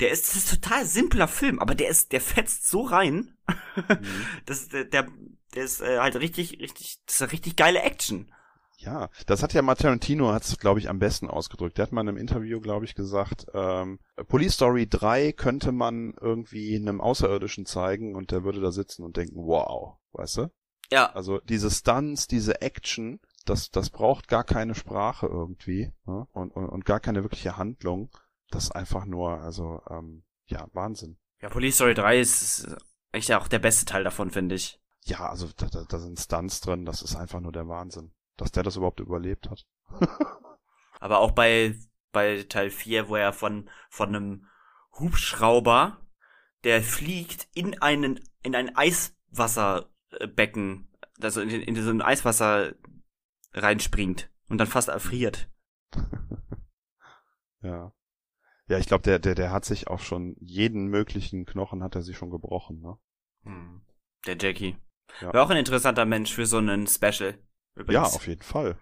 Der 0.00 0.10
ist, 0.10 0.28
das 0.28 0.36
ist 0.36 0.50
total 0.50 0.84
simpler 0.84 1.28
Film, 1.28 1.58
aber 1.58 1.74
der 1.74 1.88
ist, 1.88 2.12
der 2.12 2.20
fetzt 2.20 2.68
so 2.68 2.82
rein. 2.82 3.36
Mhm. 3.76 3.98
das, 4.46 4.68
der, 4.68 4.84
der, 4.84 5.08
der 5.54 5.64
ist 5.64 5.80
äh, 5.80 5.98
halt 5.98 6.16
richtig, 6.16 6.60
richtig, 6.60 6.98
das 7.06 7.16
ist 7.16 7.22
eine 7.22 7.32
richtig 7.32 7.56
geile 7.56 7.82
Action. 7.82 8.32
Ja, 8.78 9.08
das 9.26 9.42
hat 9.42 9.54
ja 9.54 9.62
Tarantino 9.74 10.32
hat 10.32 10.44
es, 10.44 10.58
glaube 10.58 10.80
ich, 10.80 10.90
am 10.90 10.98
besten 10.98 11.28
ausgedrückt. 11.28 11.78
Der 11.78 11.84
hat 11.84 11.92
mal 11.92 12.02
in 12.02 12.10
einem 12.10 12.18
Interview, 12.18 12.60
glaube 12.60 12.84
ich, 12.84 12.94
gesagt, 12.94 13.46
ähm, 13.54 13.98
Police 14.28 14.54
Story 14.54 14.86
3 14.86 15.32
könnte 15.32 15.72
man 15.72 16.14
irgendwie 16.20 16.76
einem 16.76 17.00
Außerirdischen 17.00 17.64
zeigen 17.64 18.14
und 18.14 18.30
der 18.30 18.44
würde 18.44 18.60
da 18.60 18.70
sitzen 18.70 19.02
und 19.02 19.16
denken, 19.16 19.46
wow, 19.46 19.96
weißt 20.12 20.36
du? 20.36 20.50
Ja. 20.92 21.10
Also 21.12 21.40
diese 21.40 21.70
Stunts, 21.70 22.26
diese 22.28 22.60
Action, 22.60 23.18
das, 23.46 23.70
das 23.70 23.90
braucht 23.90 24.28
gar 24.28 24.44
keine 24.44 24.74
Sprache 24.74 25.26
irgendwie 25.26 25.92
ne? 26.04 26.26
und, 26.32 26.50
und, 26.50 26.68
und 26.68 26.84
gar 26.84 27.00
keine 27.00 27.22
wirkliche 27.22 27.56
Handlung. 27.56 28.10
Das 28.50 28.64
ist 28.64 28.72
einfach 28.72 29.06
nur, 29.06 29.40
also, 29.40 29.82
ähm, 29.90 30.24
ja, 30.46 30.68
Wahnsinn. 30.72 31.18
Ja, 31.40 31.48
Police 31.48 31.76
Story 31.76 31.94
3 31.94 32.20
ist 32.20 32.76
echt 33.12 33.32
auch 33.32 33.48
der 33.48 33.58
beste 33.58 33.84
Teil 33.84 34.04
davon, 34.04 34.30
finde 34.30 34.54
ich. 34.54 34.80
Ja, 35.04 35.28
also 35.28 35.48
da, 35.56 35.66
da, 35.66 35.84
da 35.88 35.98
sind 35.98 36.18
Stunts 36.18 36.60
drin, 36.60 36.84
das 36.84 37.02
ist 37.02 37.16
einfach 37.16 37.40
nur 37.40 37.52
der 37.52 37.68
Wahnsinn 37.68 38.12
dass 38.36 38.52
der 38.52 38.62
das 38.62 38.76
überhaupt 38.76 39.00
überlebt 39.00 39.50
hat. 39.50 39.66
Aber 41.00 41.18
auch 41.18 41.32
bei, 41.32 41.74
bei 42.12 42.44
Teil 42.48 42.70
4, 42.70 43.08
wo 43.08 43.16
er 43.16 43.32
von, 43.32 43.68
von 43.90 44.14
einem 44.14 44.46
Hubschrauber, 44.98 45.98
der 46.64 46.82
fliegt 46.82 47.48
in 47.54 47.80
einen, 47.80 48.20
in 48.42 48.54
ein 48.54 48.76
Eiswasserbecken, 48.76 50.92
also 51.20 51.40
in, 51.40 51.48
in 51.50 51.82
so 51.82 51.90
ein 51.90 52.02
Eiswasser 52.02 52.74
reinspringt 53.56 54.30
und 54.48 54.58
dann 54.58 54.66
fast 54.66 54.88
erfriert. 54.88 55.48
ja. 57.62 57.92
Ja, 58.68 58.78
ich 58.78 58.86
glaube, 58.86 59.02
der, 59.02 59.18
der, 59.18 59.34
der 59.34 59.52
hat 59.52 59.64
sich 59.64 59.88
auch 59.88 60.00
schon 60.00 60.36
jeden 60.40 60.86
möglichen 60.86 61.46
Knochen 61.46 61.82
hat 61.82 61.94
er 61.94 62.02
sich 62.02 62.16
schon 62.16 62.30
gebrochen, 62.30 62.80
ne? 62.80 62.98
Hm. 63.44 63.82
Der 64.26 64.36
Jackie. 64.38 64.76
Ja. 65.20 65.32
War 65.32 65.44
auch 65.44 65.50
ein 65.50 65.56
interessanter 65.56 66.04
Mensch 66.04 66.34
für 66.34 66.46
so 66.46 66.58
einen 66.58 66.86
Special. 66.88 67.38
Übrigens. 67.74 67.94
Ja, 67.94 68.02
auf 68.02 68.26
jeden 68.26 68.42
Fall. 68.42 68.76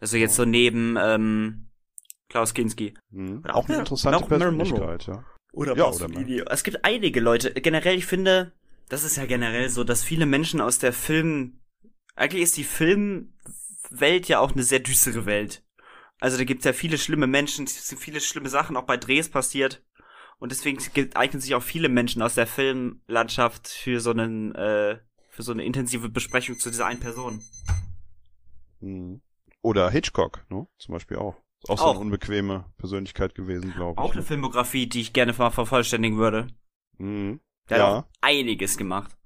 Also 0.00 0.16
jetzt 0.16 0.34
so 0.34 0.44
neben 0.44 0.96
ähm, 1.00 1.70
Klaus 2.28 2.52
Kinski. 2.52 2.94
Mhm. 3.10 3.44
Auch, 3.46 3.54
auch 3.54 3.68
eine 3.68 3.78
interessante 3.78 4.18
auch 4.18 4.28
Persönlichkeit, 4.28 5.06
ja. 5.06 5.24
Oder 5.52 5.76
ja, 5.76 5.86
oder 5.86 6.52
Es 6.52 6.62
gibt 6.62 6.84
einige 6.84 7.20
Leute. 7.20 7.52
Generell, 7.52 7.96
ich 7.96 8.06
finde, 8.06 8.52
das 8.88 9.04
ist 9.04 9.16
ja 9.16 9.26
generell 9.26 9.68
so, 9.70 9.82
dass 9.82 10.04
viele 10.04 10.26
Menschen 10.26 10.60
aus 10.60 10.78
der 10.78 10.92
Film, 10.92 11.60
eigentlich 12.16 12.42
ist 12.42 12.56
die 12.56 12.64
Filmwelt 13.88 14.28
ja 14.28 14.40
auch 14.40 14.52
eine 14.52 14.62
sehr 14.62 14.80
düstere 14.80 15.26
Welt. 15.26 15.64
Also 16.20 16.36
da 16.36 16.44
gibt's 16.44 16.64
ja 16.64 16.72
viele 16.72 16.98
schlimme 16.98 17.26
Menschen, 17.26 17.64
es 17.64 17.86
sind 17.86 17.98
viele 17.98 18.20
schlimme 18.20 18.48
Sachen 18.48 18.76
auch 18.76 18.84
bei 18.84 18.96
Drehs 18.96 19.28
passiert. 19.28 19.84
Und 20.40 20.52
deswegen 20.52 20.78
eignen 21.14 21.40
sich 21.40 21.54
auch 21.54 21.62
viele 21.62 21.88
Menschen 21.88 22.22
aus 22.22 22.34
der 22.34 22.46
Filmlandschaft 22.46 23.68
für 23.68 24.00
so 24.00 24.10
einen, 24.10 24.54
äh, 24.54 24.98
für 25.30 25.42
so 25.42 25.52
eine 25.52 25.64
intensive 25.64 26.08
Besprechung 26.08 26.58
zu 26.58 26.70
dieser 26.70 26.86
einen 26.86 27.00
Person. 27.00 27.42
Mhm. 28.80 29.20
Oder 29.62 29.90
Hitchcock, 29.90 30.44
ne? 30.48 30.68
Zum 30.78 30.92
Beispiel 30.92 31.16
auch. 31.16 31.36
Ist 31.62 31.70
auch, 31.70 31.74
auch. 31.74 31.78
so 31.78 31.90
eine 31.90 31.98
unbequeme 32.00 32.66
Persönlichkeit 32.78 33.34
gewesen, 33.34 33.72
glaube 33.74 33.94
ich. 33.94 33.98
Auch 33.98 34.12
eine 34.12 34.22
Filmografie, 34.22 34.86
die 34.86 35.00
ich 35.00 35.12
gerne 35.12 35.32
mal 35.32 35.50
vervollständigen 35.50 36.18
würde. 36.18 36.46
Mhm. 36.98 37.40
Der 37.68 37.78
ja. 37.78 37.86
hat 37.86 38.04
auch 38.04 38.08
einiges 38.20 38.76
gemacht. 38.76 39.16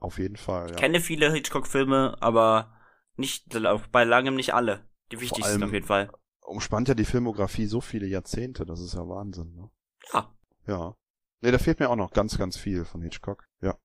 Auf 0.00 0.18
jeden 0.18 0.36
Fall, 0.36 0.68
ja. 0.68 0.70
Ich 0.70 0.76
kenne 0.76 1.00
viele 1.00 1.30
Hitchcock-Filme, 1.32 2.16
aber 2.20 2.72
nicht, 3.16 3.56
bei 3.90 4.04
langem 4.04 4.36
nicht 4.36 4.54
alle. 4.54 4.88
Die 5.10 5.20
wichtigsten 5.20 5.62
auf 5.62 5.72
jeden 5.72 5.86
Fall. 5.86 6.10
Umspannt 6.40 6.88
ja 6.88 6.94
die 6.94 7.04
Filmografie 7.04 7.66
so 7.66 7.80
viele 7.80 8.06
Jahrzehnte, 8.06 8.64
das 8.66 8.80
ist 8.80 8.94
ja 8.94 9.08
Wahnsinn, 9.08 9.54
ne? 9.54 9.70
Ja. 10.12 10.34
Ja. 10.66 10.96
Ne, 11.40 11.52
da 11.52 11.58
fehlt 11.58 11.80
mir 11.80 11.90
auch 11.90 11.96
noch 11.96 12.12
ganz, 12.12 12.38
ganz 12.38 12.56
viel 12.56 12.84
von 12.84 13.02
Hitchcock. 13.02 13.46
Ja. 13.60 13.76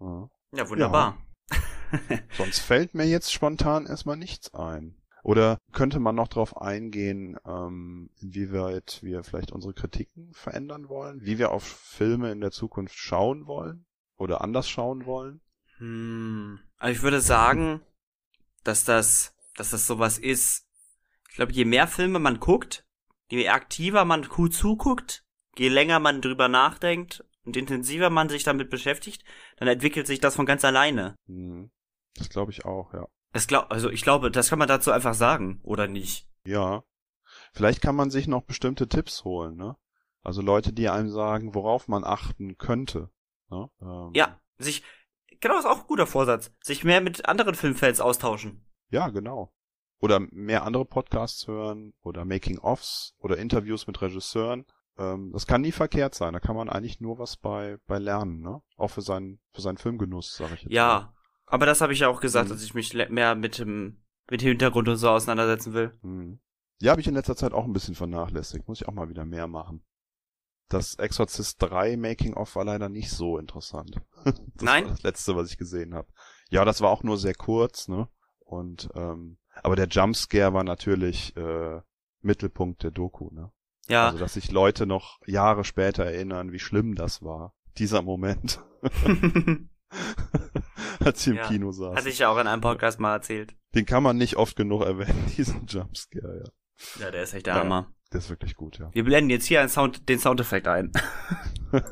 Ja, 0.00 0.30
ja 0.52 0.68
wunderbar. 0.68 1.18
Ja. 1.50 1.58
Sonst 2.36 2.60
fällt 2.60 2.94
mir 2.94 3.06
jetzt 3.06 3.32
spontan 3.32 3.86
erstmal 3.86 4.16
nichts 4.16 4.54
ein. 4.54 4.94
Oder 5.22 5.58
könnte 5.72 6.00
man 6.00 6.14
noch 6.14 6.28
darauf 6.28 6.56
eingehen, 6.60 7.36
ähm, 7.44 8.10
inwieweit 8.20 9.00
wir 9.02 9.24
vielleicht 9.24 9.52
unsere 9.52 9.74
Kritiken 9.74 10.32
verändern 10.32 10.88
wollen, 10.88 11.20
wie 11.22 11.38
wir 11.38 11.50
auf 11.50 11.64
Filme 11.64 12.30
in 12.30 12.40
der 12.40 12.50
Zukunft 12.50 12.96
schauen 12.96 13.46
wollen 13.46 13.86
oder 14.16 14.42
anders 14.42 14.68
schauen 14.68 15.06
wollen? 15.06 15.40
Hm, 15.78 16.60
also 16.78 16.96
ich 16.96 17.02
würde 17.02 17.20
sagen, 17.20 17.80
dass 18.68 18.84
das, 18.84 19.34
dass 19.56 19.70
das 19.70 19.86
sowas 19.86 20.18
ist. 20.18 20.66
Ich 21.30 21.36
glaube, 21.36 21.52
je 21.52 21.64
mehr 21.64 21.88
Filme 21.88 22.18
man 22.18 22.38
guckt, 22.38 22.86
je 23.30 23.48
aktiver 23.48 24.04
man 24.04 24.22
gut 24.24 24.54
zuguckt, 24.54 25.24
je 25.56 25.68
länger 25.68 25.98
man 25.98 26.20
drüber 26.20 26.48
nachdenkt 26.48 27.24
und 27.44 27.56
intensiver 27.56 28.10
man 28.10 28.28
sich 28.28 28.44
damit 28.44 28.70
beschäftigt, 28.70 29.24
dann 29.56 29.68
entwickelt 29.68 30.06
sich 30.06 30.20
das 30.20 30.36
von 30.36 30.46
ganz 30.46 30.64
alleine. 30.64 31.16
Hm, 31.26 31.70
das 32.14 32.28
glaube 32.28 32.52
ich 32.52 32.64
auch, 32.64 32.92
ja. 32.92 33.08
Das 33.32 33.46
glaub, 33.46 33.70
also 33.70 33.90
ich 33.90 34.02
glaube, 34.02 34.30
das 34.30 34.50
kann 34.50 34.58
man 34.58 34.68
dazu 34.68 34.90
einfach 34.90 35.14
sagen, 35.14 35.60
oder 35.62 35.88
nicht? 35.88 36.28
Ja. 36.44 36.84
Vielleicht 37.52 37.80
kann 37.80 37.96
man 37.96 38.10
sich 38.10 38.28
noch 38.28 38.42
bestimmte 38.42 38.88
Tipps 38.88 39.24
holen, 39.24 39.56
ne? 39.56 39.76
Also 40.22 40.42
Leute, 40.42 40.72
die 40.72 40.88
einem 40.88 41.08
sagen, 41.08 41.54
worauf 41.54 41.88
man 41.88 42.04
achten 42.04 42.58
könnte. 42.58 43.10
Ne? 43.50 43.70
Ähm, 43.80 44.10
ja, 44.14 44.38
sich, 44.58 44.82
genau, 45.40 45.58
ist 45.58 45.66
auch 45.66 45.80
ein 45.80 45.86
guter 45.86 46.06
Vorsatz. 46.06 46.52
Sich 46.62 46.84
mehr 46.84 47.00
mit 47.00 47.28
anderen 47.28 47.54
Filmfans 47.54 48.00
austauschen. 48.00 48.64
Ja, 48.90 49.08
genau. 49.08 49.52
Oder 50.00 50.20
mehr 50.30 50.64
andere 50.64 50.84
Podcasts 50.84 51.46
hören 51.46 51.92
oder 52.02 52.24
Making-ofs 52.24 53.14
oder 53.18 53.36
Interviews 53.36 53.86
mit 53.86 54.00
Regisseuren. 54.00 54.64
Ähm, 54.96 55.30
das 55.32 55.46
kann 55.46 55.62
nie 55.62 55.72
verkehrt 55.72 56.14
sein. 56.14 56.32
Da 56.32 56.40
kann 56.40 56.56
man 56.56 56.68
eigentlich 56.68 57.00
nur 57.00 57.18
was 57.18 57.36
bei, 57.36 57.78
bei 57.86 57.98
lernen, 57.98 58.40
ne? 58.40 58.62
Auch 58.76 58.88
für 58.88 59.02
seinen, 59.02 59.40
für 59.52 59.60
seinen 59.60 59.78
Filmgenuss, 59.78 60.36
sage 60.36 60.54
ich 60.54 60.62
jetzt. 60.62 60.72
Ja, 60.72 60.86
mal. 60.86 61.14
Aber 61.46 61.66
das 61.66 61.80
habe 61.80 61.92
ich 61.92 62.00
ja 62.00 62.08
auch 62.08 62.20
gesagt, 62.20 62.48
mhm. 62.48 62.52
dass 62.52 62.62
ich 62.62 62.74
mich 62.74 62.94
mehr 62.94 63.34
mit 63.34 63.58
dem, 63.58 64.04
mit 64.30 64.42
dem 64.42 64.48
Hintergrund 64.48 64.88
und 64.88 64.96
so 64.96 65.08
auseinandersetzen 65.08 65.72
will. 65.72 65.98
Mhm. 66.02 66.40
Ja, 66.80 66.92
habe 66.92 67.00
ich 67.00 67.08
in 67.08 67.14
letzter 67.14 67.36
Zeit 67.36 67.52
auch 67.52 67.64
ein 67.64 67.72
bisschen 67.72 67.94
vernachlässigt. 67.94 68.68
Muss 68.68 68.80
ich 68.80 68.88
auch 68.88 68.92
mal 68.92 69.08
wieder 69.08 69.24
mehr 69.24 69.48
machen. 69.48 69.84
Das 70.68 70.96
Exorcist 70.96 71.62
3 71.62 71.96
Making-of 71.96 72.54
war 72.56 72.64
leider 72.64 72.88
nicht 72.88 73.10
so 73.10 73.38
interessant. 73.38 74.00
das 74.24 74.34
Nein? 74.60 74.84
War 74.84 74.90
das 74.92 75.02
letzte, 75.02 75.36
was 75.36 75.50
ich 75.50 75.58
gesehen 75.58 75.94
habe. 75.94 76.08
Ja, 76.50 76.64
das 76.64 76.80
war 76.80 76.90
auch 76.90 77.02
nur 77.02 77.16
sehr 77.16 77.34
kurz, 77.34 77.88
ne? 77.88 78.08
Und 78.40 78.88
ähm, 78.94 79.38
aber 79.62 79.76
der 79.76 79.88
Jumpscare 79.88 80.52
war 80.52 80.64
natürlich 80.64 81.36
äh, 81.36 81.80
Mittelpunkt 82.20 82.82
der 82.82 82.90
Doku, 82.90 83.30
ne? 83.32 83.52
Ja. 83.88 84.06
Also 84.06 84.18
dass 84.18 84.34
sich 84.34 84.50
Leute 84.50 84.86
noch 84.86 85.18
Jahre 85.26 85.64
später 85.64 86.04
erinnern, 86.04 86.52
wie 86.52 86.58
schlimm 86.58 86.94
das 86.94 87.22
war. 87.22 87.54
Dieser 87.78 88.02
Moment. 88.02 88.60
als 91.00 91.24
sie 91.24 91.30
im 91.30 91.36
ja. 91.36 91.46
Kino 91.46 91.72
saß. 91.72 91.96
Hatte 91.96 92.08
ich 92.08 92.18
ja 92.18 92.28
auch 92.28 92.38
in 92.38 92.46
einem 92.46 92.60
Podcast 92.60 93.00
mal 93.00 93.14
erzählt. 93.14 93.54
Den 93.74 93.86
kann 93.86 94.02
man 94.02 94.16
nicht 94.16 94.36
oft 94.36 94.56
genug 94.56 94.82
erwähnen, 94.82 95.32
diesen 95.36 95.66
Jumpscare, 95.66 96.42
ja. 96.44 97.04
Ja, 97.04 97.10
der 97.10 97.22
ist 97.24 97.34
echt 97.34 97.46
der 97.46 97.56
Hammer. 97.56 97.92
Der 98.12 98.18
ist 98.18 98.30
wirklich 98.30 98.54
gut, 98.54 98.78
ja. 98.78 98.90
Wir 98.94 99.04
blenden 99.04 99.30
jetzt 99.30 99.46
hier 99.46 99.68
Sound, 99.68 100.08
den 100.08 100.18
Soundeffekt 100.18 100.66
ein. 100.66 100.92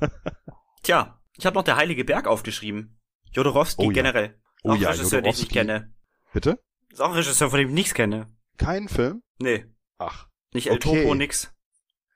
Tja, 0.82 1.20
ich 1.36 1.44
habe 1.44 1.54
noch 1.54 1.64
der 1.64 1.76
Heilige 1.76 2.04
Berg 2.04 2.26
aufgeschrieben. 2.26 2.98
Jodorowski 3.32 3.82
oh, 3.82 3.90
ja. 3.90 3.94
generell. 3.94 4.40
Oh 4.62 4.72
auch 4.72 4.76
ja, 4.76 4.90
Regisseur, 4.90 5.20
den 5.20 5.32
ich 5.32 5.40
nicht 5.40 5.52
kenne. 5.52 5.94
Bitte? 6.32 6.58
Ist 6.90 7.00
auch 7.00 7.10
ein 7.10 7.16
Regisseur, 7.16 7.50
von 7.50 7.58
dem 7.58 7.68
ich 7.68 7.74
nichts 7.74 7.94
kenne. 7.94 8.26
Kein 8.56 8.88
Film? 8.88 9.22
Nee. 9.38 9.66
Ach. 9.98 10.28
Nicht 10.54 10.68
El 10.68 10.76
okay. 10.76 11.02
Topo, 11.02 11.14
nix. 11.14 11.52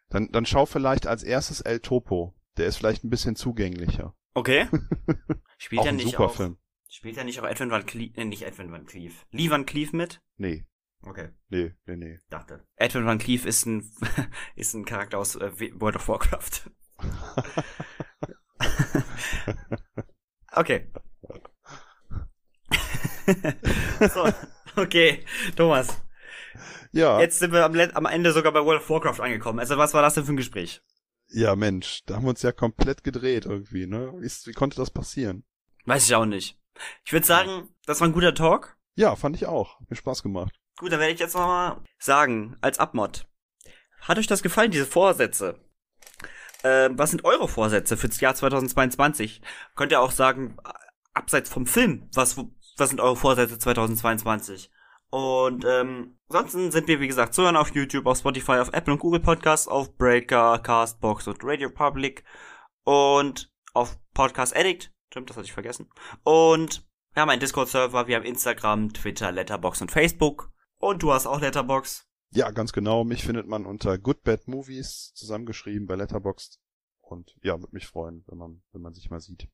Dann, 0.09 0.31
dann 0.33 0.47
schau 0.47 0.65
vielleicht 0.65 1.07
als 1.07 1.23
erstes 1.23 1.61
El 1.61 1.81
Topo. 1.81 2.35
Der 2.57 2.67
ist 2.67 2.77
vielleicht 2.77 3.05
ein 3.05 3.11
bisschen 3.11 3.37
zugänglicher. 3.37 4.15
Okay. 4.35 4.67
Spielt 5.59 5.83
auch 5.83 5.87
ein 5.87 5.97
nicht 5.97 6.13
super 6.13 6.27
auch, 6.27 6.35
Film. 6.35 6.59
Spielt 6.89 7.17
ja 7.17 7.25
nicht 7.25 7.41
auch 7.41 7.47
Edwin 7.47 7.71
Van 7.71 7.87
Cleef, 7.87 8.17
äh, 8.17 8.25
nicht 8.25 8.43
Edwin 8.43 8.73
Van 8.73 8.87
Cleef. 8.87 9.27
Lee 9.31 9.51
Van 9.51 9.67
Cleef 9.67 9.93
mit? 9.93 10.21
Nee. 10.37 10.67
Okay. 11.03 11.31
Nee, 11.49 11.75
nee, 11.87 11.97
nee. 11.97 12.21
Dachte. 12.29 12.67
Edwin 12.77 13.07
Van 13.07 13.19
Cleef 13.19 13.47
ist 13.47 13.67
ein, 13.67 13.91
ist 14.57 14.75
ein 14.75 14.85
Charakter 14.85 15.19
aus 15.19 15.37
äh, 15.37 15.51
World 15.81 15.97
of 15.97 16.09
Warcraft. 16.09 16.71
okay. 20.53 20.91
so, 24.13 24.29
okay, 24.77 25.25
Thomas. 25.57 26.03
Ja. 26.93 27.21
Jetzt 27.21 27.39
sind 27.39 27.53
wir 27.53 27.65
am, 27.65 27.75
am 27.79 28.07
Ende 28.07 28.33
sogar 28.33 28.53
bei 28.53 28.65
World 28.65 28.83
of 28.83 28.91
Warcraft 28.91 29.21
angekommen. 29.21 29.59
Also 29.59 29.79
was 29.79 29.95
war 29.95 30.03
das 30.03 30.15
denn 30.15 30.25
für 30.25 30.33
ein 30.33 30.37
Gespräch? 30.37 30.83
Ja, 31.29 31.55
Mensch, 31.55 32.03
da 32.07 32.17
haben 32.17 32.25
wir 32.25 32.31
uns 32.31 32.43
ja 32.43 32.53
komplett 32.53 33.05
gedreht 33.05 33.47
irgendwie, 33.47 33.87
ne? 33.87 34.13
Wie, 34.19 34.27
wie 34.27 34.53
konnte 34.53 34.77
das 34.77 34.91
passieren? 34.91 35.45
Weiß 35.87 36.07
ich 36.07 36.15
auch 36.15 36.27
nicht. 36.27 36.59
Ich 37.05 37.13
würde 37.13 37.27
sagen, 37.27 37.69
das 37.87 38.01
war 38.01 38.09
ein 38.09 38.13
guter 38.13 38.35
Talk. 38.35 38.77
Ja, 38.97 39.15
fand 39.15 39.37
ich 39.37 39.47
auch. 39.47 39.81
Hat 39.81 39.89
mir 39.91 39.97
Spaß 39.97 40.23
gemacht. 40.23 40.60
Gut, 40.81 40.93
dann 40.93 41.01
werde 41.01 41.13
ich 41.13 41.21
jetzt 41.21 41.35
nochmal 41.35 41.77
sagen, 41.99 42.57
als 42.63 42.79
Abmod. 42.79 43.27
Hat 44.01 44.17
euch 44.17 44.27
das 44.27 44.43
gefallen, 44.43 44.71
diese 44.71 44.87
Vorsätze? 44.87 45.61
Äh, 46.63 46.89
was 46.93 47.11
sind 47.11 47.27
eure 47.27 47.49
Vorsätze 47.49 47.99
fürs 47.99 48.19
Jahr 48.19 48.35
2022? 48.35 49.43
Könnt 49.77 49.93
ihr 49.93 50.01
auch 50.01 50.11
sagen, 50.11 50.57
abseits 51.13 51.51
vom 51.51 51.67
Film, 51.67 52.09
was, 52.15 52.39
was 52.79 52.89
sind 52.89 52.99
eure 52.99 53.17
Vorsätze 53.17 53.59
2022? 53.59 54.71
Und 55.11 55.67
ähm, 55.67 56.19
ansonsten 56.31 56.73
sind 56.73 56.89
wir, 56.89 56.99
wie 56.99 57.09
gesagt, 57.09 57.35
zu 57.35 57.43
hören 57.43 57.59
auf 57.59 57.75
YouTube, 57.75 58.07
auf 58.07 58.17
Spotify, 58.17 58.53
auf 58.53 58.73
Apple 58.73 58.95
und 58.95 59.01
Google 59.01 59.21
Podcasts, 59.21 59.69
auf 59.69 59.95
Breaker, 59.99 60.61
Castbox 60.61 61.29
und 61.29 61.45
Radio 61.45 61.69
Public 61.69 62.25
und 62.85 63.53
auf 63.75 63.99
Podcast 64.15 64.57
Addict. 64.57 64.95
Stimmt, 65.11 65.29
das 65.29 65.37
hatte 65.37 65.45
ich 65.45 65.53
vergessen. 65.53 65.91
Und 66.23 66.89
wir 67.13 67.21
haben 67.21 67.29
einen 67.29 67.41
Discord-Server, 67.41 68.07
wir 68.07 68.17
haben 68.17 68.25
Instagram, 68.25 68.95
Twitter, 68.95 69.31
Letterbox 69.31 69.83
und 69.83 69.91
Facebook. 69.91 70.51
Und 70.81 71.03
du 71.03 71.13
hast 71.13 71.27
auch 71.27 71.41
Letterbox. 71.41 72.07
Ja, 72.31 72.51
ganz 72.51 72.73
genau. 72.73 73.05
Mich 73.05 73.23
findet 73.23 73.47
man 73.47 73.67
unter 73.67 73.99
Good 73.99 74.23
Bad 74.23 74.49
Movies 74.49 75.13
zusammengeschrieben 75.15 75.87
bei 75.87 75.95
Letterboxd. 75.95 76.59
Und 77.03 77.37
ja, 77.43 77.61
würde 77.61 77.75
mich 77.75 77.87
freuen, 77.87 78.25
wenn 78.27 78.39
man, 78.39 78.63
wenn 78.73 78.81
man 78.81 78.95
sich 78.95 79.11
mal 79.11 79.21
sieht. 79.21 79.49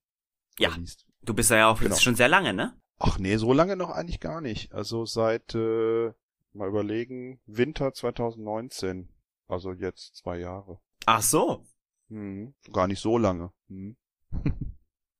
Ja. 0.58 0.74
Liest. 0.76 1.06
Du 1.22 1.34
bist 1.34 1.50
ja 1.50 1.68
auch 1.68 1.80
genau. 1.80 1.96
schon 1.96 2.14
sehr 2.14 2.28
lange, 2.28 2.52
ne? 2.52 2.80
Ach 2.98 3.18
nee, 3.18 3.36
so 3.36 3.52
lange 3.52 3.76
noch 3.76 3.90
eigentlich 3.90 4.20
gar 4.20 4.40
nicht. 4.40 4.72
Also 4.72 5.04
seit, 5.04 5.54
äh, 5.54 6.12
mal 6.52 6.68
überlegen, 6.68 7.40
Winter 7.46 7.92
2019. 7.92 9.12
Also 9.48 9.72
jetzt 9.72 10.16
zwei 10.16 10.38
Jahre. 10.38 10.80
Ach 11.06 11.22
so. 11.22 11.66
Hm, 12.08 12.54
gar 12.72 12.86
nicht 12.86 13.00
so 13.00 13.18
lange. 13.18 13.52
Hm. 13.68 13.96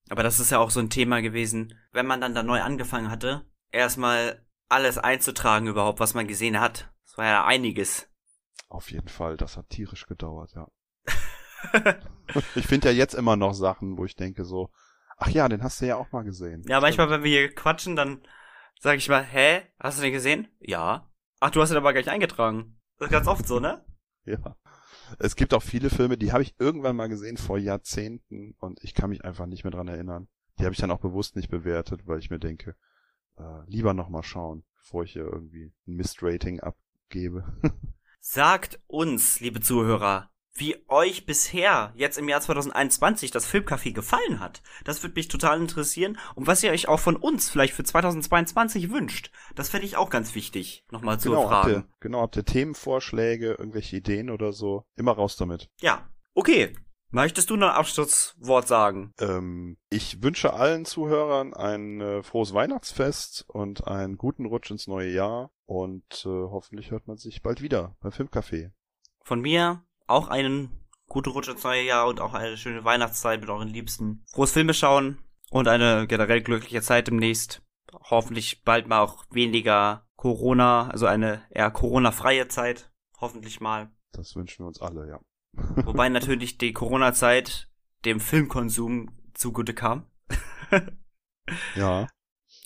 Aber 0.09 0.23
das 0.23 0.39
ist 0.39 0.51
ja 0.51 0.59
auch 0.59 0.71
so 0.71 0.79
ein 0.79 0.91
Thema 0.91 1.21
gewesen, 1.21 1.75
wenn 1.91 2.07
man 2.07 2.21
dann 2.21 2.35
da 2.35 2.45
neu 2.45 2.61
angefangen 2.61 3.11
hatte, 3.11 3.45
erstmal 3.73 4.46
alles 4.69 4.99
einzutragen 4.99 5.67
überhaupt, 5.67 6.01
was 6.01 6.15
man 6.15 6.27
gesehen 6.27 6.61
hat. 6.61 6.91
Das 7.05 7.19
war 7.19 7.27
ja 7.27 7.45
einiges. 7.45 8.09
Auf 8.69 8.91
jeden 8.91 9.09
Fall, 9.09 9.37
das 9.37 9.57
hat 9.57 9.71
tierisch 9.71 10.07
gedauert, 10.07 10.53
ja. 10.55 10.69
ich 12.55 12.67
finde 12.67 12.89
ja 12.89 12.95
jetzt 12.95 13.15
immer 13.15 13.37
noch 13.37 13.55
Sachen, 13.55 13.97
wo 13.97 14.05
ich 14.05 14.17
denke 14.17 14.45
so, 14.45 14.71
ach 15.17 15.29
ja, 15.29 15.49
den 15.49 15.63
hast 15.63 15.81
du 15.81 15.87
ja 15.87 15.97
auch 15.97 16.11
mal 16.13 16.25
gesehen. 16.25 16.65
Ja, 16.69 16.81
manchmal, 16.81 17.11
wenn 17.11 17.23
wir 17.23 17.31
hier 17.31 17.55
quatschen, 17.55 17.97
dann 17.97 18.27
sage 18.81 18.99
ich 18.99 19.09
mal, 19.09 19.23
hä, 19.23 19.63
hast 19.79 19.99
du 19.99 20.03
den 20.03 20.13
gesehen? 20.13 20.49
Ja. 20.61 21.11
Ach, 21.41 21.51
du 21.51 21.61
hast 21.61 21.71
ihn 21.71 21.77
aber 21.77 21.93
gleich 21.93 22.11
eingetragen. 22.11 22.79
Das 22.99 23.07
ist 23.07 23.13
ganz 23.13 23.29
oft 23.29 23.47
so, 23.47 23.61
ne? 23.61 23.85
ja. 24.25 24.57
Es 25.19 25.37
gibt 25.37 25.55
auch 25.55 25.63
viele 25.63 25.91
Filme, 25.91 26.19
die 26.19 26.33
habe 26.33 26.43
ich 26.43 26.57
irgendwann 26.59 26.97
mal 26.97 27.09
gesehen 27.09 27.37
vor 27.37 27.59
Jahrzehnten 27.59 28.57
und 28.59 28.83
ich 28.83 28.95
kann 28.95 29.11
mich 29.11 29.25
einfach 29.25 29.47
nicht 29.47 29.63
mehr 29.63 29.71
dran 29.71 29.87
erinnern. 29.89 30.29
Die 30.59 30.65
habe 30.65 30.73
ich 30.73 30.81
dann 30.81 30.91
auch 30.91 31.01
bewusst 31.01 31.37
nicht 31.37 31.49
bewertet, 31.49 32.07
weil 32.07 32.19
ich 32.19 32.31
mir 32.31 32.41
denke, 32.41 32.75
äh, 33.39 33.43
lieber 33.67 33.95
nochmal 33.95 34.23
schauen, 34.23 34.65
bevor 34.79 35.05
ich 35.05 35.13
hier 35.13 35.25
irgendwie 35.25 35.73
ein 35.87 35.95
Mistrating 35.95 36.61
abgebe. 36.61 37.45
Sagt 38.21 38.81
uns, 38.87 39.41
liebe 39.41 39.61
Zuhörer, 39.61 40.31
wie 40.59 40.77
euch 40.89 41.27
bisher 41.27 41.93
jetzt 41.97 42.19
im 42.19 42.29
Jahr 42.29 42.41
2021 42.41 43.31
das 43.31 43.47
Filmcafé 43.47 43.93
gefallen 43.93 44.41
hat. 44.41 44.63
Das 44.85 45.03
würde 45.03 45.15
mich 45.15 45.29
total 45.29 45.61
interessieren 45.61 46.19
und 46.35 46.47
was 46.47 46.63
ihr 46.63 46.71
euch 46.71 46.89
auch 46.89 47.01
von 47.01 47.17
uns 47.17 47.51
vielleicht 47.51 47.75
für 47.75 47.85
2022 47.85 48.91
wünscht. 48.91 49.31
Das 49.55 49.69
fände 49.69 49.87
ich 49.87 49.97
auch 49.97 50.11
ganz 50.11 50.35
wichtig, 50.35 50.85
nochmal 50.91 51.21
zu 51.21 51.31
genau, 51.31 51.49
fragen. 51.49 51.77
Habt 51.77 51.87
ihr, 51.87 51.95
genau, 52.01 52.21
habt 52.23 52.37
ihr 52.37 52.45
Themenvorschläge, 52.45 53.57
irgendwelche 53.59 53.97
Ideen 53.97 54.31
oder 54.31 54.53
so? 54.53 54.85
Immer 54.97 55.13
raus 55.13 55.37
damit. 55.37 55.71
Ja, 55.81 56.09
okay. 56.35 56.75
Möchtest 57.11 57.51
du 57.51 57.57
noch 57.57 57.69
ein 57.69 57.77
Abschlusswort 57.77 58.67
sagen? 58.67 59.15
Ähm, 59.21 59.79
ich 59.91 60.23
wünsche 60.23 60.53
allen 60.53 60.85
Zuhörern 60.85 61.55
ein 61.55 62.01
äh, 62.01 62.23
frohes 62.23 62.53
Weihnachtsfest 62.53 63.45
und 63.49 63.87
einen 63.87 64.17
guten 64.17 64.47
Rutsch 64.47 64.71
ins 64.71 64.87
neue 64.87 65.11
Jahr 65.11 65.51
und 65.67 66.25
äh, 66.25 66.29
hoffentlich 66.29 66.91
hört 66.91 67.07
man 67.07 67.17
sich 67.17 67.43
bald 67.43 67.63
wieder 67.63 67.97
beim 68.01 68.13
Filmcafé. 68.13 68.73
Von 69.23 69.41
mir 69.41 69.85
auch 70.07 70.29
einen 70.29 70.87
guten 71.09 71.31
Rutsch 71.31 71.49
ins 71.49 71.63
neue 71.63 71.83
Jahr 71.83 72.09
und 72.09 72.21
auch 72.21 72.35
eine 72.35 72.57
schöne 72.57 72.85
Weihnachtszeit 72.85 73.41
mit 73.41 73.51
euren 73.51 73.69
Liebsten. 73.69 74.25
Frohes 74.33 74.53
Filme 74.53 74.75
schauen 74.75 75.19
und 75.51 75.69
eine 75.69 76.07
generell 76.07 76.43
glückliche 76.43 76.83
Zeit 76.83 77.07
demnächst. 77.07 77.63
Hoffentlich 78.11 78.65
bald 78.65 78.89
mal 78.89 79.01
auch 79.01 79.25
weniger 79.31 80.07
Corona, 80.17 80.89
also 80.91 81.07
eine 81.07 81.43
eher 81.51 81.71
Corona-freie 81.71 82.49
Zeit. 82.49 82.91
Hoffentlich 83.21 83.61
mal. 83.61 83.91
Das 84.13 84.35
wünschen 84.35 84.65
wir 84.65 84.69
uns 84.69 84.81
alle, 84.81 85.09
ja. 85.09 85.21
Wobei 85.57 86.09
natürlich 86.09 86.59
die 86.59 86.73
Corona-Zeit 86.73 87.69
dem 88.05 88.21
Filmkonsum 88.21 89.11
zugute 89.35 89.75
kam. 89.75 90.07
ja. 91.75 92.07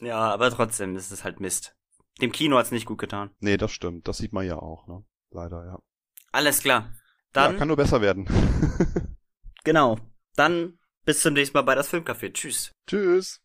Ja, 0.00 0.18
aber 0.18 0.50
trotzdem 0.50 0.96
ist 0.96 1.10
es 1.10 1.24
halt 1.24 1.40
Mist. 1.40 1.76
Dem 2.20 2.32
Kino 2.32 2.56
hat's 2.56 2.70
nicht 2.70 2.86
gut 2.86 2.98
getan. 2.98 3.30
Nee, 3.40 3.56
das 3.56 3.72
stimmt. 3.72 4.08
Das 4.08 4.18
sieht 4.18 4.32
man 4.32 4.46
ja 4.46 4.56
auch, 4.56 4.86
ne? 4.86 5.04
Leider, 5.30 5.64
ja. 5.64 5.78
Alles 6.32 6.60
klar. 6.60 6.92
Dann. 7.32 7.52
Ja, 7.52 7.58
kann 7.58 7.68
nur 7.68 7.76
besser 7.76 8.00
werden. 8.00 8.26
genau. 9.64 9.98
Dann 10.36 10.78
bis 11.04 11.22
zum 11.22 11.34
nächsten 11.34 11.56
Mal 11.56 11.62
bei 11.62 11.74
das 11.74 11.92
Filmcafé. 11.92 12.32
Tschüss. 12.32 12.74
Tschüss. 12.86 13.42